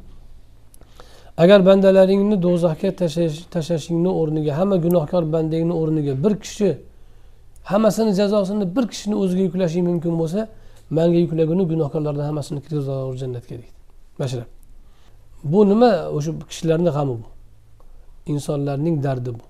Agar 1.38 1.65
bandalaringni 1.65 2.38
do'zaxga 2.45 2.89
tashlashingni 3.53 4.11
o'rniga 4.19 4.51
hamma 4.59 4.77
gunohkor 4.86 5.23
bandangni 5.36 5.73
o'rniga 5.81 6.13
bir 6.23 6.34
kishi 6.43 6.69
hammasini 7.71 8.13
jazosini 8.19 8.75
bir 8.75 8.86
kishini 8.88 9.15
o'ziga 9.15 9.43
yuklashing 9.47 9.84
mumkin 9.89 10.13
bo'lsa 10.21 10.47
manga 10.97 11.19
yuklaguni 11.25 11.63
gunohkorlarni 11.71 12.23
hammasini 12.29 12.59
kirgizaver 12.65 13.15
jannatga 13.21 13.49
deydi. 13.49 13.73
Mashrab 14.19 14.49
bu 15.43 15.69
nima? 15.69 15.91
O'sha 16.17 16.31
kishilarni 16.49 16.89
g'ami 16.97 17.15
bu. 17.21 17.27
Insonlarning 18.34 18.95
dardi 19.03 19.31
bu. 19.38 19.43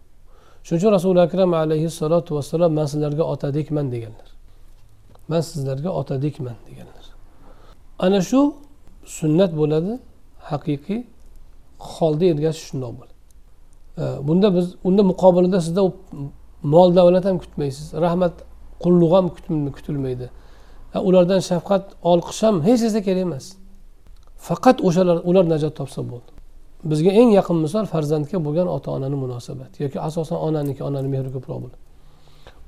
Shuning 0.63 0.79
uchun 0.81 0.91
rasuli 0.97 1.19
akram 1.27 1.53
alayhissalotu 1.53 2.35
vassalom 2.35 2.71
man 2.73 2.85
sizlarga 2.85 3.23
otadekman 3.33 3.91
deganlar. 3.91 4.29
Man 5.27 5.41
sizlarga 5.41 5.89
otadekman 5.89 6.55
deganlar. 6.67 7.05
Ana 7.99 8.21
shu 8.29 8.55
sunnat 9.05 9.51
bo'ladi 9.59 9.93
haqiqiy 10.49 11.01
holda 11.91 12.25
ergashish 12.33 12.65
shundoq 12.69 12.93
bo'ladi. 12.99 13.13
Bunda 14.27 14.47
biz 14.55 14.65
unda 14.87 15.03
muqobilida 15.11 15.59
sizda 15.65 15.81
mol 16.73 16.89
davlat 16.95 17.25
ham 17.29 17.37
kutmaysiz 17.43 17.87
rahmat 18.05 18.33
qulluq 18.83 19.11
ham 19.17 19.25
kutilmaydi. 19.77 20.27
Ulardan 21.07 21.41
shafqat 21.49 21.83
olqish 22.11 22.41
ham 22.45 22.55
hech 22.67 22.81
narsa 22.85 23.01
kerak 23.07 23.23
emas. 23.27 23.45
Faqat 24.47 24.77
o'shalar 24.87 25.17
ular 25.29 25.45
najot 25.53 25.73
topsa 25.79 26.01
bo'ldi. 26.11 26.29
Bizga 26.91 27.11
eng 27.21 27.29
yaqin 27.39 27.57
misol 27.65 27.85
farzandga 27.93 28.37
bo'lgan 28.45 28.67
ota 28.75 28.89
onani 28.97 29.17
munosabati 29.23 29.77
yoki 29.83 29.97
asosan 30.07 30.37
onaniki 30.47 30.81
onani 30.89 31.09
mehri 31.13 31.29
ko'proq 31.35 31.59
bo'ladi. 31.63 31.77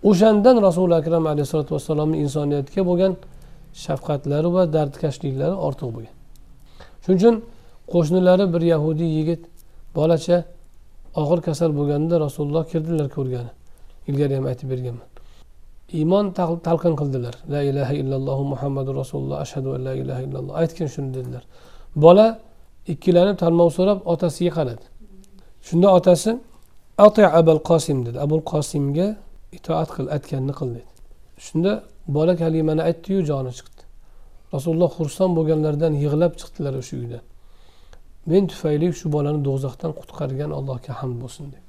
O'shandan 0.09 0.55
rasuli 0.67 0.95
akram 1.01 1.23
alayhissalotu 1.31 1.71
vassalomni 1.75 2.17
insoniyatga 2.23 2.81
bo'lgan 2.89 3.13
shafqatlari 3.85 4.49
va 4.55 4.63
dardkashliklari 4.75 5.55
ortiq 5.67 5.89
bo'lgan. 5.95 6.15
Shuning 7.03 7.19
uchun 7.21 7.35
qo'shnilari 7.93 8.45
bir 8.53 8.61
yahudiy 8.73 9.09
yigit 9.17 9.41
bolacha 9.97 10.37
og'ir 11.21 11.39
kasal 11.47 11.71
bo'lganda 11.79 12.15
rasululloh 12.25 12.63
kirdilar 12.71 13.07
ko'rgani. 13.17 13.51
Ilgari 14.09 14.33
ham 14.37 14.45
aytib 14.51 14.67
berganman. 14.73 15.09
Iymon 15.99 16.25
talqin 16.67 16.93
qildilar. 17.01 17.35
La 17.53 17.61
ilaha 17.69 17.93
illalloh 18.01 18.39
muhammadu 18.51 18.91
rasululloh 19.01 19.37
ashhadu 19.45 19.69
an 19.75 19.81
la 19.87 19.93
ilaha 20.01 20.21
illalloh. 20.25 20.53
Aytgin 20.61 20.87
shuni 20.93 21.09
dedilar. 21.17 21.43
Bola 22.03 22.27
ikkilanib 22.93 23.37
talmov 23.43 23.69
so'rab 23.77 23.99
otasiga 24.13 24.51
qaradi. 24.57 24.85
Shunda 25.67 25.87
otasi 25.97 26.31
ati 27.05 27.23
abul 27.39 27.61
qosim 27.69 27.97
dedi. 28.05 28.17
Abul 28.25 28.43
qosimga 28.51 29.07
itoat 29.57 29.89
qil 29.95 30.07
aytganini 30.15 30.53
qil 30.59 30.69
dedi. 30.77 30.91
Shunda 31.45 31.71
bola 32.17 32.33
kalimani 32.41 32.81
aytdiyu 32.89 33.19
joni 33.29 33.51
chiqdi. 33.57 33.81
Rasululloh 34.55 34.91
xursand 34.97 35.31
bo'lganlaridan 35.37 35.93
yig'lab 36.03 36.33
chiqdilar 36.41 36.73
o'sha 36.81 36.95
uydan 37.01 37.23
men 38.31 38.43
tufayli 38.51 38.87
shu 38.99 39.05
bolani 39.15 39.39
do'zaxdan 39.49 39.91
qutqargan 39.99 40.51
allohga 40.59 40.91
hamd 40.99 41.17
bo'lsin 41.23 41.45
deb. 41.53 41.63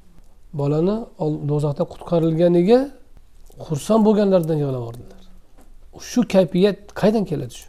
Bolani 0.60 0.96
do'zaxdan 1.50 1.86
qutqarilganiga 1.92 2.78
xursand 3.66 4.02
bo'lganlaridan 4.06 4.58
yig'lab 4.62 4.82
yubordilar 4.82 5.16
shu 6.00 6.28
kayfiyat 6.28 6.76
qayerdan 7.00 7.24
keladi 7.24 7.54
shu? 7.60 7.68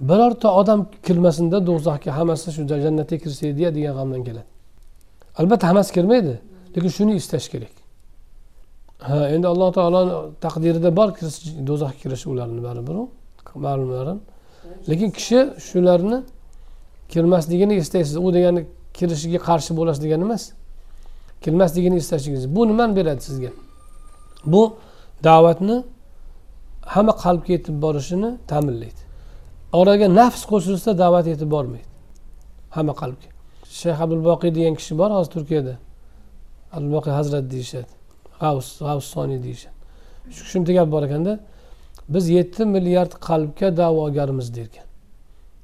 Birorta 0.00 0.48
odam 0.60 0.80
kirmasinda 1.06 1.58
do'zaxga 1.66 2.10
hammasi 2.18 2.52
shu 2.56 2.62
jannatga 2.84 3.16
kirsa 3.22 3.42
edi 3.52 3.62
degan 3.76 3.94
g'amdan 3.98 4.22
keladi. 4.28 4.50
Albatta 5.40 5.64
hammasi 5.70 5.90
kirmaydi 5.96 6.34
lekin 6.74 6.90
shuni 6.98 7.12
istash 7.20 7.48
kerak. 7.52 7.74
Ha 9.08 9.18
endi 9.34 9.46
alloh 9.52 9.68
taoloni 9.78 10.12
taqdirida 10.44 10.90
bor 10.98 11.08
do'zaxga 11.68 11.98
kirish 12.02 12.24
ularni 12.32 12.60
baribir 12.68 12.96
ma'lumlarim. 13.66 14.18
Lekin 14.90 15.10
kishi 15.16 15.38
shularni 15.68 16.18
kirmasligini 17.08 17.74
istaysiz. 17.74 18.16
U 18.16 18.34
degani 18.34 18.66
kirishiga 18.94 19.38
qarshi 19.48 19.76
bo'lasiz 19.76 20.02
degani 20.02 20.22
emas. 20.28 20.52
Kirmasligini 21.42 21.96
istashingiz. 21.96 22.56
Bu 22.56 22.68
nimani 22.68 22.96
beradi 22.96 23.22
sizga? 23.28 23.50
Bu 24.46 24.76
da'vatni 25.24 25.84
hamma 26.82 27.12
qalbga 27.12 27.52
yetib 27.52 27.82
borishini 27.82 28.30
ta'minlaydi. 28.50 29.02
Oraga 29.72 30.14
nafs 30.14 30.42
qo'shilsa 30.52 30.98
da'vat 30.98 31.26
yetib 31.32 31.50
bormaydi. 31.50 31.88
Hamma 32.76 32.94
qalbga. 33.02 33.28
Shayx 33.80 33.98
abdulboqiy 34.04 34.54
degan 34.54 34.74
kishi 34.80 34.98
bor 35.00 35.10
hozir 35.16 35.30
turkiyada. 35.36 35.74
Abdulboqiy 36.72 37.12
hazrat 37.12 37.44
deyishadi. 37.50 37.92
G'avs 38.40 38.68
g'avs 38.86 39.06
soniy 39.14 39.42
deyishadi. 39.46 39.76
Shu 40.34 40.40
kishini 40.44 40.74
gap 40.78 40.88
bor 40.94 41.02
ekanda 41.08 41.32
biz 42.08 42.24
yetti 42.28 42.62
milliard 42.74 43.12
qalbga 43.28 43.68
da'vogarmiz 43.76 44.48
derkan. 44.56 44.86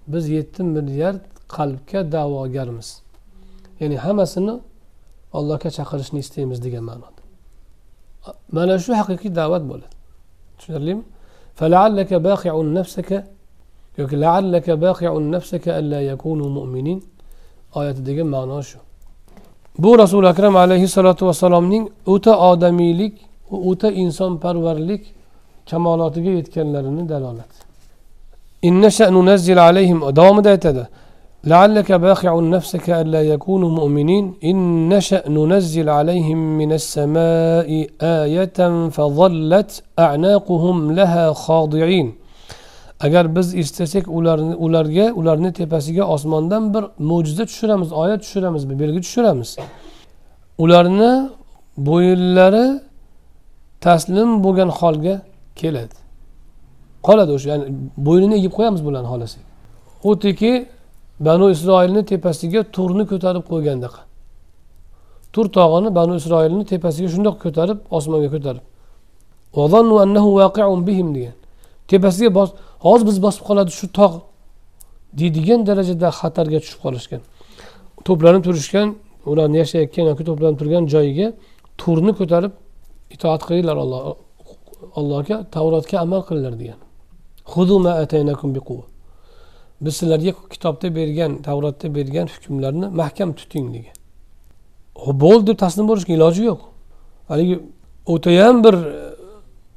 Biz 0.06 0.28
yetti 0.28 0.62
milliard 0.62 1.20
qalbga 1.56 2.12
da'vogarmiz. 2.12 2.88
Ya'ni 3.80 3.96
hammasini 4.04 4.54
allohga 5.38 5.70
chaqirishni 5.78 6.18
istaymiz 6.24 6.58
degan 6.64 6.84
ma'noda. 6.90 7.20
Mana 8.56 8.78
shu 8.84 8.92
haqiqiy 9.00 9.30
da'vat 9.40 9.62
bo'ladi. 9.70 9.94
Tushunarlimi? 10.58 11.02
Yoki 13.98 14.16
laallaka 14.20 14.74
baqiun 14.86 15.24
nafsaka 15.32 15.70
alla 15.80 16.00
yakunu 16.10 16.46
mu'minin. 16.58 16.98
Oyatidagi 17.78 18.22
ma'no 18.22 18.62
shu. 18.62 18.78
Bu 19.78 19.98
rasuli 19.98 20.26
akram 20.28 20.56
alayhissalotu 20.56 21.26
vassalomning 21.26 21.84
o'ta 22.06 22.32
odamiylik 22.50 23.14
o'ta 23.50 23.88
insonparvarlik 24.02 25.02
kamolotiga 25.70 26.30
yetganlarini 26.38 27.02
dalolati 28.63 30.15
davomida 30.15 30.49
aytadi 30.55 30.85
لعلك 31.53 31.91
باخع 31.91 32.39
نفسك 32.39 32.89
ألا 32.89 33.21
يكونوا 33.33 33.69
مؤمنين 33.69 34.25
إن 34.49 34.57
نشأ 34.89 35.29
ننزل 35.29 35.89
عليهم 35.89 36.39
من 36.57 36.71
السماء 36.79 37.69
آية 38.01 38.59
فظلت 38.95 39.71
أعناقهم 39.99 40.77
لها 40.91 41.33
خاضعين 41.33 42.07
agar 42.99 43.35
biz 43.35 43.55
istasak 43.55 44.07
ularni 44.07 44.55
ularga 44.55 45.13
ularni 45.13 45.53
tepasiga 45.53 46.03
osmondan 46.03 46.73
bir 46.73 46.83
mo'jiza 46.99 47.45
tushiramiz 47.45 47.91
oyat 47.91 48.21
tushiramiz 48.21 48.69
belgi 48.69 49.01
tushiramiz 49.01 49.57
ularni 50.57 51.29
bo'yinlari 51.77 52.81
taslim 53.81 54.43
bo'lgan 54.43 54.69
holga 54.79 55.15
keladi 55.55 56.00
Qoladi 57.06 57.30
o'sha 57.36 57.48
ya'ni 57.52 57.64
bo'ynini 58.06 58.34
egib 58.40 58.52
qo'yamiz 58.58 58.80
bularni 58.86 59.08
xohlasak 59.12 59.42
xuddiki 60.04 60.52
banu 61.26 61.46
isroilni 61.54 62.02
tepasiga 62.12 62.60
turni 62.76 63.04
ko'tarib 63.10 63.44
qo'ygandaqa 63.52 64.02
tur 65.32 65.46
tog'ini 65.58 65.90
banu 65.94 66.12
isroilni 66.20 66.64
tepasiga 66.72 67.08
shundoq 67.14 67.36
ko'tarib 67.44 67.78
osmonga 67.98 68.28
ko'tarib. 68.34 68.64
Degan. 71.16 71.34
Tepasiga 71.90 72.30
bos 72.38 72.50
hozir 72.86 73.04
biz 73.10 73.18
bosib 73.26 73.42
qoladi 73.48 73.70
shu 73.78 73.86
tog' 73.98 74.16
deydigan 75.18 75.60
darajada 75.68 76.08
xatarga 76.20 76.58
tushib 76.64 76.80
qolishgan. 76.84 77.20
To'planib 78.06 78.42
turishgan 78.46 78.88
ularni 79.30 79.56
yashayotgan 79.62 80.04
yoki 80.10 80.22
to'planib 80.28 80.56
turgan 80.60 80.84
joyiga 80.94 81.26
turni 81.80 82.12
ko'tarib 82.18 82.52
itoat 83.14 83.40
qilinglar 83.48 83.76
alloh 83.84 84.00
allohga 84.98 85.36
tavrotga 85.54 85.96
amal 86.04 86.20
qilinglar 86.28 86.54
degan. 86.62 86.78
Biz 89.84 89.96
sizlarga 89.96 90.32
kitobda 90.50 90.94
bergan 90.94 91.42
tavrotda 91.42 91.94
bergan 91.94 92.26
hukmlarni 92.26 92.86
mahkam 92.86 93.32
tuting 93.32 93.74
degan. 93.74 93.96
Bo'ldi 95.22 95.46
deb 95.46 95.58
taslim 95.58 95.88
bo'lishga 95.90 96.12
iloji 96.18 96.42
yo'q. 96.50 96.60
Haligi 97.28 97.56
o'tayam 98.06 98.64
bir 98.64 98.74
e, 98.74 99.14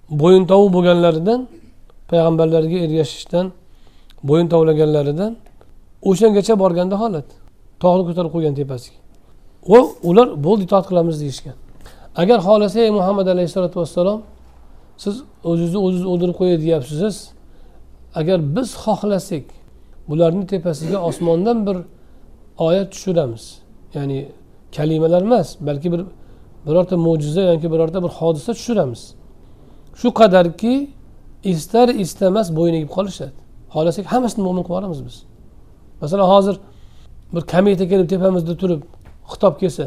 bo'yin 0.10 0.44
tovuq 0.52 0.70
bo'lganlaridan 0.76 1.48
payg'ambarlarga 2.10 2.78
ergashishdan 2.86 3.46
bo'yin 4.30 4.48
tovlaganlaridan 4.54 5.32
o'shangacha 6.10 6.54
borganda 6.64 6.96
holat. 7.04 7.28
Tog'ni 7.84 8.04
ko'tarib 8.08 8.32
qo'ygan 8.36 8.54
tepasiga. 8.62 8.98
Va 9.72 9.80
ular 10.10 10.28
bo'ldi 10.46 10.64
itoat 10.68 10.86
qilamiz 10.90 11.16
deyishgan. 11.24 11.58
Agar 12.22 12.38
xohlasa 12.48 12.78
ey 12.86 12.92
muhammad 13.00 13.28
alayhissalotu 13.34 13.76
vassalom 13.82 14.20
siz 15.04 15.16
o'zingizni 15.50 15.80
o'zingiz 15.86 16.06
o'ldirib 16.12 16.36
qo'yay 16.40 16.58
deyapsiz 16.66 17.16
agar 18.16 18.56
biz 18.56 18.70
xohlasak 18.84 19.44
bularni 20.10 20.48
tepasiga 20.48 20.98
osmondan 21.10 21.68
bir 21.68 21.78
oyat 22.58 22.92
tushiramiz. 22.92 23.60
Ya'ni 23.94 24.32
kalimalar 24.76 25.22
emas 25.22 25.56
balki 25.60 25.92
bir 25.92 26.02
birorta 26.68 26.98
mo'jiza 26.98 27.42
yoki 27.42 27.72
birorta 27.72 28.04
bir 28.04 28.10
hodisa 28.10 28.54
tushiramiz. 28.54 29.14
Shu 29.96 30.08
qadarki 30.20 30.90
istar 31.44 31.90
istamas 31.90 32.56
bo'yin 32.58 32.74
egib 32.80 32.92
qolishadi. 32.98 33.32
Xohlasak 33.74 34.06
hammasini 34.14 34.44
mo'min 34.44 34.64
qilib 34.64 34.76
yuboramiz 34.76 35.06
biz. 35.06 35.16
Masalan 36.02 36.28
hozir 36.34 36.56
bir 37.34 37.42
kometa 37.42 37.88
kelib 37.92 38.10
tepamizda 38.10 38.58
turib 38.62 38.82
xitob 39.32 39.60
kelsa 39.60 39.86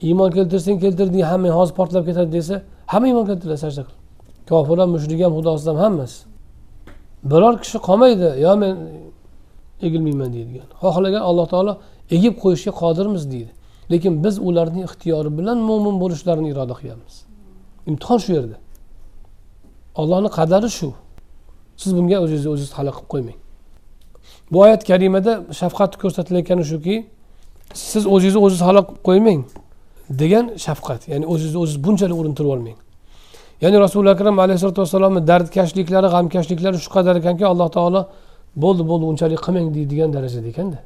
iymon 0.00 0.30
keltirsang 0.36 0.80
keltirding 0.84 1.22
hammang 1.32 1.54
hozir 1.58 1.74
portlab 1.74 2.04
ketadi 2.08 2.32
desa 2.32 2.62
hamma 2.92 3.06
iymon 3.10 3.26
keltiradi 3.30 3.58
sajda 3.64 3.82
qilib. 3.86 4.00
Kofir 4.48 4.78
ham 4.82 4.90
mushrik 4.94 5.20
ham 5.24 5.32
xudosiz 5.38 5.66
ham 5.70 5.76
hammasi. 5.84 6.31
Biror 7.30 7.54
kishi 7.62 7.78
qolmaydi. 7.88 8.28
Yo 8.44 8.56
men 8.62 8.74
egilmayman 9.86 10.32
deydigan. 10.36 10.68
Xohlagan 10.82 11.22
alloh 11.30 11.46
taolo 11.52 11.72
egib 12.16 12.34
qo'yishga 12.42 12.72
qodirmiz 12.82 13.24
deydi. 13.32 13.52
Lekin 13.92 14.24
biz 14.24 14.34
ularning 14.48 14.84
ixtiyori 14.88 15.30
bilan 15.38 15.58
mo'min 15.68 15.96
bo'lishlarini 16.02 16.48
iroda 16.52 16.74
qilyapmiz 16.80 17.16
imtihon 17.86 18.18
shu 18.18 18.32
yerda. 18.32 18.56
Ollohni 19.94 20.28
qadari 20.38 20.70
shu. 20.78 20.88
Siz 21.76 21.96
bunga 21.96 22.16
o'zingizni 22.24 22.50
o'zingiz 22.54 22.72
talab 22.76 22.94
qilib 22.94 23.08
qo'ymang. 23.12 23.38
Bu 24.52 24.56
oyat 24.64 24.82
karimada 24.90 25.32
shafqat 25.60 25.92
ko'rsatilayotgani 26.02 26.64
shuki 26.72 26.96
siz 27.90 28.02
o'zingizni 28.14 28.40
o'zingiz 28.44 28.64
halok 28.68 28.86
qilib 28.88 29.02
qo'ymang 29.08 29.42
degan 30.20 30.44
shafqat 30.64 31.00
ya'ni 31.12 31.26
o'zingizni 31.32 31.58
o'zingiz 31.62 31.84
bunchalik 31.86 32.16
urintirib 32.22 32.50
olmang. 32.54 32.78
Ya'ni 33.62 33.76
rasuli 33.84 34.08
akram 34.14 34.36
alayhisalotu 34.44 34.78
vassalomni 34.84 35.20
dardkashliklari 35.30 36.08
g'amkashliklari 36.14 36.76
shu 36.84 36.90
qadar 36.96 37.14
ekanki 37.20 37.44
alloh 37.52 37.68
taolo 37.76 38.00
bo'ldi 38.62 38.82
bo'ldi 38.90 39.04
unchalik 39.12 39.40
qilmang 39.46 39.66
deydigan 39.76 40.10
darajada 40.16 40.48
ekanda. 40.52 40.78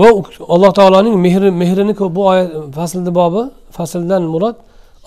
Va 0.00 0.08
alloh 0.54 0.72
taoloning 0.78 1.14
mehri 1.26 1.50
mehrini 1.62 1.94
bu 2.16 2.22
oyat 2.32 2.48
faslni 2.78 3.12
bobi 3.20 3.42
fasldan 3.76 4.22
murod 4.34 4.56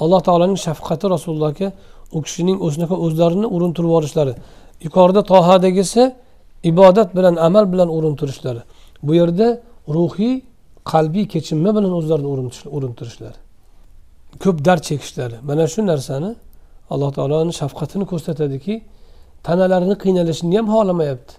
alloh 0.04 0.22
taoloning 0.28 0.60
shafqati 0.68 1.06
rasulullohga 1.16 1.68
u 2.16 2.18
kishining 2.26 2.58
o'shunaqa 2.66 2.96
o'zlarini 3.06 3.48
urintirib 3.56 3.88
yuborishlari. 3.90 4.34
Yuqorida 4.86 5.22
tohadagisi 5.32 6.04
ibodat 6.72 7.10
bilan 7.18 7.36
amal 7.48 7.66
bilan 7.74 7.90
urintirishlari. 7.98 8.62
Bu 9.06 9.12
yerda 9.20 9.48
ruhiy 9.96 10.34
qalbiy 10.92 11.26
kechinma 11.34 11.70
bilan 11.78 11.94
o'zlarini 12.00 12.30
urintirishlari. 12.78 13.40
Ko'p 14.44 14.58
dard 14.68 14.84
chekishlari. 14.90 15.36
Mana 15.50 15.64
shu 15.74 15.82
narsani 15.92 16.32
alloh 16.94 17.10
taoloni 17.18 17.54
shafqatini 17.62 18.06
ko'rsatadiki 18.12 18.76
tanalarini 19.48 19.96
qiynalishini 20.04 20.56
ham 20.60 20.68
xohlamayapti. 20.74 21.34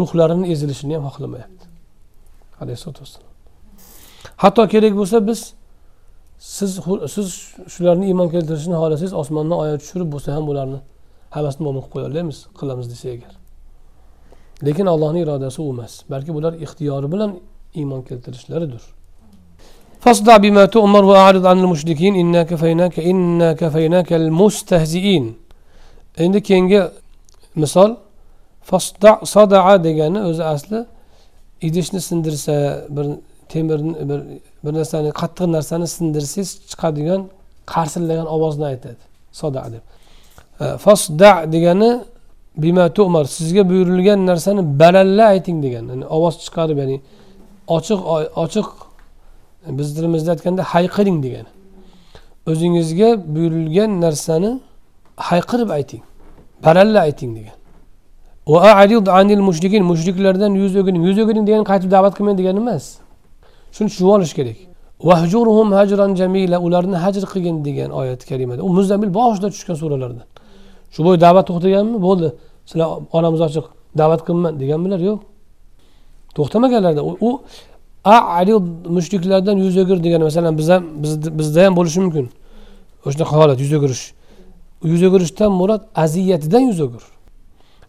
Ruhlarini 0.00 0.46
ezilishini 0.52 0.94
ham 0.96 1.04
xohlamayapti. 1.08 1.64
Alayhisalotu 2.62 3.00
vassalom. 3.04 3.32
Hatto 4.42 4.62
kerak 4.72 4.94
bo'lsa 5.00 5.16
biz 5.28 5.40
siz 6.38 6.80
siz 7.14 7.26
shularni 7.74 8.04
iymon 8.10 8.28
keltirishni 8.34 8.76
xohlasangiz 8.82 9.14
osmondan 9.22 9.58
oyat 9.64 9.80
tushirib 9.82 10.08
bo'lsa 10.14 10.28
ham 10.36 10.44
bularni 10.50 10.78
hammasini 11.34 11.62
mo'min 11.66 11.82
qilib 11.82 11.92
qo'ya 11.94 12.30
qilamiz 12.60 12.86
desa 12.92 13.06
agar 13.16 13.32
lekin 14.66 14.86
allohni 14.94 15.20
irodasi 15.24 15.58
u 15.62 15.68
emas 15.74 15.92
balki 16.12 16.30
bular 16.36 16.52
ixtiyori 16.64 17.12
bilan 17.14 17.30
iymon 17.80 18.02
keltirishlaridir. 18.08 18.82
Fasda 20.06 20.42
bimâ 20.42 20.70
tu'mar 20.70 21.08
ve 21.08 21.18
a'rid 21.18 21.44
anil 21.44 21.64
müşrikîn 21.64 22.14
inna 22.14 22.46
kefeynâke 22.46 23.02
inna 23.02 23.56
kefeynâkel 23.56 24.28
mustehzi'in. 24.30 25.38
Endi 26.18 26.42
keyingi 26.42 26.82
misol 27.54 27.90
fasda 28.62 29.20
sadaa 29.24 29.84
degani 29.84 30.20
o'zi 30.22 30.44
asli 30.44 30.86
idishni 31.62 32.00
sindirsa 32.00 32.84
bir 32.88 33.06
temirni 33.48 34.08
bir, 34.08 34.20
bir 34.64 34.72
narsani 34.78 35.10
qattiq 35.10 35.52
narsani 35.52 35.86
sindirsangiz 35.96 36.50
chiqadigan 36.70 37.22
qarsillagan 37.74 38.26
ovozni 38.26 38.64
aytadi 38.64 39.02
soda 39.32 39.64
deb 39.72 39.84
e, 40.64 40.76
fasda 40.84 41.52
degani 41.52 41.90
bima 42.56 42.92
tu'mar 42.96 43.24
sizga 43.24 43.68
buyurilgan 43.70 44.26
narsani 44.26 44.62
balalla 44.80 45.24
ayting 45.34 45.58
degani 45.64 45.88
ya'ni 45.90 46.06
ovoz 46.16 46.34
chiqarib 46.44 46.78
ya'ni 46.82 46.96
ochiq 47.76 48.00
ochiq 48.44 48.85
biz 49.68 49.96
tilimizda 49.96 50.30
aytganda 50.30 50.62
hayqiring 50.62 51.18
degani. 51.22 51.50
O'zingizga 52.50 53.08
buyurilgan 53.34 54.00
narsani 54.00 54.60
hayqirib 55.16 55.70
ayting. 55.70 56.02
Baralla 56.64 57.00
ayting 57.00 57.36
degan 57.36 57.56
mushriklardan 59.90 60.52
yuz 60.54 60.76
o'giring 60.76 61.04
yuz 61.08 61.18
o'giring 61.18 61.46
degani 61.48 61.64
qaytib 61.72 61.90
da'vat 61.90 62.14
qilmang 62.18 62.38
degani 62.40 62.58
emas. 62.64 62.84
Shuni 63.74 63.88
tushunib 63.90 64.10
olish 64.16 64.34
kerak. 64.38 64.58
Vahjurhum 65.08 65.68
hajran 65.78 66.14
jamila 66.20 66.58
ularni 66.66 66.96
hajr 67.04 67.24
qilgin 67.32 67.64
degan 67.64 67.90
oyat 68.00 68.20
karimada 68.30 68.62
u 68.62 68.68
muzdamil 68.78 69.10
boshida 69.18 69.48
tushgan 69.54 69.76
suralardan. 69.82 70.26
Shu 70.94 71.00
bo'yi 71.06 71.18
da'vat 71.26 71.44
to'xtaganmi? 71.50 71.98
Bo'ldi. 72.06 72.28
Sizlar 72.68 72.88
onamiz 73.16 73.40
ochiq 73.46 73.64
da'vat 74.00 74.20
qilmayman 74.26 74.54
deganmilar 74.62 75.00
yo'q. 75.08 75.18
To'xtamaganlarda 76.36 77.02
u 77.28 77.30
arid 78.14 78.88
mushriklardan 78.96 79.56
yuz 79.56 79.76
o'gir 79.76 80.04
degani 80.04 80.24
masalan 80.24 80.58
biz 80.58 80.68
ham 80.68 80.84
bizda 81.38 81.66
ham 81.66 81.76
bo'lishi 81.76 82.00
mumkin. 82.00 82.26
O'shanaqa 83.06 83.36
holat 83.40 83.60
yuz 83.60 83.72
o'girish. 83.72 84.04
Yuz 84.92 85.02
o'girishdan 85.08 85.52
murod 85.52 85.82
aziyatidan 85.94 86.60
yuz 86.60 86.80
o'gir. 86.86 87.04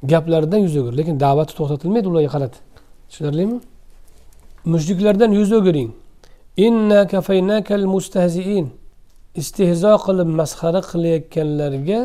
Gaplaridan 0.03 0.57
yuz 0.57 0.75
o'gir. 0.77 0.93
Lekin 0.99 1.15
da'vati 1.19 1.53
to'xtatilmaydi 1.57 2.07
ularga 2.11 2.29
qarata. 2.35 2.57
Tushunarlimi? 3.09 3.57
Mushriklardan 4.73 5.31
yuz 5.39 5.51
o'giring. 5.59 5.91
Inna 6.57 7.07
kafaynakal 7.13 7.85
mustahziin. 7.93 8.67
Istehzo 9.41 9.93
qilib 10.05 10.29
masxara 10.39 10.81
qilayotganlarga 10.91 11.99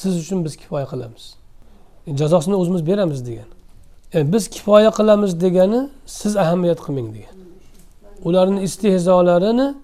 siz 0.00 0.12
uchun 0.22 0.38
biz 0.44 0.54
kifoya 0.60 0.86
qilamiz. 0.92 1.24
E, 2.06 2.16
jazosini 2.20 2.54
o'zimiz 2.60 2.82
beramiz 2.86 3.20
degan. 3.28 3.48
Yani 4.12 4.32
biz 4.32 4.44
kifoya 4.54 4.90
qilamiz 4.98 5.32
degani 5.44 5.80
siz 6.18 6.32
ahamiyat 6.36 6.80
qilmang 6.86 7.08
degan. 7.16 7.35
Ularni 8.24 8.62
istehzolarini 8.62 9.74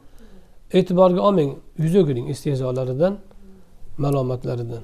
e'tiborga 0.73 1.21
olmang 1.21 1.51
yuz 1.79 1.95
o'giring 1.97 2.31
istehzolaridan 2.31 3.19
malomatlaridan. 3.99 4.83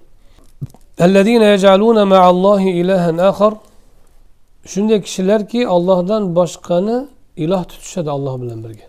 Shunday 4.73 5.01
kishilarki 5.07 5.69
ollohdan 5.69 6.23
boshqani 6.37 6.97
iloh 7.37 7.63
tutishadi 7.65 8.11
olloh 8.11 8.35
bilan 8.43 8.59
birga. 8.65 8.87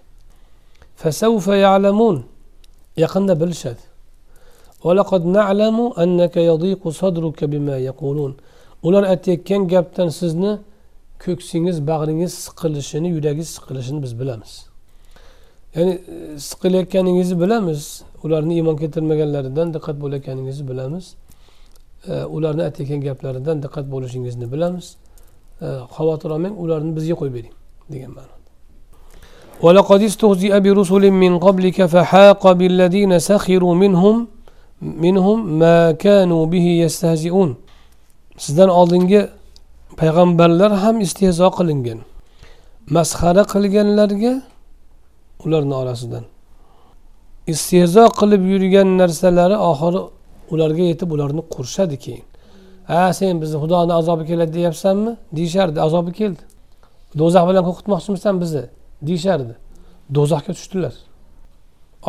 Yaqinda 2.97 3.34
bilishadi. 3.41 3.84
Ular 8.84 9.03
aytayotgan 9.03 9.68
gapdan 9.68 10.10
sizni 10.10 10.57
ko'ksingiz 11.25 11.77
bag'ringiz 11.91 12.33
siqilishini 12.45 13.09
yuragingiz 13.17 13.49
siqilishini 13.57 14.03
biz 14.05 14.12
bilamiz 14.21 14.53
ya'ni 15.75 15.95
siqilayotganingizni 16.49 17.37
bilamiz 17.43 17.81
ularni 18.25 18.55
iymon 18.59 18.77
keltirmaganlaridan 18.83 19.69
diqqat 19.75 19.97
bo'layotganingizni 20.03 20.65
bilamiz 20.71 21.05
ularni 22.37 22.62
aytayotgan 22.69 23.01
gaplaridan 23.09 23.57
diqqat 23.65 23.87
bo'lishingizni 23.95 24.47
bilamiz 24.53 24.87
xavotir 25.97 26.31
olmang 26.37 26.55
ularni 26.65 26.97
bizga 26.97 27.15
qo'yib 27.21 27.35
bering 27.39 27.55
degan 27.93 28.12
ma'noda 28.19 28.45
ولقد 29.65 30.01
استهزئ 30.11 30.53
برسل 30.65 31.05
من 31.11 31.33
قبلك 31.47 31.79
فحاق 31.95 32.43
بالذين 32.53 33.12
سخروا 33.31 33.75
منهم 33.75 34.17
منهم 35.07 35.39
ما 35.62 35.79
كانوا 35.93 36.43
به 36.53 36.67
يستهزئون 36.85 37.51
sizdan 38.45 38.69
oldingi 38.69 39.29
payg'ambarlar 40.00 40.72
ham 40.84 40.95
istehzo 41.06 41.47
qilingan. 41.58 42.00
Masxara 42.95 43.43
qilganlarga 43.54 44.34
ularni 45.45 45.76
orasidan. 45.82 46.24
Istehzo 47.54 48.06
qilib 48.20 48.43
yurgan 48.52 48.89
narsalari 49.02 49.58
oxiri 49.72 50.02
ularga 50.54 50.84
yetib 50.91 51.10
ularni 51.16 51.41
qurishadi 51.54 51.97
keyin. 52.06 52.26
Ha 52.89 53.02
sen 53.20 53.36
bizni 53.41 53.58
xudoni 53.64 53.93
azobi 54.00 54.24
keladi 54.30 54.52
deyapsanmi? 54.60 55.12
Deyishardi 55.38 55.78
azobi 55.88 56.12
keldi. 56.20 56.43
Do'zax 57.20 57.43
bilan 57.50 57.64
qo'rqitmoqchimisan 57.68 58.36
bizni? 58.41 58.64
Deyishardi. 59.08 59.54
Do'zaxga 60.16 60.52
tushdilar. 60.58 60.93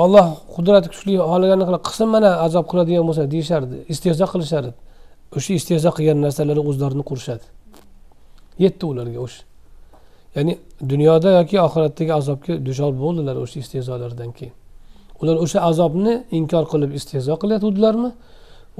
Olloh 0.03 0.27
qudrati 0.55 0.89
kuchli 0.93 1.13
xohlaganini 1.31 1.81
qilsin 1.87 2.09
mana 2.15 2.31
azob 2.47 2.65
qiladigan 2.71 3.05
bo'lsa 3.09 3.23
deyishardi. 3.35 3.77
Istehzo 3.93 4.27
qilishardi. 4.33 4.73
O'sha 5.37 5.53
istehzo 5.61 5.91
qilgan 5.97 6.19
narsalari 6.27 6.61
o'zlarini 6.71 7.05
qurishadi 7.11 7.47
yetdi 8.65 8.85
ularga 8.93 9.21
o'sha. 9.27 9.43
Ya'ni 10.37 10.53
dunyoda 10.93 11.31
yoki 11.39 11.57
oxiratdagi 11.67 12.13
azobga 12.21 12.53
duchor 12.67 12.93
bo'ldilar 13.03 13.37
o'sha 13.45 13.59
istehzolardan 13.65 14.31
keyin. 14.39 14.55
Ular 15.21 15.37
o'sha 15.45 15.59
azobni 15.71 16.15
inkor 16.39 16.65
qilib 16.73 16.91
istehzo 16.99 17.35
qilayotgandilarmi 17.43 18.11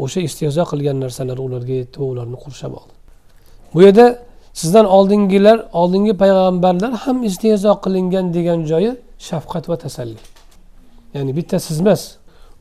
o'sha 0.05 0.21
istehzo 0.29 0.65
qilgan 0.71 0.97
narsalar 1.05 1.39
ularga 1.47 1.75
yetdi 1.81 1.97
va 2.01 2.07
ularni 2.13 2.37
qurshab 2.45 2.73
oldi. 2.81 2.95
Bu 3.75 3.79
yerda 3.87 4.07
sizdan 4.61 4.87
oldingilar 4.97 5.59
oldingi 5.81 6.15
payg'ambarlar 6.23 6.93
ham 7.05 7.19
istehzo 7.31 7.73
qilingan 7.85 8.27
degan 8.37 8.61
joyi 8.71 8.93
shafqat 9.29 9.65
va 9.71 9.77
tasalli. 9.85 10.21
Ya'ni 11.15 11.33
bitta 11.39 11.57
siz 11.67 11.81
emas 11.81 12.03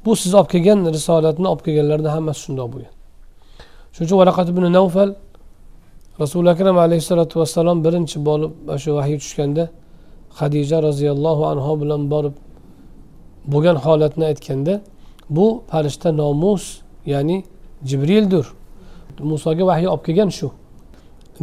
bu 0.06 0.16
siz 0.22 0.34
olib 0.40 0.50
kelgan 0.54 0.80
risolatni 0.96 1.48
olib 1.52 1.64
kelganlarni 1.68 2.10
hammasi 2.16 2.40
shundoq 2.46 2.68
bo'lgan. 2.74 2.94
Shuning 3.94 4.08
uchun 4.08 4.18
varaqat 4.22 4.48
ibn 4.54 4.64
navfal 4.78 5.10
rasuli 6.20 6.50
akram 6.50 6.78
alayhissalotu 6.78 7.40
vassalom 7.40 7.78
birinchi 7.86 8.18
bo'lib 8.28 8.52
shu 8.84 8.90
vahiy 8.98 9.18
tushganda 9.24 9.64
hadija 10.40 10.78
roziyallohu 10.88 11.44
anhu 11.52 11.72
bilan 11.82 12.02
borib 12.14 12.36
bo'lgan 13.54 13.76
holatni 13.86 14.26
aytganda 14.32 14.74
bu 15.30 15.64
farishta 15.72 16.10
nomus 16.22 16.64
ya'ni 17.06 17.44
jibrildir. 17.90 18.46
Musoga 19.20 19.64
vahiy 19.68 19.88
olib 19.94 20.04
kelgan 20.06 20.30
shu. 20.30 20.52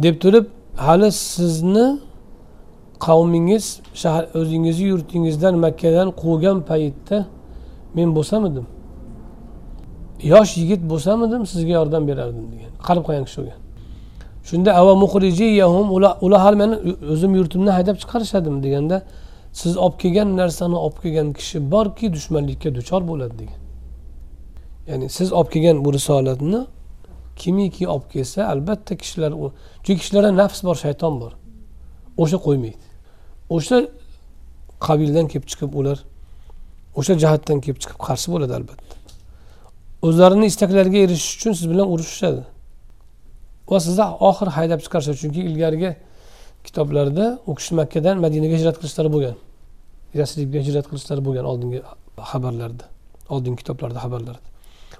Deb 0.03 0.15
turib 0.23 0.45
hali 0.75 1.11
sizni 1.11 1.87
qavmingiz 3.05 3.65
shahar 4.01 4.23
o'zingizni 4.39 4.85
yurtingizdan 4.93 5.55
makkadan 5.65 6.07
quvgan 6.21 6.57
paytda 6.69 7.17
men 7.97 8.09
bo'lsamidim. 8.17 8.65
Yosh 10.33 10.51
yigit 10.61 10.81
bo'lsamidim 10.91 11.41
sizga 11.51 11.73
yordam 11.79 12.03
berardim 12.09 12.45
degan 12.53 12.71
qarab 12.87 13.03
qo'ying 13.07 13.25
kishi 13.27 13.39
bo'lgan. 13.41 13.66
Shunda 14.49 14.75
ava 14.81 14.95
muhrijiyahum 14.95 15.87
ular 16.25 16.39
hali 16.39 16.55
meni 16.55 16.75
o'zim 17.13 17.35
yurtimdan 17.35 17.73
haydab 17.77 17.97
chiqarishadim 18.01 18.63
deganda 18.63 18.97
siz 19.61 19.77
olib 19.77 19.97
kelgan 20.03 20.37
narsani 20.37 20.75
olib 20.75 20.97
kelgan 21.03 21.33
kishi 21.33 21.71
borki 21.71 22.13
dushmanlikka 22.13 22.69
duchor 22.75 23.01
bo'ladi 23.07 23.35
degan. 23.41 23.59
Ya'ni 24.89 25.09
siz 25.09 25.33
olib 25.33 25.49
kelgan 25.53 25.85
bu 25.85 25.93
risolatni 25.93 26.61
kimiki 27.35 27.87
olib 27.93 28.07
kelsa 28.13 28.47
albatta 28.53 28.93
kishilar 29.01 29.31
chunki 29.83 29.99
kishilarda 30.01 30.31
nafs 30.41 30.63
bor 30.67 30.75
shayton 30.75 31.13
bor. 31.21 31.31
O'sha 32.17 32.37
qo'ymaydi. 32.47 32.85
O'sha 33.55 33.77
qabildan 34.87 35.25
kelib 35.31 35.47
chiqib 35.51 35.71
ular 35.79 35.97
o'sha 36.99 37.13
jihatdan 37.21 37.57
kelib 37.63 37.79
chiqib 37.83 37.99
qarshi 38.07 38.27
bo'ladi 38.33 38.53
albatta. 38.59 38.93
O'zlarini 40.07 40.45
istaklariga 40.51 40.99
erishish 41.05 41.33
uchun 41.37 41.53
siz 41.59 41.65
bilan 41.71 41.87
urushishadi. 41.93 42.43
Va 43.71 43.79
sizni 43.85 44.05
oxiri 44.29 44.51
haydab 44.57 44.79
chiqarishadi 44.85 45.17
chunki 45.23 45.41
ilgarigi 45.49 45.91
kitoblarda 46.67 47.25
u 47.49 47.51
kishi 47.57 47.71
makkadan 47.79 48.15
madinaga 48.25 48.55
hijrat 48.59 48.77
qilishlari 48.81 49.09
bo'lgan. 49.15 49.35
Yasribga 50.19 50.59
hijrat 50.67 50.85
qilishlari 50.91 51.21
bo'lgan 51.27 51.45
oldingi 51.51 51.79
xabarlarda 52.31 52.85
oldingi 53.33 53.57
kitoblarda 53.61 53.99
xabarlarda. 54.05 54.47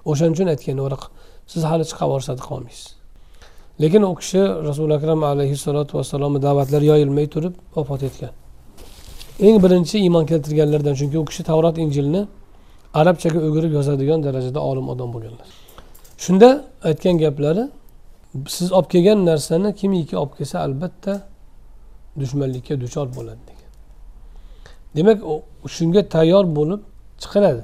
O'shaning 0.09 0.33
uchun 0.35 0.47
aytgan 0.53 0.77
varaq 0.85 1.03
siz 1.53 1.61
hali 1.69 1.83
chiqib 1.89 2.07
yuborishadi 2.07 2.41
qolmaysiz 2.49 2.97
lekin 3.81 4.01
u 4.01 4.15
kishi 4.15 4.41
rasuli 4.69 4.93
akram 4.93 5.23
alayhissalotu 5.23 5.97
vassalomni 5.97 6.39
da'vatlari 6.41 6.85
yoyilmay 6.91 7.27
turib 7.33 7.53
vafot 7.75 8.03
etgan. 8.03 8.33
Eng 9.47 9.57
birinchi 9.63 9.95
iymon 10.05 10.25
keltirganlardan 10.31 10.95
chunki 10.99 11.17
u 11.23 11.25
kishi 11.29 11.43
tavrot 11.49 11.77
injilni 11.83 12.21
arabchaga 12.99 13.39
o'girib 13.47 13.71
yozadigan 13.77 14.19
darajada 14.27 14.59
olim 14.69 14.85
odam 14.93 15.09
bo'lganlar. 15.13 15.47
Shunda 16.23 16.49
aytgan 16.89 17.15
gaplari 17.23 17.63
siz 18.47 18.71
olib 18.71 18.89
kelgan 18.93 19.25
narsani 19.25 19.75
kimiki 19.75 20.17
olib 20.17 20.33
kelsa 20.37 20.59
albatta 20.59 21.13
dushmanlikka 22.19 22.81
duchor 22.81 23.07
bo'ladi 23.17 23.41
degan. 23.49 23.71
Demak 24.95 25.19
shunga 25.77 26.01
tayyor 26.09 26.45
bo'lib 26.57 26.81
chiqiladi. 27.21 27.63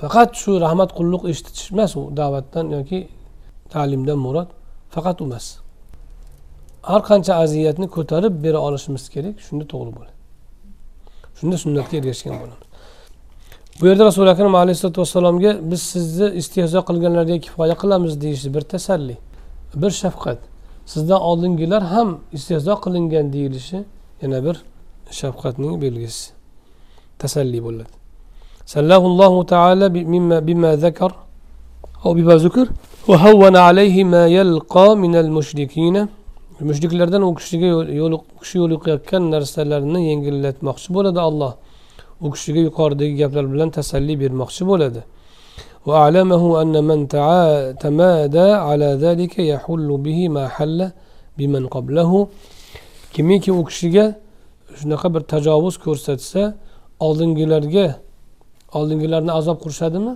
Faqat 0.00 0.30
shu 0.42 0.60
rahmat 0.64 0.90
qulluq 0.98 1.22
eshitish 1.30 1.72
emas 1.72 1.92
u 1.96 2.02
da'vatdan 2.20 2.66
yoki 2.76 2.98
ta'limdan 3.72 4.18
murod 4.26 4.48
faqat 4.94 5.16
u 5.22 5.24
emas. 5.24 5.46
Har 6.90 7.02
qancha 7.10 7.32
aziyatni 7.44 7.86
ko'tarib 7.96 8.34
bera 8.44 8.58
olishimiz 8.66 9.04
kerak 9.14 9.36
shunda 9.46 9.64
to'g'ri 9.72 9.90
bo'ladi. 9.96 10.14
Shunda 11.38 11.56
sunnatga 11.64 11.94
ergashgan 12.00 12.34
bo'lamiz. 12.42 12.66
Bu 13.80 13.86
yerda 13.86 14.04
rasuli 14.04 14.30
akram 14.30 14.54
alayhisalotu 14.54 15.00
vassalomga 15.00 15.50
biz 15.70 15.82
sizni 15.92 16.28
istehzo 16.40 16.80
qilganlarga 16.88 17.36
kifoya 17.46 17.74
qilamiz 17.82 18.20
deyishi 18.20 18.54
bir 18.54 18.64
tasalli. 18.72 19.16
bir 19.81 19.91
shafqat 20.01 20.39
sizdan 20.85 21.21
oldingilar 21.29 21.83
ham 21.93 22.09
istehzo 22.37 22.75
qilingan 22.83 23.33
deyilishi 23.33 23.79
yana 24.21 24.39
bir 24.45 24.55
shafqatning 25.21 25.73
belgisi 25.81 26.31
tasalli 27.21 27.61
bo'ladi 27.67 28.01
سلاه 28.75 29.03
الله 29.11 29.33
تعالى 29.53 29.85
بما, 29.89 30.37
بما 30.47 30.71
ذكر 30.85 31.11
أو 32.05 32.09
بما 32.17 32.35
ذكر 32.45 32.67
وهون 33.09 33.55
عليه 33.67 33.95
ما 34.13 34.23
يلقى 34.39 34.87
من 35.03 35.13
المشركين 35.23 35.97
mushriklardan 36.69 37.21
u 37.21 37.35
kishiga 37.35 37.67
yo'l 38.01 38.13
u 38.13 38.19
kishi 38.41 38.57
yo'liqayotgan 38.61 39.23
narsalarni 39.33 39.99
yengillatmoqchi 40.09 40.89
bo'ladi 40.95 41.19
alloh 41.27 41.53
u 42.25 42.27
kishiga 42.33 42.61
yuqoridagi 42.67 43.15
gaplar 43.21 43.45
bilan 43.53 43.69
tasalli 43.77 44.13
bermoqchi 44.21 44.63
bo'ladi 44.71 45.01
وأعلمه 45.85 46.61
أن 46.61 46.75
من 46.83 46.99
تمادى 47.85 48.49
على 48.67 48.89
ذلك 49.05 49.39
يحل 49.39 49.89
به 50.05 50.19
ما 50.29 50.47
حل 50.47 50.79
بمن 51.37 51.67
قبله 51.67 52.27
kimiki 53.13 53.51
u 53.51 53.65
kishiga 53.65 54.15
shunaqa 54.79 55.13
bir 55.13 55.21
tajovuz 55.21 55.77
ko'rsatsa 55.77 56.55
oldingilarga 56.99 57.95
oldingilarni 58.73 59.31
azob 59.31 59.57
qurishadimi 59.63 60.13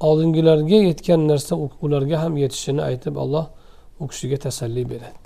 oldingilarga 0.00 0.78
yetgan 0.88 1.20
narsa 1.28 1.56
ularga 1.82 2.16
ham 2.22 2.36
yetishini 2.36 2.82
aytib 2.82 3.16
alloh 3.16 3.46
u 4.00 4.08
kishiga 4.08 4.36
tasalli 4.36 4.82
beradi 4.90 5.18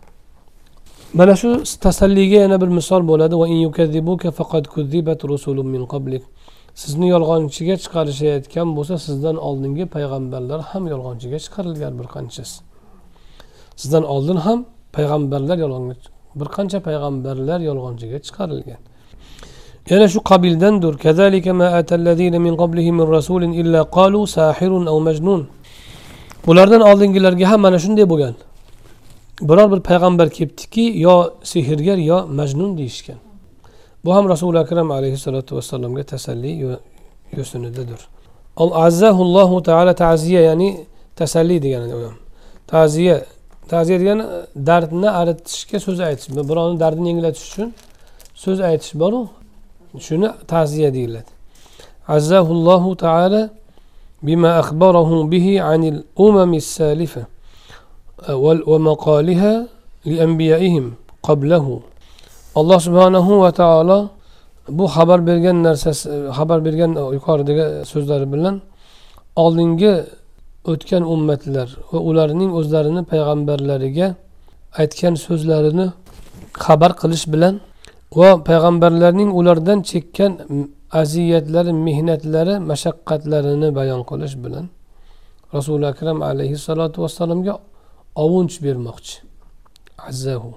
mana 1.14 1.36
shu 1.36 1.48
tasalliga 1.80 2.36
yana 2.44 2.60
bir 2.60 2.68
misol 2.78 3.02
bo'ladi 3.10 3.34
Sizni 6.75 7.07
yolg'onchiga 7.09 7.75
chiqarishayotgan 7.83 8.75
bo'lsa 8.77 8.97
sizdan 8.97 9.37
oldingi 9.37 9.85
payg'ambarlar 9.95 10.61
ham 10.61 10.87
yolg'onchiga 10.93 11.39
chiqarilgan 11.45 11.93
bir 11.99 12.07
qanchasi. 12.15 12.57
Sizdan 13.75 14.03
oldin 14.03 14.35
ham 14.45 14.65
payg'ambarlar 14.93 15.57
yolg'onga 15.57 15.95
bir 16.39 16.47
qancha 16.55 16.79
payg'ambarlar 16.87 17.59
yolg'onchiga 17.69 18.19
chiqarilgan. 18.27 18.81
Yana 19.89 20.07
shu 20.07 20.19
qabildandir. 20.31 20.93
Bulardan 26.47 26.81
oldingilarga 26.81 27.45
ham 27.51 27.61
mana 27.61 27.79
shunday 27.79 28.09
bo'lgan. 28.09 28.35
Biror 29.41 29.71
bir 29.71 29.81
payg'ambar 29.89 30.29
kelibdiki 30.29 30.81
yo 30.95 31.29
sehrgar 31.43 31.97
yo 31.97 32.27
majnun 32.27 32.77
deyishgan. 32.77 33.30
Bu 34.05 34.09
ham 34.15 34.29
rasuli 34.29 34.57
akram 34.59 34.91
alayhissalotu 34.91 35.55
vassalomga 35.55 36.03
tasalli 36.03 36.51
yo'sinidadir 37.37 38.01
azzahullohu 38.57 39.63
taala 39.63 39.93
ta'ziya 39.93 40.41
ya'ni 40.49 40.69
tasalli 41.15 41.57
degani 41.63 41.93
u 41.99 42.01
ham 42.07 42.17
ta'ziya 42.67 43.17
ta'ziya 43.71 43.97
degani 44.01 44.23
dardni 44.55 45.09
aritishga 45.19 45.77
so'z 45.85 45.99
aytish 46.09 46.27
birovni 46.49 46.79
dardini 46.83 47.07
yengillatish 47.11 47.45
uchun 47.49 47.69
so'z 48.43 48.59
aytish 48.69 48.93
boru 49.01 49.19
shuni 50.07 50.27
ta'ziya 50.53 50.89
deyiladi 50.97 51.31
azzahullohu 52.15 52.89
taala 53.05 53.41
بما 54.23 54.59
أخبره 54.59 55.23
به 55.23 55.61
عن 55.61 55.81
الأمم 55.83 56.53
السالفة 56.53 57.23
ومقالها 58.71 59.53
لأنبيائهم 60.05 60.93
قبله 61.23 61.81
alloh 62.59 62.79
subhanahu 62.87 63.31
va 63.43 63.51
taolo 63.61 63.99
bu 64.77 64.85
xabar 64.95 65.19
bergan 65.29 65.57
narsasi 65.67 66.05
xabar 66.37 66.59
bergan 66.65 66.91
yuqoridagi 67.17 67.65
so'zlari 67.91 68.27
bilan 68.33 68.55
oldingi 69.43 69.93
o'tgan 70.71 71.03
ummatlar 71.13 71.67
va 71.91 71.99
ularning 72.09 72.51
o'zlarini 72.59 73.01
payg'ambarlariga 73.11 74.07
aytgan 74.81 75.13
so'zlarini 75.25 75.87
xabar 76.65 76.91
qilish 77.01 77.25
bilan 77.33 77.53
va 78.19 78.29
payg'ambarlarning 78.49 79.29
ulardan 79.39 79.79
chekkan 79.91 80.31
aziyatlari 81.01 81.71
mehnatlari 81.87 82.55
mashaqqatlarini 82.71 83.69
bayon 83.79 84.01
qilish 84.09 84.35
bilan 84.43 84.65
rasuli 85.55 85.85
akram 85.93 86.17
alayhissalotu 86.29 86.97
vassalomga 87.03 87.53
ovunch 88.23 88.55
bermoqchi. 88.65 89.15
Azzahu. 90.09 90.51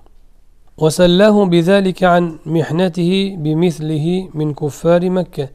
وسلاه 0.84 1.46
بذلك 1.54 2.00
عن 2.04 2.24
محنته 2.56 3.12
بمثله 3.44 4.06
من 4.40 4.48
كفار 4.54 5.02
مكة 5.10 5.48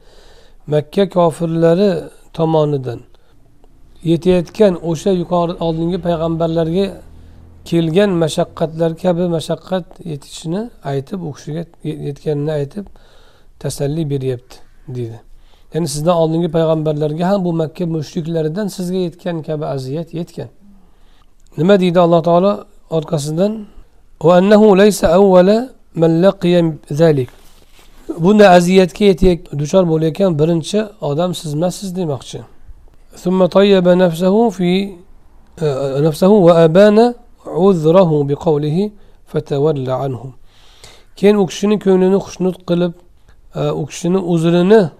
makka 0.67 1.09
kofirlari 1.09 1.89
tomonidan 2.33 2.99
yetayotgan 4.03 4.73
o'sha 4.89 5.11
yuqori 5.21 5.53
oldingi 5.65 5.99
payg'ambarlarga 6.07 6.85
kelgan 7.69 8.11
mashaqqatlar 8.23 8.91
kabi 9.03 9.25
mashaqqat 9.35 9.85
yetishini 10.11 10.61
aytib 10.91 11.19
u 11.27 11.29
kishiga 11.35 11.63
yetganini 12.07 12.51
aytib 12.59 12.85
tasalli 13.61 14.03
beryapti 14.11 14.55
deydi 14.95 15.19
ya'ni 15.73 15.87
sizdan 15.93 16.15
oldingi 16.23 16.49
payg'ambarlarga 16.57 17.23
ham 17.31 17.39
bu 17.45 17.51
makka 17.61 17.85
mushriklaridan 17.95 18.67
sizga 18.77 18.99
yetgan 19.07 19.37
kabi 19.47 19.65
aziyat 19.75 20.09
yetgan 20.19 20.49
nima 21.57 21.75
deydi 21.83 21.99
alloh 22.05 22.21
taolo 22.29 22.51
orqasidan 22.97 23.51
وأنه 24.24 24.76
ليس 24.76 25.04
أول 25.04 25.68
من 25.94 26.22
لقي 26.22 26.72
ذلك. 26.92 27.30
بنا 28.18 28.56
أزيات 28.56 28.92
كيتيك 28.92 29.48
دوشار 29.52 29.84
بوليكان 29.84 30.36
برنشا 30.36 30.90
آدم 31.02 31.32
سزمسز 31.32 31.88
دمخشا 31.88 32.42
ثم 33.22 33.46
طيب 33.46 33.88
نفسه 33.88 34.48
في 34.50 34.92
آه، 35.62 36.00
نفسه 36.00 36.28
وأبان 36.28 37.14
عذره 37.46 38.24
بقوله 38.24 38.90
فتولى 39.26 39.92
عنه. 39.92 40.32
كان 41.16 41.40
أكشن 41.40 41.78
كونين 41.78 42.18
خشنط 42.18 42.56
قلب 42.66 42.92
آه، 43.56 43.82
أكشن 43.82 44.14
أزرنا 44.34 44.90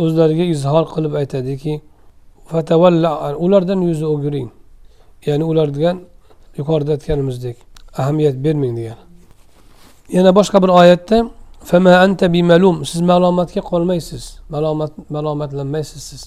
أزرنا 0.00 0.50
إزهار 0.50 0.84
قلب 0.84 1.14
أيتاديكي 1.14 1.80
فتولى 2.46 3.08
عن 3.08 3.34
أولاردن 3.34 3.82
يوزو 3.82 4.18
أجرين 4.18 4.48
يعني 5.26 5.42
أولاردن 5.44 5.96
يقاردت 6.58 7.02
كان 7.02 7.22
مزدك 7.22 7.56
ahamiyat 7.98 8.36
bermang 8.44 8.76
degan. 8.76 8.98
Yana 10.16 10.30
boshqa 10.38 10.62
bir 10.62 10.70
oyatda 10.80 11.16
fama 11.70 11.92
anta 12.04 12.32
bimalum. 12.32 12.84
Siz 12.84 13.00
malomatga 13.00 13.60
qolmaysiz. 13.70 14.24
Malomat 14.54 14.92
malomatlanmaysiz 15.10 16.02
siz. 16.02 16.22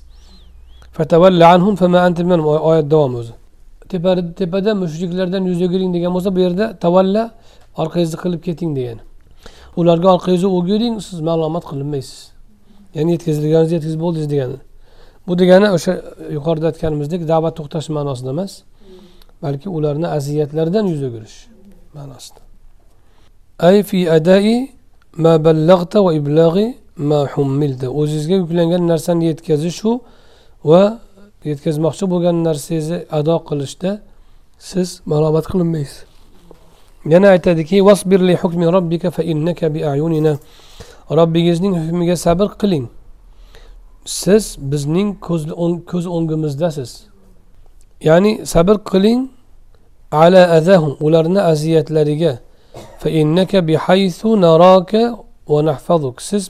Fatavalla 0.98 1.46
anhum 1.54 1.76
fama 1.76 2.00
anta 2.08 2.24
bimalum. 2.24 2.46
Oyat 2.46 2.92
davomi 2.92 3.18
o'zi. 3.22 3.34
Tepada 4.40 4.76
mushriklardan 4.76 5.44
yuz 5.52 5.62
o'giring 5.62 5.92
degan 5.96 6.12
bo'lsa 6.16 6.30
bu 6.36 6.40
yerda 6.46 6.66
tavalla 6.84 7.24
orqangizni 7.82 8.18
qilib 8.24 8.42
keting 8.48 8.72
degani 8.78 9.02
ularga 9.78 10.08
orqangizni 10.16 10.50
o'giring 10.58 10.96
siz 11.08 11.20
malomat 11.30 11.64
qilinmaysiz. 11.70 12.20
Ya'ni 12.96 13.12
yetkazilganingizni 13.16 13.76
yetkazib 13.78 14.02
bo'ldingiz 14.06 14.30
degani. 14.34 14.58
Bu 15.28 15.38
degani 15.40 15.68
o'sha 15.78 15.94
yuqorida 16.38 16.68
aytganimizdek 16.72 17.22
da'vat 17.32 17.54
to'xtash 17.60 17.88
ma'nosida 17.98 18.30
emas 18.36 18.54
balki 19.44 19.68
ularni 19.78 20.08
aziyatlaridan 20.18 20.86
yuz 20.94 21.04
o'girish. 21.08 21.38
Ma'nosida. 21.96 22.42
Ay 23.60 23.84
fi 23.84 24.10
adai 24.10 24.72
ma 25.24 25.38
ballag'ta 25.46 26.00
va 26.06 26.12
iblag'i 26.20 26.68
ma 27.10 27.20
hummilta. 27.34 27.88
O'zingizga 28.00 28.36
yuklangan 28.42 28.84
narsani 28.92 29.26
yetkazishu 29.32 29.92
va 30.64 30.84
yetkazmoqchi 31.50 32.06
bo'lgan 32.12 32.38
narsangizni 32.48 33.00
ado 33.18 33.36
qilishda 33.48 33.92
siz 34.70 34.90
malomat 35.12 35.46
qilinmaysiz. 35.52 36.06
Yana 37.14 37.28
aytadiki 37.36 37.78
vasbirli 37.88 38.36
hukmi 38.42 38.66
robbika 38.76 39.10
fa 39.16 39.24
innaka 39.24 39.74
bi 39.74 39.80
ayunina. 39.92 40.34
Robbingizning 41.10 41.74
hukmiga 41.82 42.16
sabr 42.16 42.48
qiling. 42.62 42.86
Siz 44.06 44.44
bizning 44.72 45.10
ko'z 45.92 46.06
o'ngimizdasiz. 46.16 46.92
Ya'ni 48.08 48.32
sabr 48.54 48.76
qiling 48.92 49.20
ala 50.12 50.52
azahum 50.52 50.98
ularni 51.00 51.42
aziyatlariga. 51.42 52.40
Siz 56.20 56.50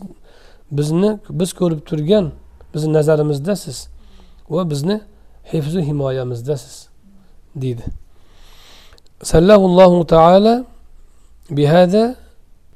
bizni 0.71 1.19
biz 1.29 1.53
ko'rib 1.53 1.81
turgan 1.85 2.31
bizni 2.73 2.93
nazarimizdasiz 2.93 3.87
va 4.49 4.69
bizni 4.69 5.01
hifzu 5.53 5.79
himoyamizdasiz 5.79 6.87
deydi. 7.55 7.83
Sallallohu 9.23 10.07
taala 10.07 10.65
bihada 11.49 12.15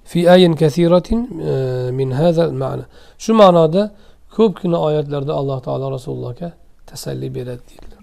fi 0.03 0.31
ayin 0.31 0.53
kasiratin 0.53 1.41
e, 1.41 1.91
min 1.91 2.11
hada 2.11 2.51
ma'na 2.51 2.85
shu 3.17 3.33
ma'noda 3.33 3.91
ko'pgina 4.35 4.77
oyatlarda 4.87 5.33
alloh 5.33 5.59
taolo 5.61 5.91
rasulullohga 5.91 6.53
tasalli 6.87 7.35
beradi 7.35 7.61
deydilar. 7.69 8.01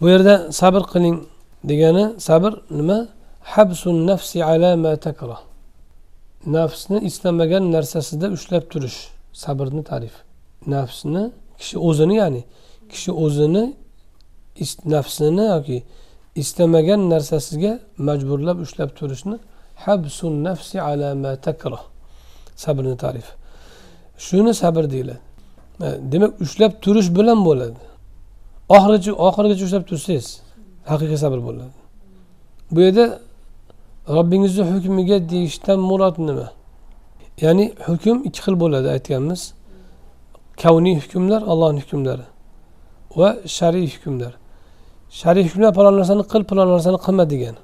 Bu 0.00 0.08
yerda 0.08 0.52
sabr 0.52 0.82
qiling. 0.92 1.16
Degani 1.64 2.20
sabr 2.20 2.52
nima? 2.70 3.08
Habsun 3.40 4.06
nafsi 4.06 4.44
ala 4.44 4.76
ma 4.76 4.96
takrah. 4.96 5.40
Nafsni 6.46 6.98
istamagan 7.08 7.72
narsasida 7.72 8.28
ushlab 8.28 8.70
turish 8.70 9.08
sabrni 9.32 9.82
tarif. 9.84 10.12
Nafsni 10.66 11.32
kishi 11.58 11.78
o'zini 11.78 12.14
ya'ni 12.16 12.44
kishi 12.88 13.12
o'zini 13.12 13.74
nafsini 14.84 15.44
yoki 15.54 15.82
istamagan 16.42 17.00
narsasiga 17.10 17.72
majburlab 17.98 18.58
ushlab 18.64 18.90
turishni 18.98 19.36
habsun 19.84 20.44
nafsi 20.44 20.80
ala 20.80 21.14
ma 21.14 21.36
takrah. 21.36 21.82
Sabrni 22.56 22.96
tarif. 22.96 23.26
Shuni 24.18 24.54
sabr 24.54 24.90
deyiladi. 24.90 25.20
E, 25.82 25.88
demak 26.12 26.40
ushlab 26.40 26.72
turish 26.84 27.08
bilan 27.18 27.44
bo'ladi. 27.48 27.80
Oxirigacha 28.68 29.12
oxirigacha 29.26 29.64
ushlab 29.68 29.84
tursangiz 29.90 30.28
haqiqiy 30.90 31.18
sabr 31.24 31.38
bo'ladi. 31.46 31.74
Bu 32.74 32.80
yerda 32.86 33.04
robbingizni 34.16 34.62
hukmiga 34.72 35.16
deyishdan 35.32 35.78
murod 35.90 36.16
nima? 36.28 36.48
Ya'ni 37.44 37.64
hukm 37.86 38.16
ikki 38.28 38.40
xil 38.44 38.54
bo'ladi 38.62 38.88
aytganmiz. 38.96 39.40
Kavniy 40.62 40.96
hukmlar 41.02 41.40
allohni 41.52 41.80
hukmlari 41.84 42.26
va 43.18 43.28
shar'iy 43.56 43.88
hukmlar. 43.94 44.32
Shar'iy 45.20 45.44
hukmlar 45.48 45.70
palon 45.78 45.94
narsani 46.00 46.22
qil 46.32 46.42
palon 46.50 46.68
narsani 46.74 46.98
qilma 47.06 47.24
degan. 47.32 47.56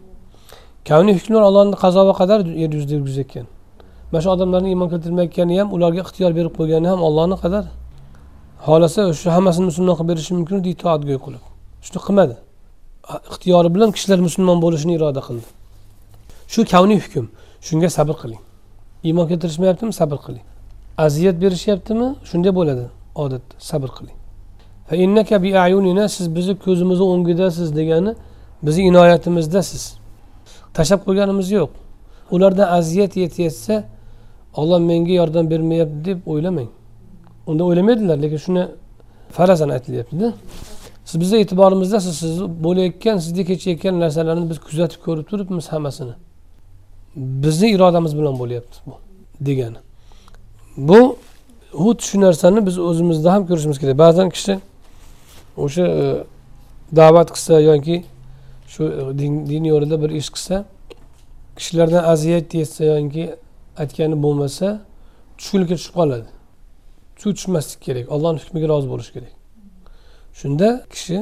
Kavniy 0.89 1.15
hukmlar 1.19 1.43
allohni 1.49 1.77
qazo 1.83 2.01
va 2.09 2.15
qadar 2.21 2.41
yer 2.63 2.71
yuzida 2.77 2.95
yurgizayotgan. 2.99 3.47
Mana 4.11 4.21
shu 4.23 4.29
odamlarni 4.35 4.69
iymon 4.73 4.89
keltirmayotgani 4.93 5.55
ham 5.61 5.69
ularga 5.77 6.01
ixtiyor 6.07 6.33
berib 6.39 6.53
qo'ygani 6.59 6.87
ham 6.93 7.01
ollohni 7.09 7.37
qadar. 7.45 7.65
Xohlasa 8.67 9.01
shu 9.21 9.29
hammasini 9.37 9.65
musulmon 9.71 9.95
qilib 9.99 10.09
berishi 10.11 10.33
mumkin 10.39 10.57
edi 10.61 10.69
itoatgo'y 10.77 11.19
qilib. 11.25 11.45
Shuni 11.87 12.01
qilmadi. 12.07 12.37
Ixtiyori 13.31 13.75
bilan 13.75 13.91
kishilar 13.97 14.19
musulmon 14.19 14.59
bo'lishini 14.65 14.93
iroda 14.99 15.21
qildi. 15.29 15.49
Shu 16.53 16.65
kavniy 16.73 16.99
hukm. 17.05 17.27
Shunga 17.67 17.89
sabr 17.99 18.15
qiling. 18.23 18.43
Iymon 19.07 19.27
keltirishmayaptimi? 19.31 19.93
Sabr 20.01 20.19
qiling. 20.27 20.45
Aziyat 20.99 21.37
berishyaptimi? 21.43 22.09
Shunday 22.31 22.53
bo'ladi. 22.59 22.85
Odatda 23.15 23.55
sabr 23.71 23.91
qiling. 23.97 24.17
Siz 26.17 26.27
bizni 26.37 26.55
ko'zimizni 26.65 27.07
o'ngidasiz 27.13 27.69
degani 27.79 28.13
bizni 28.67 28.83
inoyatimizdasiz. 28.91 29.85
Tashlab 30.75 31.01
qo'yganimiz 31.07 31.49
yo'q. 31.59 31.71
Ulardan 32.31 32.69
aziyat 32.79 33.17
yetyapsa 33.17 33.85
olloh 34.61 34.81
menga 34.91 35.13
yordam 35.21 35.51
bermayapti 35.51 36.05
deb 36.05 36.19
o'ylamang. 36.33 36.69
Unda 37.47 37.63
o'ylamaydilar 37.65 38.17
lekin 38.25 38.41
shuni 38.47 38.63
farazan 39.37 39.69
aytilyaptida. 39.77 40.33
Siz 41.07 41.21
bizni 41.21 41.39
e'tiborimizdasiz 41.39 42.19
siz 42.19 42.43
bo'layotgan 42.67 43.19
sizni 43.19 43.45
kechayotgan 43.51 44.01
narsalarni 44.01 44.51
biz 44.51 44.59
kuzatib 44.67 45.01
ko'rib 45.07 45.27
turibmiz 45.31 45.67
hammasini. 45.73 46.15
Bizni 47.17 47.69
irodamiz 47.77 48.19
bilan 48.19 48.39
bo'lyapti 48.39 48.79
bu 48.87 48.95
degani. 49.47 49.81
Bu 50.77 51.17
xuddi 51.83 52.03
shu 52.09 52.21
narsani 52.21 52.67
biz 52.67 52.79
o'zimizda 52.79 53.33
ham 53.35 53.47
ko'rishimiz 53.47 53.79
kerak. 53.83 53.99
Ba'zan 53.99 54.29
kishi 54.37 54.55
o'sha 55.65 55.85
e, 56.03 56.25
da'vat 56.99 57.29
qilsa 57.35 57.61
yoki 57.61 57.97
shu 58.73 58.83
e, 58.85 59.19
din 59.51 59.65
yo'lida 59.73 59.97
bir 60.03 60.11
ish 60.21 60.31
qilsa 60.35 60.65
kishilardan 61.57 62.05
aziyat 62.13 62.55
yetsa 62.61 62.85
yoki 62.85 63.25
aytgani 63.83 64.17
bo'lmasa 64.25 64.67
tushkunlikka 65.39 65.75
tushib 65.79 65.95
qoladi. 66.01 66.29
Shu 67.21 67.29
tushmaslik 67.37 67.81
kerak. 67.87 68.07
Allohni 68.15 68.39
hukmiga 68.45 68.69
rozi 68.73 68.89
bo'lish 68.93 69.11
kerak. 69.17 69.36
Shunda 70.41 70.69
kishi 70.93 71.19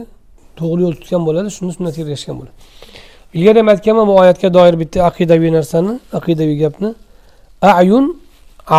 to'g'ri 0.58 0.80
yo'l 0.84 0.94
tutgan 1.00 1.22
bo'ladi 1.28 1.48
shunda 1.56 1.72
sunnatga 1.76 2.00
ergashgan 2.04 2.34
bo'ladi. 2.38 2.54
Ilgari 3.36 3.58
ham 3.62 3.68
aytganman 3.72 4.06
bu 4.10 4.14
oyatga 4.22 4.48
doir 4.56 4.74
bitta 4.82 4.98
aqidaviy 5.08 5.50
narsani 5.58 5.92
aqidaviy 6.18 6.56
gapni. 6.64 6.90
Ayun 7.80 8.04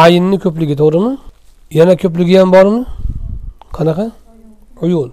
ayinni 0.03 0.37
ko'pligi 0.43 0.75
to'g'rimi? 0.81 1.11
Yana 1.79 1.93
ko'pligi 2.03 2.35
ham 2.41 2.49
bormi? 2.55 2.81
Qanaqa? 3.77 4.05
Uyun. 4.85 5.09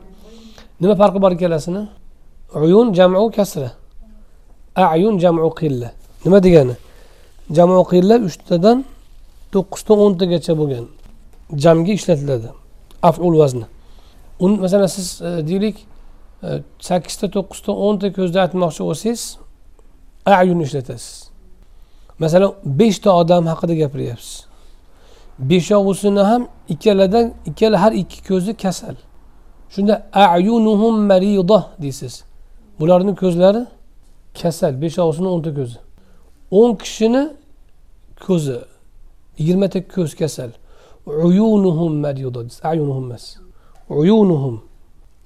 Nima 0.80 0.94
farqi 1.00 1.18
bor 1.24 1.32
ikkalasini? 1.36 1.82
Uyun 2.64 2.86
jamu 2.98 3.30
kasra. 3.36 3.70
Ayun 4.76 5.14
jamu 5.22 5.50
qilla. 5.60 5.88
Nima 6.24 6.38
degani? 6.46 6.74
Jamu 7.56 7.84
qilla 7.90 8.16
uchtadan 8.28 8.78
to'qqizdan 9.52 9.98
o'ntagacha 10.04 10.52
bo'lgan. 10.60 10.84
Jamga 11.62 11.92
ishlatiladi. 11.98 12.48
Aful 13.08 13.34
vazni. 13.42 13.66
Un 14.40 14.60
masalan 14.60 14.86
siz 14.86 15.22
e, 15.22 15.46
deylik 15.46 15.76
e, 16.42 16.62
sakkizta 16.78 17.30
to'qqizta 17.30 17.72
o'nta 17.72 18.12
ko'zda 18.12 18.38
aytmoqchi 18.44 18.82
bo'lsangiz 18.84 19.22
ayun 20.26 20.60
ishlatasiz. 20.60 21.30
Masalan 22.18 22.54
beshta 22.64 23.16
odam 23.16 23.46
haqida 23.46 23.74
gapiryapsiz. 23.74 24.46
Beshovisini 25.38 26.20
ham 26.20 26.48
ikkaladan 26.68 27.34
ikkala 27.46 27.82
har 27.82 27.92
ikki 27.92 28.24
ko'zi 28.28 28.56
kasal. 28.56 28.94
Shunda 29.70 30.06
ayunuhum 30.12 31.06
marida 31.06 31.66
deysiz. 31.82 32.24
Bularni 32.80 33.14
ko'zlari 33.14 33.66
kasal 34.42 34.82
beshovisini 34.82 35.28
o'nta 35.28 35.54
ko'zi. 35.54 35.78
O'n 36.50 36.76
kishini 36.76 37.22
ko'zi 38.26 38.58
yigirmata 39.38 39.88
ko'z 39.94 40.14
kasal. 40.14 40.50
Uyunuhum 41.06 41.92
marida 42.04 42.34
deysiz 42.34 42.60
ayunuhum 42.64 43.04
emas. 43.04 43.41
Uyunuhum. 44.00 44.60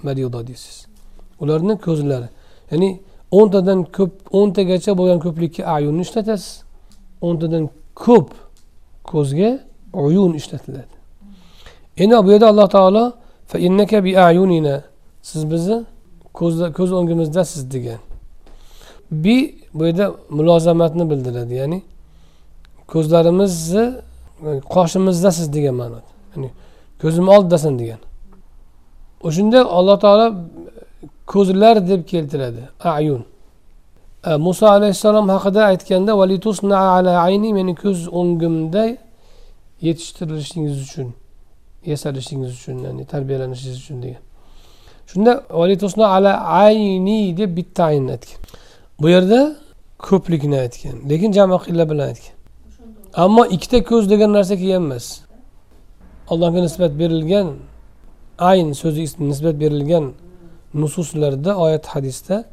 Marida 0.03 0.47
deysiz. 0.47 0.87
Ularni 1.41 1.75
ko'zlari. 1.87 2.29
Ya'ni 2.71 3.01
o'ntadan 3.31 3.81
ko'p 3.97 4.13
o'ntagacha 4.39 4.99
bo'lgan 4.99 5.19
ko'plikka 5.25 5.63
ayunni 5.77 6.03
ishlatasiz. 6.07 6.63
O'ntadan 7.27 7.65
ko'p 7.95 8.29
ko'zga 9.05 9.51
uyun 9.93 10.33
ishlatiladi. 10.41 10.95
Endi 11.97 12.15
bu 12.25 12.31
yerda 12.33 12.49
alloh 12.53 12.69
taolo 12.77 13.05
siz 15.23 15.51
bizni 15.51 15.85
ko'z 16.79 16.93
o'ngimizdasiz 16.99 17.71
degan. 17.71 18.01
Bi 19.11 19.37
bu 19.75 19.87
yerda 19.87 20.07
mulozamatni 20.31 21.11
bildiradi. 21.11 21.55
Ya'ni 21.55 21.83
ko'zlarimizni 22.93 23.85
qoshimizdasiz 24.75 25.47
degan 25.53 25.75
ma'noda. 25.75 26.11
Ya'ni 26.33 26.51
ko'zimni 27.03 27.31
oldidasan 27.37 27.79
degan. 27.79 28.01
O'shanda 29.23 29.61
alloh 29.79 30.01
taolo 30.01 30.35
ko'zlar 31.27 31.89
deb 31.89 32.07
keltiradi. 32.07 32.63
Ayun. 32.81 33.25
E, 34.27 34.37
Muso 34.37 34.67
alayhissalom 34.67 35.29
haqida 35.29 35.65
aytganda 35.65 36.13
meni 37.53 37.75
ko'z 37.75 38.09
o'ngimda 38.09 38.97
yetishtirilishingiz 39.81 40.77
uchun 40.87 41.09
yasalishingiz 41.87 42.53
uchun 42.59 42.79
ya'ni 42.79 43.05
tarbiyalanishingiz 43.05 43.79
uchun 43.83 44.03
degan. 44.03 44.23
Shunda 45.07 45.43
ala 46.17 46.33
ayni 46.41 47.37
deb 47.37 47.57
bitta 47.57 47.85
aynni 47.85 48.11
aytgan. 48.17 48.41
Bu 49.01 49.09
yerda 49.09 49.57
ko'plikni 49.99 50.57
aytgan 50.65 50.97
lekin 51.11 51.33
jama 51.33 51.59
qilla 51.65 51.91
bilan 51.91 52.07
aytgan. 52.09 52.37
Ammo 53.15 53.45
ikkita 53.47 53.85
ko'z 53.85 54.11
degan 54.11 54.33
narsa 54.33 54.57
kelgan 54.57 54.83
emas. 54.83 55.07
Allohga 56.29 56.61
nisbat 56.67 56.93
berilgan 57.01 57.49
ayn 58.39 58.73
so'zi 58.73 59.05
nisbat 59.19 59.61
berilgan 59.61 60.13
nususlarda 60.75 61.57
oyat 61.57 61.87
hadisda 61.87 62.45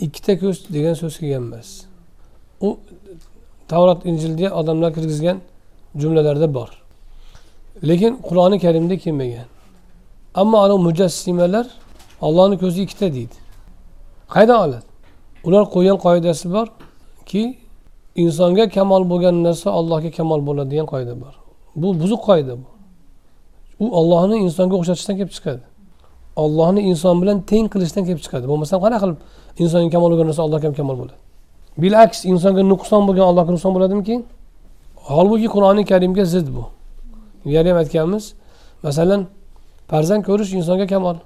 ikkita 0.00 0.38
ko'z 0.42 0.56
degan 0.74 0.94
so'z 0.94 1.18
kelgan 1.18 1.42
emas 1.42 1.68
u 2.60 2.78
tavrot 3.68 4.06
injilga 4.06 4.48
odamlar 4.60 4.94
kirgizgan 4.94 5.38
jumlalarda 5.96 6.54
bor. 6.54 6.70
Lekin 7.88 8.12
qur'oni 8.28 8.58
karimda 8.58 8.96
kelmagan. 8.98 9.46
Ammo 10.34 10.58
anavi 10.58 10.82
mujassimalar 10.82 11.66
ollohni 12.20 12.58
ko'zi 12.58 12.82
ikkita 12.82 13.06
deydi. 13.14 13.36
Qayerdan 14.34 14.58
oladi? 14.68 14.86
Ular 15.44 15.64
qo'ygan 15.74 15.98
qoidasi 16.06 16.46
borki 16.54 17.42
insonga 18.22 18.68
kamol 18.68 19.02
bo'lgan 19.10 19.36
narsa 19.46 19.68
allohga 19.78 20.10
kamol 20.10 20.40
bo'ladi 20.46 20.70
degan 20.70 20.86
qoida 20.94 21.14
bor. 21.22 21.34
Bu 21.76 21.88
buzuq 22.00 22.20
qoida 22.28 22.54
bu. 22.62 22.73
U 23.84 23.86
ollohni 24.00 24.36
insonga 24.46 24.74
o'xshatishdan 24.80 25.14
kelib 25.18 25.32
chiqadi. 25.36 25.62
Ollohni 26.44 26.80
inson 26.90 27.14
bilan 27.22 27.36
teng 27.50 27.66
qilishdan 27.72 28.04
kelib 28.08 28.22
chiqadi. 28.24 28.44
Bo'lmasam 28.50 28.78
qanaqa 28.84 29.00
qilib 29.04 29.18
insonga 29.62 29.88
kamol 29.94 30.08
bo'lgan 30.12 30.26
narsa 30.30 30.42
allohga 30.46 30.66
ham 30.68 30.74
kamol 30.80 30.96
bo'ladi? 31.00 31.18
Bilaks 31.82 32.18
insonga 32.32 32.62
nuqson 32.72 33.02
bo'lgan 33.08 33.26
allohga 33.30 33.50
nuqson 33.56 33.72
bo'ladimi 33.76 34.02
keyin 34.08 34.22
holbuki 35.10 35.48
qur'oni 35.54 35.82
karimga 35.90 36.24
zid 36.34 36.46
bu. 36.56 36.62
Ilgari 37.46 37.68
ham 37.70 37.78
aytganmiz 37.82 38.24
masalan 38.86 39.20
farzand 39.90 40.22
ko'rish 40.28 40.52
insonga 40.60 40.86
kamol 40.94 41.16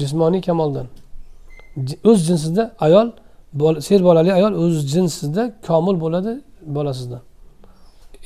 jismoniy 0.00 0.40
kamoldan. 0.48 0.86
O'z 2.10 2.18
jinsida 2.28 2.62
ayol 2.86 3.08
ser 3.88 4.00
bolali 4.08 4.30
ayol 4.38 4.52
o'z 4.64 4.76
jinsida 4.92 5.42
komil 5.66 5.96
bo'ladi 6.04 6.32
bolasizdan. 6.76 7.22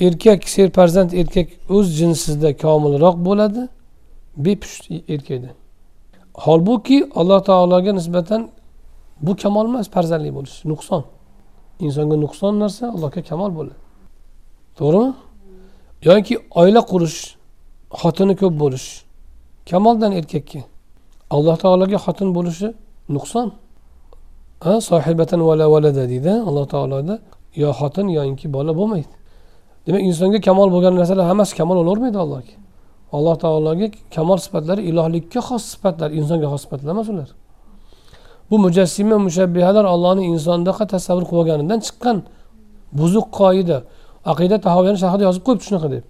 Erkak 0.01 0.49
serfarzand 0.49 1.13
erkak 1.13 1.49
o'z 1.69 1.87
jinsida 1.99 2.57
komilroq 2.57 3.17
bo'ladi 3.29 3.63
bepusht 4.37 4.85
erkakdan 5.15 5.57
holbuki 6.45 6.99
alloh 7.15 7.41
taologa 7.45 7.93
nisbatan 7.93 8.43
bu 9.21 9.37
kamol 9.37 9.65
emas 9.71 9.87
farzandli 9.95 10.31
bo'lish 10.35 10.65
nuqson. 10.65 11.03
Insonga 11.87 12.17
nuqson 12.25 12.53
narsa 12.63 12.85
allohga 12.95 13.21
kamol 13.31 13.51
bo'ladi. 13.59 13.79
To'g'rimi? 14.79 15.11
Yoki 16.09 16.35
oila 16.61 16.81
qurish 16.93 17.19
xotini 18.01 18.35
ko'p 18.41 18.55
bo'lish 18.63 18.87
kamoldan 19.71 20.13
erkakka 20.21 20.61
alloh 21.37 21.57
taologa 21.63 21.99
xotin 22.05 22.29
bo'lishi 22.37 22.69
nuqson. 23.17 23.49
Sohibatan 24.91 25.41
vala 25.49 25.67
valada 25.75 26.05
deydi. 26.13 26.33
Alloh 26.49 26.67
taoloda 26.75 27.15
yo 27.63 27.69
xotin 27.81 28.07
yoinki 28.17 28.47
bola 28.57 28.73
bo'lmaydi. 28.81 29.13
Demak 29.87 30.03
insonga 30.11 30.41
kamol 30.49 30.69
bo'lgan 30.75 30.95
narsalar 31.01 31.27
hammasi 31.31 31.53
kamol 31.61 31.77
bo'lavermaydi 31.81 32.19
allohga. 32.25 32.55
Alloh 33.17 33.37
taologa 33.45 33.87
kamol 34.15 34.39
sifatlari 34.47 34.83
ilohlikka 34.91 35.41
xos 35.49 35.63
sifatlar 35.73 36.11
insonga 36.21 36.47
xos 36.53 36.63
sifatlar 36.65 36.91
emas 36.95 37.09
ular. 37.13 37.29
Bu 38.51 38.57
mujassima 38.65 39.17
mushabbihalar 39.27 39.85
allohni 39.95 40.25
insondaqa 40.33 40.85
tasavvur 40.95 41.25
qilib 41.29 41.41
olganidan 41.43 41.79
chiqqan 41.87 42.17
buzuq 42.99 43.27
qoida. 43.41 43.79
Aqida 44.33 44.57
tahoviyani 44.67 44.99
sharhida 45.03 45.25
yozib 45.29 45.43
qo'yibdi 45.47 45.65
shunaqa 45.69 45.89
deb. 45.95 46.05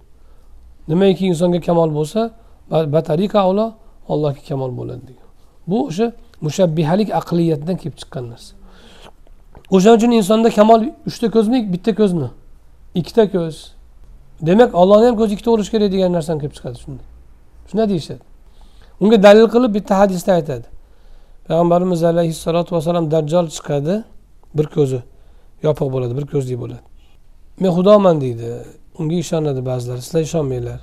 Nimaiki 0.90 1.24
insonga 1.32 1.60
kamol 1.68 1.90
bo'lsa 1.98 2.20
batarika 2.94 3.38
avlo 3.46 3.66
allohga 4.12 4.42
kamol 4.48 4.70
bo'ladi 4.78 5.02
degan. 5.10 5.28
Bu 5.70 5.76
o'sha 5.88 6.06
mushabbihalik 6.46 7.08
aqliyatdan 7.20 7.76
kelib 7.80 7.96
chiqqan 8.00 8.24
narsa. 8.32 8.52
O'shaning 9.74 9.98
uchun 9.98 10.12
insonda 10.20 10.48
kamol 10.58 10.80
uchta 11.08 11.26
ko'zmi 11.36 11.58
bitta 11.72 11.92
ko'zmi? 12.00 12.28
Ikkita 13.00 13.24
ko'z 13.34 13.56
demak 14.48 14.70
ollohni 14.80 15.06
ham 15.08 15.16
ko'zi 15.20 15.32
ikkita 15.36 15.50
bo'lishi 15.54 15.70
kerak 15.74 15.88
degan 15.94 16.10
narsani 16.18 16.38
kelib 16.42 16.54
chiqadi 16.58 16.76
shunda 16.84 17.04
shunday 17.68 17.86
deyishadi 17.92 18.22
unga 19.02 19.16
dalil 19.26 19.46
qilib 19.54 19.72
bitta 19.78 19.94
hadisda 20.02 20.30
aytadi 20.38 20.66
payg'ambarimiz 21.46 22.00
alayhissalotu 22.12 22.70
vassalam 22.76 23.04
dajjol 23.14 23.46
chiqadi 23.56 23.94
bir 24.56 24.66
ko'zi 24.76 25.00
yopiq 25.66 25.88
bo'ladi 25.94 26.12
bir 26.18 26.26
ko'zli 26.34 26.56
bo'ladi 26.64 26.86
men 27.60 27.70
xudoman 27.70 28.20
deydi. 28.20 28.48
Unga 28.98 29.14
ishonadi 29.14 29.66
ba'zilar 29.66 29.96
sizlar 29.98 30.20
ishonmanglar 30.20 30.80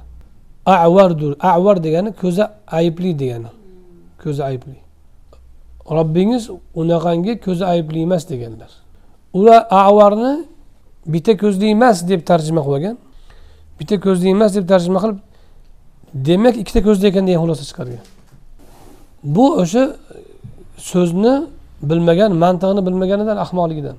avardur. 0.65 1.35
Avar 1.39 1.83
degani 1.83 2.13
ko'zi 2.21 2.43
aybli 2.67 3.19
degani. 3.19 3.51
Ko'zi 4.23 4.43
aybli 4.43 4.77
robbingiz 5.91 6.49
unaqangi 6.75 7.33
ko'zi 7.45 7.65
aybli 7.65 8.01
emas 8.01 8.29
deganlar. 8.29 8.71
Ular 9.33 9.67
avarni 9.69 10.45
bitta 11.05 11.37
ko'zli 11.37 11.67
emas 11.75 11.97
deb 12.07 12.21
tarjima 12.29 12.61
qilib 12.61 12.75
olgan 12.77 12.97
bitta 13.79 13.95
ko'zli 14.05 14.27
emas 14.35 14.51
deb 14.55 14.65
tarjima 14.71 14.99
qilib 15.03 15.19
demak 16.27 16.55
ikkita 16.61 16.81
ko'zli 16.87 17.05
ekan 17.11 17.27
degan 17.27 17.41
xulosa 17.43 17.63
chiqargan. 17.69 18.03
Bu 19.35 19.45
o'sha 19.61 19.83
so'zni 20.77 21.33
bilmagan 21.89 22.31
mantig'ini 22.43 22.81
bilmaganidan 22.87 23.37
ahmoqligidan. 23.45 23.95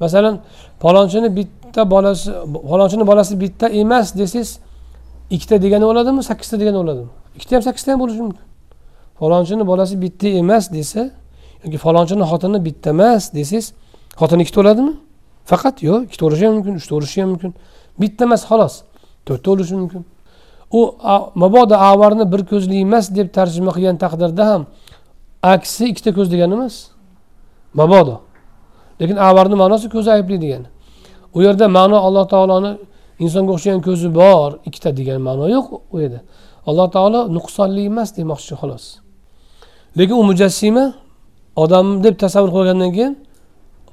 Masalan 0.00 0.34
palonchini 0.82 1.28
bitta 1.38 1.90
bolasi 1.90 2.30
palonchini 2.70 3.04
bolasi 3.10 3.34
bitta 3.40 3.66
emas 3.82 4.06
desangiz 4.18 4.50
ikkita 5.34 5.56
degani 5.64 5.84
bo'ladimi 5.90 6.22
sakkizta 6.30 6.56
degani 6.60 6.78
bo'ladimi? 6.82 7.10
Ikkita 7.36 7.52
ham 7.56 7.62
sakkizta 7.68 7.88
ham 7.92 8.00
bo'lishi 8.02 8.20
mumkin. 8.26 8.44
Falonchini 9.20 9.64
bolasi 9.70 9.94
bitta 10.04 10.28
emas 10.42 10.64
desa 10.76 11.02
yoki 11.64 11.78
falonchini 11.84 12.24
xotini 12.30 12.58
bitta 12.68 12.90
emas 12.96 13.22
desangiz 13.38 13.66
xotini 14.20 14.42
ikkita 14.44 14.58
bo'ladimi? 14.60 14.92
Faqat 15.50 15.76
yo'q 15.88 16.00
ikkita 16.06 16.22
bo'lishi 16.26 16.44
ham 16.46 16.54
mumkin 16.58 16.74
uchta 16.80 16.92
bo'lishi 16.96 17.18
ham 17.22 17.28
mumkin. 17.32 17.52
Bitta 18.00 18.22
emas 18.28 18.42
xolos. 18.50 18.74
To'rtta 19.26 19.48
bo'lishi 19.52 19.74
mumkin. 19.82 20.02
U 20.78 20.80
mabodo 21.42 21.74
avarni 21.90 22.24
bir 22.32 22.42
ko'zli 22.50 22.76
emas 22.86 23.06
deb 23.16 23.28
tarjima 23.36 23.70
qilgan 23.76 23.96
taqdirda 24.04 24.44
ham 24.50 24.62
aksi 25.54 25.84
ikkita 25.92 26.10
ko'z 26.16 26.28
degani 26.32 26.54
emas. 26.58 26.74
Mabodo. 27.80 28.16
Lekin 29.00 29.16
avarni 29.28 29.56
ma'nosi 29.62 29.86
ko'zi 29.94 30.10
aybli 30.16 30.36
degani. 30.44 30.68
U 31.36 31.38
yerda 31.46 31.66
ma'no 31.78 31.96
alloh 32.06 32.24
taoloni 32.34 32.72
insonga 33.24 33.50
o'xshagan 33.56 33.80
ko'zi 33.88 34.08
bor 34.20 34.50
ikkita 34.68 34.90
degan 34.98 35.18
ma'no 35.28 35.44
yo'q 35.54 35.66
u 35.94 35.96
yerda. 36.02 36.20
Alloh 36.68 36.88
taolo 36.96 37.20
nuqsonli 37.36 37.82
emas 37.90 38.08
demoqchi 38.16 38.54
xolos. 38.60 38.84
Lekin 39.98 40.16
u 40.20 40.24
mujassima 40.30 40.84
odam 41.62 41.86
deb 42.04 42.14
tasavvur 42.22 42.50
qilgandan 42.56 42.90
keyin 42.96 43.14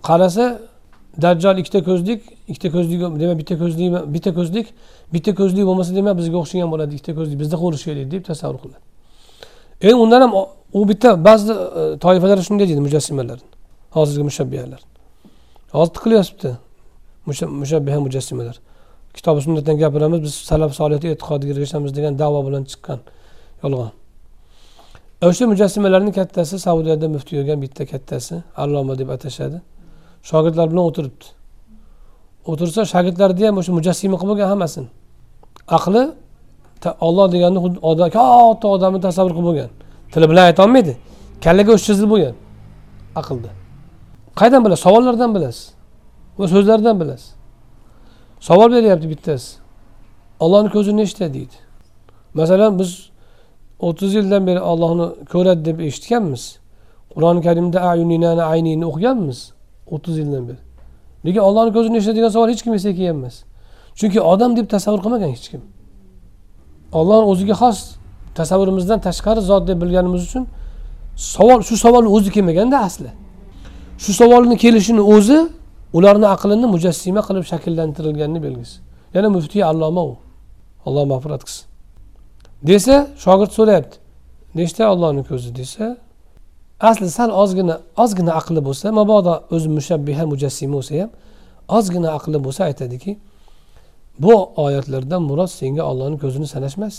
qarasa 0.08 0.46
dajjol 1.18 1.58
ikkita 1.58 1.84
ko'zlik 1.84 2.22
ikkita 2.48 2.72
ko'zlik 2.72 3.00
demak 3.02 3.38
bitta 3.42 3.58
ko'zlik 3.58 4.14
bitta 4.14 4.34
ko'zlik 4.34 4.68
bitta 5.14 5.36
ko'zlik 5.36 5.66
bo'lmasa 5.70 5.96
demak 5.96 6.18
bizga 6.18 6.38
o'xshagan 6.38 6.72
bo'ladi 6.72 6.96
ikkita 6.96 7.14
ko'zlik. 7.18 7.40
Bizda 7.40 7.58
ko'rishi 7.64 7.86
kerak 7.90 8.12
deb 8.12 8.24
tasavvur 8.30 8.60
qiladi. 8.64 8.82
Endi 9.82 9.96
undan 9.96 10.22
ham 10.22 10.34
u 10.74 10.90
bitta 10.90 11.10
ba'zi 11.26 11.54
e, 11.54 11.98
toifalar 12.04 12.38
shunday 12.48 12.68
deydi 12.70 12.82
mujassimalar 12.88 13.40
hozirgi 13.98 14.24
mushabbihalar. 14.30 14.82
Hozir 15.78 15.94
tiqilib 15.96 16.20
mushabbiha 17.62 18.00
mujassimalar 18.08 18.56
kitob 19.14 19.42
sunnatdan 19.46 19.78
gapiramiz 19.84 20.20
biz 20.26 20.34
salaf 20.52 20.72
soliyat 20.80 21.04
e'tiqodiga 21.06 21.52
ergashamiz 21.56 21.92
degan 21.98 22.14
davo 22.20 22.40
bilan 22.48 22.64
chiqqan 22.72 23.00
yolg'on. 23.64 23.92
E, 25.22 25.24
o'sha 25.28 25.46
mujassimalarni 25.54 26.12
kattasi 26.20 26.56
saudiyada 26.68 27.08
muftiy 27.16 27.36
bo'lgan 27.40 27.60
bitta 27.66 27.84
kattasi 27.92 28.36
alloma 28.64 28.94
deb 29.02 29.10
atashadi. 29.16 29.58
Shogirdlar 30.30 30.68
bilan 30.72 30.84
o'tiribdi. 30.90 31.26
O'tirsa 32.52 32.82
shogirdlarni 32.94 33.44
ham 33.48 33.56
o'sha 33.62 33.72
mujassima 33.78 34.16
qilib 34.20 34.32
bo'lgan 34.32 34.50
hammasini. 34.54 34.90
Aqli 35.78 36.04
olloh 37.08 37.28
deganni 37.36 37.60
xuddi 37.66 38.08
katta 38.18 38.66
odamni 38.76 39.00
tasavvur 39.08 39.34
qilib 39.38 39.48
bo'lgan. 39.50 39.70
Tili 40.12 40.26
bilan 40.32 40.44
aytolmaydi 40.52 40.94
kallaga 41.44 41.72
o'sha 41.76 41.86
chizilib 41.90 42.12
bo'lgan. 42.14 42.36
Aqlda. 43.22 43.50
Qayerdan 44.40 44.62
bilasiz? 44.66 44.84
Savollardan 44.88 45.32
bilasiz. 45.36 45.64
Va 46.40 46.46
so'zlardan 46.54 46.96
bilasiz. 47.02 47.30
Savol 48.48 48.70
beryapti 48.76 49.08
bittasi. 49.14 49.50
Ollohni 50.44 50.70
ko'zi 50.76 50.92
nechta 50.98 51.26
deydi? 51.34 51.58
Masalan 52.34 52.80
biz 52.80 52.92
o'ttiz 53.88 54.12
yildan 54.18 54.48
beri 54.48 54.62
ollohni 54.72 55.08
ko'radi 55.34 55.62
deb 55.66 55.78
eshitganmiz. 55.88 56.44
Qur'oni 57.14 57.42
karimda 57.48 57.80
ayuninani 57.92 58.44
aynini 58.54 58.86
o'qiganmiz. 58.92 59.40
O'ttiz 59.94 60.18
yildan 60.22 60.44
beri. 60.50 60.62
Lekin 61.26 61.42
ollohni 61.48 61.72
ko'zi 61.78 61.90
nechta 61.94 62.12
degan 62.18 62.32
savol 62.36 62.50
hech 62.54 62.62
kim 62.66 62.74
eslay 62.74 62.94
kelgan 63.00 63.18
emas 63.22 63.36
chunki 64.00 64.20
odam 64.34 64.52
deb 64.58 64.68
tasavvur 64.74 65.02
qilmagan 65.06 65.30
hech 65.36 65.48
kim. 65.52 65.62
Ollohni 67.00 67.26
o'ziga 67.32 67.56
xos 67.62 67.78
tasavvurimizdan 68.40 69.00
tashqari 69.08 69.42
zot 69.50 69.64
deb 69.70 69.78
bilganimiz 69.84 70.22
uchun 70.28 70.44
savol 71.16 71.60
shu 71.68 71.76
savolni 71.86 72.10
o'zi 72.16 72.30
kelmaganda 72.36 72.78
asli. 72.88 73.12
Shu 74.04 74.12
savolni 74.22 74.56
kelishini 74.64 75.04
o'zi 75.16 75.40
ularni 75.98 76.28
aqlini 76.36 76.68
mujassima 76.76 77.22
qilib 77.28 77.46
shakllantirilganini 77.52 78.42
belgisi. 78.46 78.78
Yana 79.16 79.30
muftiy 79.30 79.64
alloma 79.72 80.04
u. 80.12 80.14
Alloh 80.86 81.06
mag'firat 81.12 81.42
qilsin. 81.48 81.66
Desa 82.70 82.96
shogird 83.24 83.52
so'rayapti. 83.58 83.96
Nechta 84.60 84.84
ollohni 84.94 85.24
ko'zi 85.30 85.50
desa 85.60 85.86
asli 86.90 87.10
sal 87.18 87.30
ozgina 87.44 87.76
ozgina 88.04 88.32
aqli 88.40 88.62
bo'lsa 88.68 88.86
mabodo 89.00 89.34
o'zi 89.56 89.70
mushabbiha 89.78 90.24
mujassima 90.32 90.74
bo'lsa 90.78 90.94
ham 91.02 91.12
ozgina 91.78 92.10
aqli 92.18 92.38
bo'lsa 92.46 92.62
aytadiki 92.70 93.12
bu 94.24 94.36
oyatlardan 94.66 95.22
murod 95.30 95.52
senga 95.60 95.84
ollohni 95.92 96.18
ko'zini 96.24 96.48
sanash 96.54 96.78
emas 96.80 96.96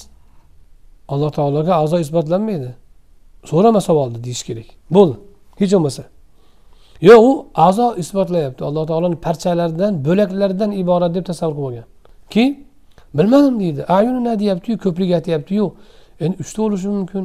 alloh 1.12 1.30
taologa 1.30 1.72
a'zo 1.74 1.98
isbotlanmaydi. 2.04 2.70
So'rama 3.44 3.80
savolni 3.80 4.24
deyish 4.24 4.42
kerak. 4.48 4.68
Bo'ldi 4.96 5.16
hech 5.60 5.72
bo'lmasa. 5.74 6.02
Yo'q 7.08 7.22
u 7.28 7.32
a'zo 7.66 7.86
isbotlayapti. 8.02 8.64
Alloh 8.68 8.84
taoloni 8.90 9.16
parchalaridan 9.26 9.92
bo'laklaridan 10.06 10.70
iborat 10.82 11.14
deb 11.14 11.24
tasavvur 11.30 11.54
qilib 11.54 11.66
olgan. 11.68 11.86
Keyin 12.30 12.54
bilmadim 13.18 13.60
deydi. 13.60 13.80
Ayunina 13.96 14.38
deyaptiyu 14.42 14.76
ko'prik 14.84 15.10
aytyaptiyu. 15.18 15.64
Endi 16.24 16.36
uchta 16.42 16.58
bo'lishi 16.64 16.88
mumkin. 16.88 17.24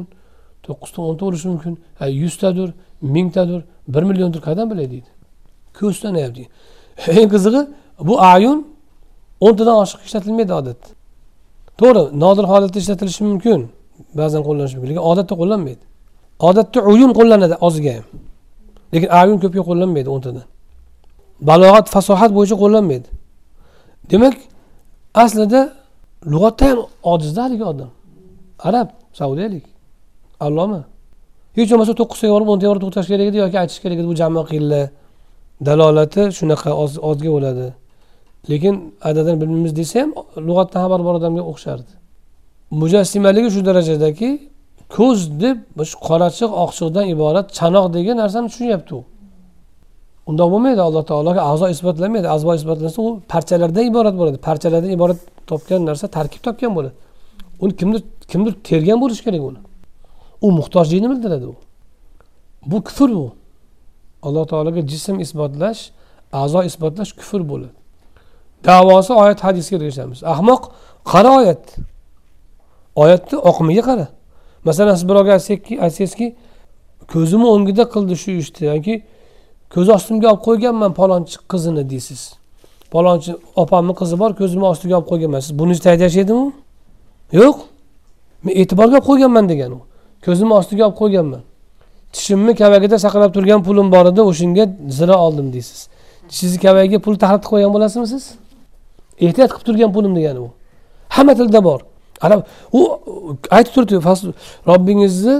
To'qqizta 0.68 0.98
o'nta 1.08 1.22
bo'lishi 1.26 1.48
mumkin. 1.52 1.74
Yuztadir 2.22 2.68
mingtadir 3.14 3.60
bir 3.94 4.02
milliondir 4.02 4.40
qayerdan 4.46 4.70
bilay 4.70 4.90
deydi. 4.90 5.10
Ko'z 5.78 5.96
tanayapti 6.04 6.44
eng 7.20 7.28
qizig'i 7.34 7.62
bu 8.08 8.14
ayun 8.32 8.58
o'ntadan 9.46 9.76
oshiq 9.82 10.00
ishlatilmaydi 10.06 10.52
odatda. 10.60 10.88
To'g'ri 11.80 12.02
nodir 12.22 12.44
holatda 12.52 12.78
ishlatilishi 12.82 13.22
mumkin. 13.30 13.60
Ba'zan 14.20 14.42
qo'llanishi 14.48 14.74
mumkin 14.76 14.90
lekin 14.90 15.04
odatda 15.10 15.34
qo'llanmaydi. 15.40 15.84
Odatda 16.48 16.78
uyun 16.92 17.12
qo'llanadi 17.18 17.54
oziga 17.66 17.92
ham. 17.96 18.06
Lekin 18.94 19.10
ayun 19.20 19.38
ko'pga 19.42 19.62
qo'llanmaydi 19.70 20.08
o'ntadan. 20.14 20.46
Balog'at 21.48 21.86
fasohat 21.94 22.30
bo'yicha 22.36 22.56
qo'llanmaydi. 22.62 23.08
Demak 24.10 24.36
aslida 25.22 25.60
lug'atda 26.32 26.64
ham 26.70 26.78
ojizda 27.12 27.40
haligi 27.46 27.64
odam. 27.72 27.90
Arab 28.68 28.88
saudiyalik. 29.20 29.64
Alloma 30.46 30.80
hech 31.56 31.70
bo'lmasa 31.72 31.92
to'qqiztaga 32.00 32.32
borib 32.36 32.48
o'nta 32.52 32.64
yorib 32.68 32.82
to'xtash 32.84 33.08
kerak 33.12 33.26
edi 33.30 33.38
yoki 33.44 33.56
aytish 33.62 33.80
kerak 33.84 33.98
edi 34.00 34.08
bu 34.12 34.16
jami 34.22 34.40
qilinglar 34.50 34.84
dalolati 35.66 36.22
shunaqa 36.38 36.70
ozga 37.10 37.30
bo'ladi. 37.36 37.66
Lekin 38.50 38.74
adadan 39.08 39.40
bilmaymiz 39.40 39.76
desa 39.80 39.96
ham 40.02 40.10
lug'atdan 40.48 40.80
xabar 40.84 41.00
bor 41.06 41.14
odamga 41.20 41.42
o'xshardi. 41.52 41.92
Mujassimaligi 42.80 43.48
shu 43.54 43.60
darajadaki 43.68 44.28
ko'z 44.96 45.20
deb 45.42 45.56
qorachiq 46.08 46.50
oqchiqdan 46.64 47.04
iborat 47.14 47.46
chanoq 47.58 47.86
degan 47.96 48.16
narsani 48.22 48.46
tushunyapti 48.50 48.92
u. 48.98 49.00
Undoq 50.30 50.48
bo'lmaydi 50.54 50.80
alloh 50.88 51.04
taologa 51.10 51.40
a'zo 51.50 51.66
isbotlanmaydi. 51.74 52.28
A'zo 52.34 52.54
isbotlansa 52.60 52.98
u 53.06 53.08
parchalardan 53.32 53.84
iborat 53.90 54.14
bo'ladi. 54.20 54.38
Parchalardan 54.48 54.90
iborat 54.96 55.18
topgan 55.50 55.80
narsa 55.90 56.06
tarkib 56.16 56.40
topgan 56.46 56.72
bo'ladi. 56.76 56.94
Uni 57.62 57.72
kimdir 57.80 58.02
kimdir 58.32 58.52
tergan 58.68 58.98
bo'lishi 59.02 59.22
kerak 59.26 59.42
uni. 59.50 59.60
U 60.42 60.52
muhtojligini 60.52 61.10
bildiradi 61.10 61.46
u. 61.46 61.54
Bu 62.66 62.84
kufr 62.84 63.10
bu. 63.10 63.32
Alloh 64.22 64.46
taologa 64.46 64.80
jism 64.80 65.20
isbotlash 65.20 65.90
a'zo 66.32 66.62
isbotlash 66.62 67.12
kufr 67.12 67.48
bo'ladi. 67.48 67.76
Davosi 68.64 69.12
oyat 69.12 69.44
hadisga 69.44 69.76
ergashamiz. 69.76 70.24
Ahmoq 70.24 70.62
qara 71.04 71.30
oyat. 71.38 71.76
Oyatni 72.96 73.38
oqimiga 73.38 73.82
qara. 73.82 74.08
Masalan 74.64 74.94
siz 74.94 75.08
birovga 75.08 75.32
aytsangizki 75.32 76.36
ko'zimni 77.12 77.46
o'ngida 77.54 77.84
qildi 77.94 78.16
shu 78.22 78.30
ishni. 78.42 78.66
Yoki 78.72 78.94
ko'z 79.74 79.88
ostimga 79.96 80.28
olib 80.32 80.42
qo'yganman 80.48 80.92
palonchi 81.00 81.36
qizini 81.52 81.84
deysiz. 81.90 82.22
Palonchi 82.90 83.36
opamni 83.62 83.94
qizi 84.00 84.18
bor 84.22 84.30
ko'zimni 84.40 84.66
ostiga 84.72 84.94
olib 84.98 85.08
qo'yganman. 85.12 85.40
Siz 85.46 85.58
buni 85.60 85.72
ustida 85.76 85.94
yashaydimi 86.06 86.46
yo'q. 87.40 87.56
Men 88.44 88.52
e'tiborga 88.60 88.96
olib 88.98 89.06
qo'yganman 89.10 89.48
degan 89.52 89.72
u. 89.78 89.80
ko'zimni 90.24 90.54
ostiga 90.60 90.82
olib 90.86 90.96
qo'yganman. 91.02 91.42
Tishimni 92.12 92.54
kavagida 92.60 92.98
saqlab 93.04 93.30
turgan 93.36 93.60
pulim 93.68 93.92
bor 93.92 94.06
edi 94.12 94.22
o'shanga 94.30 94.64
zira 94.98 95.16
oldim 95.26 95.52
deysiz. 95.52 95.88
Tishingizni 96.28 96.60
kavagiga 96.66 96.98
pul 97.04 97.14
taxlatib 97.22 97.48
qo'ygan 97.52 97.70
bo'lasizmi 97.76 98.06
siz? 98.14 98.24
Ehtiyot 99.26 99.50
qilib 99.52 99.66
turgan 99.68 99.90
pulim 99.96 100.12
degani 100.18 100.40
u 100.46 100.48
hamma 101.14 101.34
tilda 101.34 101.60
bor. 101.68 101.80
Arab 102.26 102.40
u 102.72 102.80
aytib 103.56 103.72
turibdi 103.74 103.96
robbingizni 104.70 105.36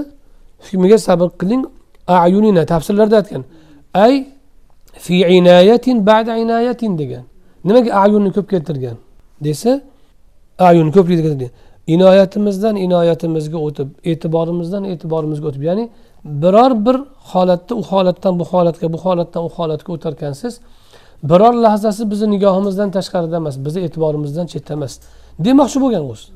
hukmiga 0.65 0.97
sabr 1.07 1.27
qiling 1.41 1.63
ayunina 2.07 2.65
tafsirlarda 2.65 3.15
aytgan. 3.21 3.43
Ay 3.93 4.13
fi 5.05 5.15
inayatin 5.37 5.97
ba'da 6.09 6.33
inayatin 6.43 6.97
degan. 7.01 7.23
Nimaga 7.65 7.89
ayunni 8.03 8.31
ko'p 8.37 8.49
keltirgan? 8.49 8.97
desa 9.41 9.81
ayunni 10.59 10.91
ko'p 10.91 11.07
keltirgan 11.07 11.49
inoyatimizdan 11.93 12.75
inoyatimizga 12.85 13.57
o'tib 13.67 13.89
e'tiborimizdan 14.11 14.83
e'tiborimizga 14.91 15.47
o'tib 15.51 15.63
ya'ni 15.69 15.85
biror 16.43 16.71
bir 16.85 16.97
holatda 17.31 17.73
u 17.75 17.83
holatdan 17.91 18.39
bu 18.39 18.45
holatga 18.51 18.93
bu 18.93 18.97
holatdan 19.05 19.43
u 19.43 19.49
holatga 19.57 19.89
o'tarkansiz 19.93 20.53
biror 21.23 21.53
lahzasi 21.65 22.11
bizni 22.11 22.27
nigohimizdan 22.31 22.89
tashqarida 22.97 23.35
emas 23.35 23.55
bizni 23.65 23.81
e'tiborimizdan 23.87 24.45
chetda 24.45 24.73
emas. 24.73 24.93
Demoqchi 25.45 25.77
bo'lgan 25.83 26.03
o'zi 26.11 26.27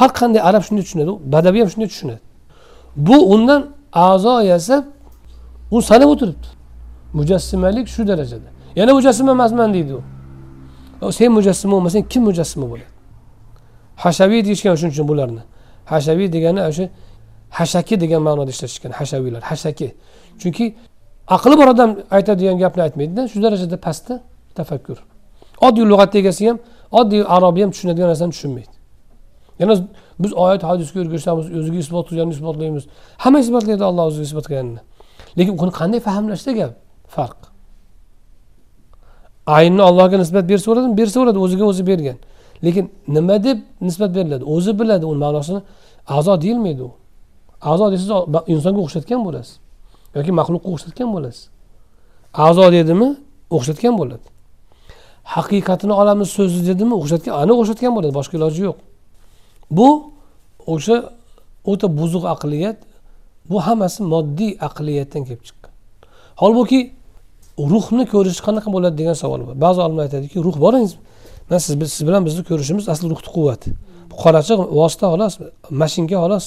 har 0.00 0.10
qanday 0.20 0.40
arab 0.48 0.62
shunday 0.66 0.82
tushunadi 0.86 1.12
badaviy 1.34 1.60
ham 1.62 1.70
shunday 1.74 1.88
tushunadi. 1.92 2.20
Bu 2.96 3.16
undan 3.34 3.60
a'zo 3.92 4.40
yasab 4.52 4.84
u 5.70 5.82
sanab 5.82 6.08
o'tiribdi. 6.14 6.48
Mujassimalik 7.18 7.86
shu 7.94 8.02
darajada. 8.10 8.48
Yana 8.76 8.92
mujassima 8.98 9.30
emasman 9.30 9.74
deydi 9.74 9.92
u. 9.94 10.02
Sen 11.12 11.32
mujassima 11.32 11.72
bo'lmasang 11.72 12.04
kim 12.12 12.22
mujassima 12.28 12.66
bo'ladi? 12.70 12.92
Hashaviy 13.96 14.44
deyishgan 14.44 14.74
shuning 14.76 14.92
uchun 14.92 15.08
bularni. 15.08 15.42
Hashaviy 15.92 16.32
degani 16.32 16.60
o'sha 16.70 16.88
hashaki 17.58 18.00
degan 18.00 18.22
ma'noda 18.22 18.50
ishlatishgan 18.54 18.92
hashaviylar 19.00 19.42
hashaki. 19.50 19.88
Chunki 20.40 20.74
aqli 21.36 21.54
bor 21.60 21.68
odam 21.74 21.90
aytadigan 22.16 22.56
gapni 22.58 22.82
aytmaydida 22.86 23.22
shu 23.32 23.42
darajada 23.42 23.76
pastda 23.86 24.14
tafakkur. 24.58 24.98
Oddiy 25.66 25.84
lug'atni 25.90 26.18
egasi 26.22 26.48
ham 26.48 26.58
oddiy 27.00 27.22
arabiy 27.36 27.62
ham 27.64 27.70
tushunadigan 27.74 28.08
narsani 28.12 28.32
tushunmaydi. 28.34 28.74
Yana 29.60 29.74
biz 30.22 30.32
oyat 30.44 30.62
hadisga 30.70 30.98
o'rgashamiz 31.02 31.46
o'ziga 31.58 31.78
isbot 31.84 32.04
qilganini 32.08 32.34
isbotlaymiz. 32.38 32.84
Hamma 33.22 33.38
isbotlaydi 33.44 33.84
olloh 33.90 34.04
o'ziga 34.10 34.24
isbot 34.30 34.46
qilganini. 34.48 34.80
Lekin 35.38 35.54
buni 35.60 35.72
qanday 35.80 36.00
fahmlashda 36.08 36.52
gap? 36.60 36.72
Farq. 37.14 37.40
Aynni 39.56 39.82
allohga 39.88 40.16
nisbat 40.22 40.44
bersa 40.52 40.66
bo'ladimi 40.70 40.96
bersa 41.00 41.16
bo'ladi 41.20 41.38
o'ziga 41.44 41.64
o'zi 41.70 41.82
bergan. 41.90 42.18
Lekin 42.64 42.84
nima 43.08 43.36
deb 43.44 43.58
nisbat 43.86 44.10
beriladi? 44.16 44.44
O'zi 44.54 44.72
biladi 44.80 45.04
uni 45.06 45.18
ma'nosini 45.24 45.60
a'zo 46.16 46.40
deyilmaydi 46.44 46.82
u. 46.82 46.90
A'zo 47.70 47.84
desangiz 47.92 48.42
insonga 48.54 48.80
o'xshatgan 48.86 49.20
bo'lasiz. 49.26 49.54
Yoki 50.16 50.32
maxluqqa 50.40 50.68
o'xshatgan 50.74 51.08
bo'lasiz. 51.14 51.42
A'zo 52.46 52.66
dedimi 52.76 53.08
o'xshatgan 53.56 53.94
bo'ladi. 54.00 54.26
Haqiqatini 55.34 55.94
olamiz 56.02 56.28
so'zi 56.36 56.60
dedimi 56.70 56.94
o'xshatgan 57.00 57.32
aniq 57.42 57.56
o'xshatgan 57.62 57.92
bo'ladi 57.96 58.14
boshqa 58.18 58.34
iloji 58.38 58.60
yo'q. 58.68 58.78
Bu 59.76 59.88
o'sha 60.74 60.96
o'ta 61.70 61.86
buzuq 61.98 62.24
aqliyat 62.34 62.78
bu 63.50 63.56
hammasi 63.66 64.00
moddiy 64.12 64.52
aqliyatdan 64.68 65.22
kelib 65.28 65.42
chiqqan. 65.48 65.72
Holbuki 66.42 66.80
ruhni 67.72 68.04
ko'rish 68.12 68.40
qanaqa 68.46 68.68
bo'ladi 68.74 68.94
degan 69.00 69.16
savol 69.22 69.40
bor. 69.46 69.56
Ba'zi 69.64 69.78
olimlar 69.84 70.04
aytadiki 70.08 70.36
ruh 70.46 70.56
bor 70.64 70.74
siz 71.58 71.74
siz 71.94 72.02
bilan 72.08 72.22
bizni 72.26 72.42
ko'rishimiz 72.50 72.88
asli 72.92 73.06
ruhni 73.12 73.30
quvvati 73.36 73.70
qorachiq 74.22 74.58
vosita 74.78 75.06
xolos 75.12 75.34
mashinka 75.70 76.16
xolos. 76.22 76.44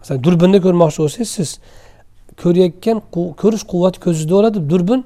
Masalan 0.00 0.20
durbinni 0.26 0.58
ko'rmoqchi 0.64 0.98
bo'lsangiz 1.02 1.30
siz 1.38 1.50
ko'rayotgan 2.42 2.98
ko'rish 3.40 3.64
quvvati 3.72 3.98
ko'zingizda 4.04 4.34
bo'ladi 4.36 4.58
durbin 4.72 5.00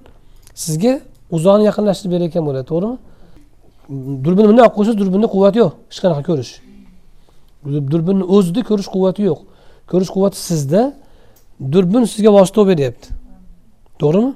sizga 0.64 0.92
uzoqni 1.36 1.64
yaqinlashtirib 1.70 2.12
berayotgan 2.14 2.44
bo'ladi 2.48 2.66
to'g'rimi? 2.72 2.96
Durbinni 4.24 4.48
bunday 4.50 4.64
olib 4.66 4.74
qo'ysangiz 4.76 4.98
durbinda 5.02 5.28
quvvati 5.34 5.58
yo'q 5.62 5.72
hech 5.90 6.00
qanaqa 6.04 6.22
ko'rish. 6.28 6.52
Durbinni 7.92 8.24
o'zida 8.36 8.60
ko'rish 8.68 8.88
quvvati 8.94 9.20
yo'q. 9.28 9.40
Ko'rish 9.90 10.10
quvvati 10.14 10.38
sizda 10.48 10.82
durbin 11.74 12.02
sizga 12.12 12.30
vosita 12.36 12.56
bo'lib 12.60 12.70
beryapti. 12.72 13.06
To'g'rimi? 14.00 14.30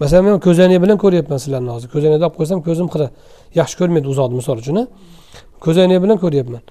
Masalan 0.00 0.24
men 0.24 0.40
ko'zoynak 0.46 0.82
bilan 0.84 0.98
ko'ryapman 1.04 1.38
sizlarni 1.44 1.70
hozir 1.76 1.88
ko'zoynakni 1.94 2.24
olib 2.26 2.36
qo'ysam 2.38 2.58
ko'zim 2.68 2.86
xira 2.92 3.06
yaxshi 3.60 3.76
ko'rmaydi 3.80 4.06
uzoqni 4.12 4.36
misol 4.40 4.56
uchun 4.62 4.78
ko'zoynak 5.64 6.02
bilan 6.04 6.18
ko'ryapman. 6.24 6.62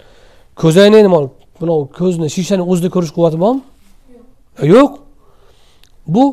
Ko'zoynak 0.62 1.02
nima 1.08 1.20
bunov 1.62 1.80
ko'zni 2.00 2.28
shishani 2.36 2.64
o'zida 2.72 2.90
ko'rish 2.96 3.12
quvvati 3.16 3.38
bormi? 3.44 3.62
Yo'q. 4.74 4.92
Bu 6.16 6.24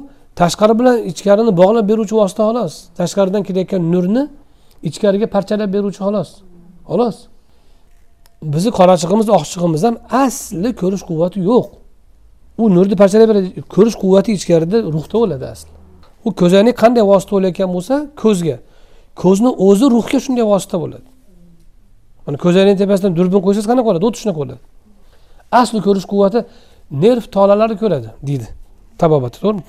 tashqari 0.41 0.75
bilan 0.81 0.97
ichkarini 1.11 1.53
bog'lab 1.61 1.85
beruvchi 1.91 2.15
vosita 2.21 2.43
xolos. 2.49 2.75
Tashqaridan 3.01 3.43
kelayotgan 3.49 3.83
nurni 3.93 4.23
ichkariga 4.89 5.27
parchalab 5.35 5.69
beruvchi 5.77 6.01
xolos. 6.07 6.31
Xolos. 6.91 7.17
Bizni 8.55 8.71
qorachig'imiz 8.79 9.29
oqchig'imiz 9.39 9.83
ham 9.87 9.97
asli 10.25 10.71
ko'rish 10.81 11.05
quvvati 11.11 11.39
yo'q. 11.51 11.67
U 12.63 12.65
nurni 12.77 12.97
parchalab 13.03 13.29
beradi. 13.31 13.49
Ko'rish 13.75 13.97
quvvati 14.03 14.31
ichkarida 14.39 14.77
ruhda 14.95 15.17
bo'ladi 15.23 15.47
asli. 15.55 15.76
U 16.27 16.31
ko'zoynak 16.41 16.77
qanday 16.83 17.05
vosita 17.13 17.33
bo'layotgan 17.37 17.71
bo'lsa 17.77 17.95
ko'zga. 18.23 18.57
Ko'zni 19.23 19.51
o'zi 19.67 19.87
ruhga 19.95 20.19
shunday 20.25 20.47
vosita 20.53 20.77
bo'ladi. 20.83 21.07
Mana 22.25 22.37
ko'zoynakni 22.45 22.79
tepasidan 22.83 23.13
durbin 23.19 23.41
qo'ysangiz 23.47 23.67
qanaqa 23.71 23.87
bo'ladi? 23.89 24.05
Xuddi 24.07 24.19
shunaqa 24.23 24.39
bo'ladi? 24.43 24.61
Asli 25.61 25.81
ko'rish 25.87 26.07
quvvati 26.13 26.41
nerv 27.05 27.25
tolalari 27.35 27.77
ko'radi 27.83 28.09
deydi 28.29 28.47
tabobatda 29.01 29.39
to'g'rimi? 29.45 29.63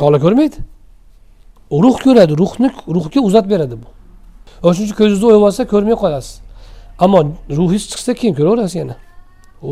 Tola 0.00 0.18
ko'rmaydi. 0.24 0.58
Ruh 1.84 1.96
ko'radi 2.04 2.32
ruhni 2.42 2.68
ruhga 2.96 3.20
uzatib 3.28 3.50
beradi 3.54 3.74
bu. 3.82 3.88
Shuning 4.62 4.86
uchun 4.86 4.96
ko'zingizni 5.00 5.26
o'yib 5.30 5.44
olsa 5.48 5.62
ko'rmay 5.72 5.96
qolasiz. 6.04 6.34
Ammo 7.04 7.18
ruhingiz 7.58 7.84
chiqsa 7.90 8.12
keyin 8.18 8.34
ko'raverasiz 8.38 8.74
yana. 8.82 8.96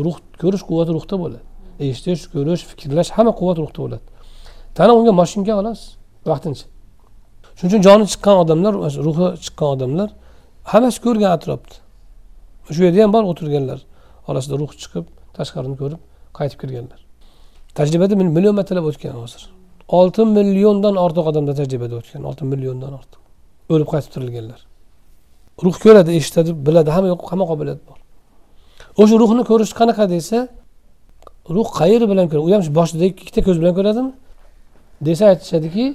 Ruh 0.05 0.17
ko'rish 0.41 0.63
quvvati 0.69 0.91
ruhda 0.97 1.15
bo'ladi. 1.23 1.43
Eshitish 1.85 2.23
ko'rish 2.33 2.63
fikrlash 2.69 3.09
hamma 3.15 3.31
quvvat 3.39 3.57
ruhda 3.63 3.79
bo'ladi. 3.83 4.05
Tana 4.77 4.91
unga 4.99 5.13
mashinka 5.21 5.53
xolos 5.59 5.81
vaqtincha. 6.29 6.65
Shuning 7.57 7.69
uchun 7.71 7.81
joni 7.87 8.05
chiqqan 8.11 8.35
odamlar 8.43 8.73
ruhi 9.07 9.27
chiqqan 9.45 9.67
odamlar 9.75 10.09
hammasi 10.71 10.99
ko'rgan 11.05 11.31
atrofni 11.37 11.77
shu 12.75 12.81
yerda 12.87 12.99
ham 13.03 13.11
bor 13.15 13.23
o'tirganlar. 13.31 13.79
Orasida 14.29 14.55
ruh 14.61 14.71
chiqib 14.81 15.05
tashqarini 15.37 15.75
ko'rib 15.81 16.01
qaytib 16.37 16.59
kirganlar 16.61 16.99
tajribada 17.77 18.15
million 18.15 18.55
martalab 18.59 18.85
o'tgan 18.89 19.15
hozir. 19.23 19.41
Olti 19.99 20.21
milliondan 20.37 20.95
ortiq 21.05 21.25
odamda 21.31 21.53
tajribada 21.59 21.95
o'tgan 21.99 22.21
olti 22.29 22.43
milliondan 22.51 22.91
ortiq. 22.99 23.19
O'lib 23.73 23.87
qaytib 23.93 24.11
tirilganlar 24.15 24.61
ruh 25.65 25.75
ko'radi 25.83 26.11
eshitadi 26.19 26.51
biladi 26.67 26.89
hamma 26.95 27.07
yo'q 27.13 27.21
hamma 27.31 27.45
qobiliyat 27.51 27.81
bor. 27.89 27.97
O'sha 29.01 29.15
ruhni 29.23 29.43
ko'rish 29.51 29.73
qanaqa 29.79 30.05
desa 30.15 30.37
ruh 31.55 31.67
qayeri 31.79 32.05
bilan 32.11 32.25
ko'radi. 32.29 32.43
U 32.47 32.49
ham 32.55 32.61
boshidagi 32.79 33.11
ikkita 33.23 33.41
ko'z 33.47 33.57
bilan 33.61 33.73
ko'radimi? 33.77 34.11
Desa 35.07 35.23
aytishadiki 35.31 35.85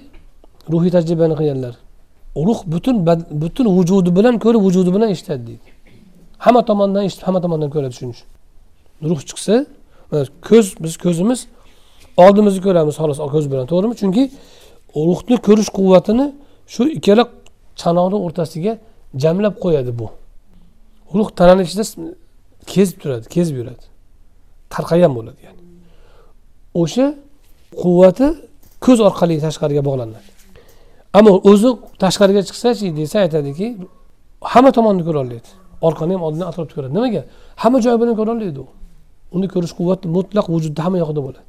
ruhiy 0.73 0.91
tajribani 0.97 1.35
qilganlar. 1.41 1.75
Ruh 2.49 2.61
butun 2.73 2.97
butun 3.43 3.67
vujudi 3.77 4.11
bilan 4.19 4.35
ko'rib 4.45 4.61
vujudi 4.67 4.91
bilan 4.97 5.09
eshitadi 5.15 5.43
deydi. 5.49 5.69
Hamma 6.45 6.63
tomondan 6.69 7.03
eshitib 7.09 7.25
hamma 7.29 7.41
tomondan 7.45 7.71
ko'radi 7.75 7.95
shuning 7.99 8.15
uchun 8.17 8.29
ruh 9.11 9.21
chiqsa 9.29 9.55
ko'z 10.49 10.67
biz 10.85 10.95
ko'zimiz 11.05 11.41
oldimizni 12.25 12.61
ko'ramiz 12.67 12.95
xolos 13.01 13.19
ko'z 13.35 13.47
bilan 13.53 13.67
to'g'rimi? 13.73 13.95
Chunki 14.01 14.23
ruhni 15.09 15.37
ko'rish 15.47 15.71
quvvatini 15.79 16.27
shu 16.75 16.83
ikkala 16.99 17.25
chanoqni 17.81 18.19
o'rtasiga 18.27 18.73
jamlab 19.23 19.55
qo'yadi 19.65 19.93
bu. 20.01 20.07
Ruh 21.17 21.29
tanani 21.39 21.63
ichida 21.67 21.85
kezib 22.73 22.97
turadi 23.03 23.27
kezib 23.35 23.55
yuradi. 23.61 23.85
Tarqagan 24.75 25.13
bo'ladi 25.19 25.41
ya'ni. 25.47 25.63
O'sha 26.83 27.07
quvvati 27.83 28.27
ko'z 28.85 28.99
orqali 29.09 29.35
tashqariga 29.47 29.83
bog'lanadi. 29.89 30.36
Ammo 31.19 31.33
o'zi 31.51 31.71
tashqariga 32.03 32.43
chiqsachi 32.49 32.87
desa 33.01 33.17
aytadiki 33.25 33.67
hamma 34.53 34.71
tomonni 34.77 35.03
ko'ra 35.09 35.19
oladi 35.25 35.51
orqani 35.81 36.13
ham 36.15 36.23
oldini 36.23 36.45
atrofni 36.51 36.75
ko'radi. 36.77 36.93
Nimaga? 36.99 37.23
Hamma 37.63 37.79
joy 37.85 37.97
bilan 38.01 38.15
ko'ra 38.21 38.31
oladi 38.37 38.61
u. 38.65 38.67
Uni 39.37 39.49
ko'rish 39.55 39.75
quvvati 39.79 40.07
mutlaq 40.17 40.47
vujudda 40.55 40.81
hamma 40.87 40.99
yoqda 41.05 41.21
bo'ladi. 41.27 41.47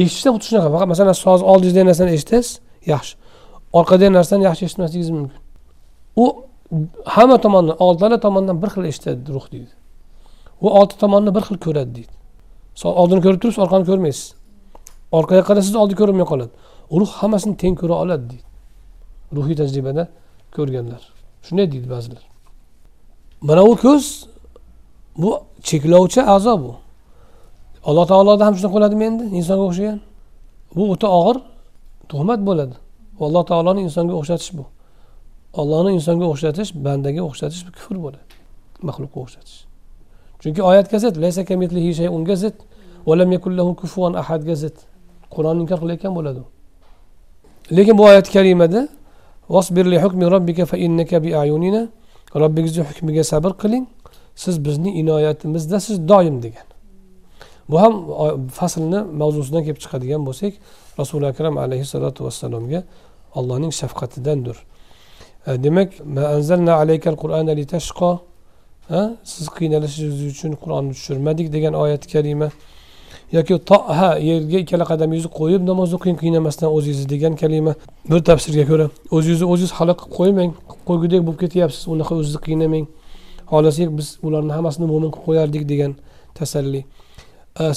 Eshitishda 0.00 0.30
xuddi 0.34 0.46
shunaqa. 0.48 0.68
Faqat 0.74 0.88
masalan 0.92 1.16
soz 1.24 1.40
oldingizdagi 1.52 1.86
narsani 1.90 2.10
eshitasiz 2.16 2.50
yaxshi. 2.92 3.14
Orqadagi 3.78 4.12
narsani 4.18 4.42
yaxshi 4.48 4.62
eshitmasligingiz 4.68 5.10
mumkin. 5.18 5.40
U 6.22 6.24
hamma 7.14 7.36
tomondan 7.44 7.76
oltala 7.86 8.16
tomondan 8.26 8.56
bir 8.62 8.70
xil 8.74 8.84
eshitadi 8.90 9.20
ruh 9.36 9.46
deydi. 9.54 9.72
U 10.64 10.66
olti 10.78 10.94
tomonni 11.02 11.30
bir 11.36 11.42
xil 11.48 11.58
ko'radi 11.66 11.90
deydi. 11.98 12.14
Oldini 13.00 13.20
ko'rib 13.24 13.40
turibsiz 13.42 13.62
orqani 13.64 13.84
ko'rmaysiz. 13.90 14.26
Orqaga 15.18 15.42
qarasangiz 15.48 15.76
oldi 15.82 15.94
ko'rinmay 16.00 16.26
qoladi. 16.32 16.52
Ruh 17.00 17.10
hammasini 17.20 17.54
teng 17.62 17.74
ko'ra 17.80 17.94
oladi 18.02 18.24
deydi. 18.30 18.46
Ruhiy 19.36 19.56
tajribada 19.60 20.08
ko'rganlar. 20.56 21.02
Shunday 21.46 21.66
deydi 21.72 21.88
ba'zilar. 21.94 22.22
Mana 23.48 23.62
u 23.64 23.76
ko'z 23.84 24.04
bu 25.22 25.30
cheklovchi 25.68 26.20
a'zo 26.34 26.54
bu. 26.64 26.72
Alloh 27.88 28.06
taoloda 28.12 28.46
ham 28.46 28.54
shunaqa 28.58 28.74
bo'ladimi 28.76 29.04
endi 29.10 29.24
insonga 29.38 29.64
o'xshagan. 29.70 29.98
Bu 30.76 30.82
o'ta 30.92 31.08
og'ir 31.18 31.36
tuhmat 32.10 32.40
bo'ladi. 32.48 32.74
Alloh 33.26 33.44
taoloni 33.50 33.80
insonga 33.88 34.14
o'xshatish 34.20 34.52
bu. 34.58 34.64
Ollohni 35.60 35.90
insonga 35.98 36.26
o'xshatish 36.32 36.70
bandaga 36.86 37.22
o'xshatish 37.28 37.62
bu 37.66 37.70
kufr 37.78 37.96
bo'ladi. 38.04 38.24
Maxluqqa 38.88 39.18
o'xshatish. 39.24 39.58
Chunki 40.42 40.60
oyatga 40.70 40.98
zid 41.04 41.14
unga 42.16 42.36
zid 42.44 42.56
ahadga 44.22 44.54
qur'onni 45.34 45.60
inkor 45.64 45.78
qilayotgan 45.82 46.12
bo'ladi 46.18 46.42
lekin 47.76 47.98
bu 47.98 48.02
oyat 48.10 48.26
karimada 48.32 48.88
robbingizni 52.34 52.84
hukmiga 52.84 53.24
sabr 53.24 53.52
qiling. 53.62 53.86
Siz 54.34 54.64
bizni 54.64 54.90
inoyatimizdasiz 55.00 56.08
doim 56.08 56.42
degan. 56.42 56.66
Bu 57.68 57.80
ham 57.82 57.94
faslni 58.58 59.00
mavzusidan 59.20 59.62
kelib 59.66 59.80
chiqadigan 59.84 60.22
bo'lsak 60.26 60.52
rasuli 60.98 61.26
akram 61.26 61.58
alayhissalotu 61.58 62.24
vassalomga 62.24 62.80
allohning 63.34 63.72
shafqatidandir. 63.80 64.56
E, 65.46 65.62
demak 65.64 65.90
siz 69.24 69.46
qiynalishingiz 69.58 70.20
uchun 70.32 70.52
qur'onni 70.62 70.92
tushirmadik 70.98 71.52
degan 71.52 71.74
oyati 71.84 72.06
kalima 72.14 72.48
yoki 73.36 73.54
ha 73.98 74.08
yerga 74.30 74.58
ikkala 74.64 74.84
qadamingizni 74.90 75.30
qo'yib 75.40 75.62
namoz 75.70 75.90
o'qing 75.96 76.16
qiynamasdan 76.22 76.68
o'zingizni 76.76 77.06
degan 77.14 77.34
kalima 77.42 77.72
bir 78.10 78.20
tafsirga 78.30 78.64
ko'ra 78.70 78.86
o'zingizni 79.16 79.46
o'zingiz 79.52 79.72
halok 79.78 79.98
qilib 80.02 80.14
qo'ymang 80.18 80.50
qo'ygudek 80.88 81.20
bo'lib 81.26 81.40
ketyapsiz 81.44 81.82
unaqa 81.94 82.12
o'zingizni 82.18 82.40
qiynamang. 82.46 82.86
Xohlasak 83.50 83.88
biz 83.98 84.08
ularni 84.26 84.52
hammasini 84.56 84.86
mo'min 84.92 85.10
qilib 85.14 85.24
qo'yardik 85.28 85.64
degan 85.72 85.92
tasalli. 86.38 86.80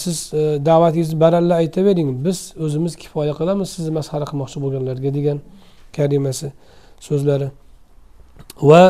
Siz 0.04 0.18
e, 0.34 0.42
da'vatingizni 0.68 1.18
baralla 1.24 1.54
aytavering 1.62 2.10
biz 2.26 2.38
o'zimiz 2.66 2.94
kifoya 3.02 3.34
qilamiz 3.40 3.68
sizni 3.76 3.92
masxara 4.00 4.26
qilmoqchi 4.30 4.58
bo'lganlarga 4.64 5.10
degan 5.18 5.38
kalimasi 5.98 6.48
so'zlari. 7.08 7.48
Va 8.70 8.84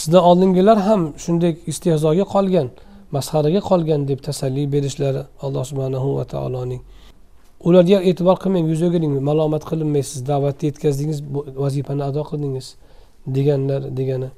sizdan 0.00 0.22
oldingilar 0.30 0.78
ham 0.88 1.00
shunday 1.24 1.52
istehzoga 1.72 2.24
qolgan. 2.34 2.68
Masxaraga 3.16 3.60
qolgan 3.70 4.00
deb 4.10 4.20
tasalli 4.28 4.62
berishlari 4.74 5.22
alloh 5.44 5.64
subhanahu 5.70 6.08
va 6.18 6.24
taoloning. 6.34 6.82
Ularga 7.68 7.98
e'tibor 8.08 8.36
qilmang 8.42 8.66
yuz 8.72 8.82
o'giring 8.88 9.14
malomat 9.28 9.64
qilinmaysiz 9.70 10.20
da'vatni 10.30 10.64
yetkazdingiz 10.70 11.18
vazifani 11.64 12.02
ado 12.10 12.22
qildingiz 12.30 12.66
deganlar 13.36 13.82
degani. 13.98 14.30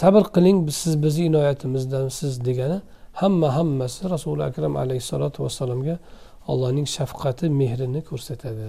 Sabr 0.00 0.22
qiling 0.34 0.58
siz 0.80 0.94
bizni 1.04 1.24
inoyatimizdasiz 1.30 2.32
degani. 2.48 2.78
Hamma 3.20 3.48
hammasi 3.56 4.02
rasuli 4.14 4.42
akram 4.50 4.74
alayhissalotu 4.82 5.38
vassalomga 5.44 5.96
allohning 6.50 6.86
shafqati 6.96 7.46
mehrini 7.60 8.00
ko'rsatadi. 8.08 8.68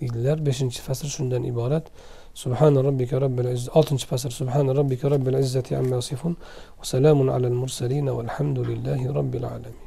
Deydilar 0.00 0.38
beshinchi 0.48 0.80
fasl 0.86 1.08
shundan 1.16 1.42
iborat. 1.52 1.84
سبحان 2.34 2.78
ربك 2.78 3.14
رب 3.14 3.40
العزة. 3.40 3.70
سبحان 4.28 4.70
ربك 4.70 5.04
رب 5.04 5.28
العزة 5.28 5.64
عما 5.72 5.96
يصفون 5.96 6.34
وسلام 6.82 7.30
على 7.30 7.46
المرسلين 7.46 8.08
والحمد 8.08 8.58
لله 8.58 9.12
رب 9.12 9.34
العالمين. 9.34 9.83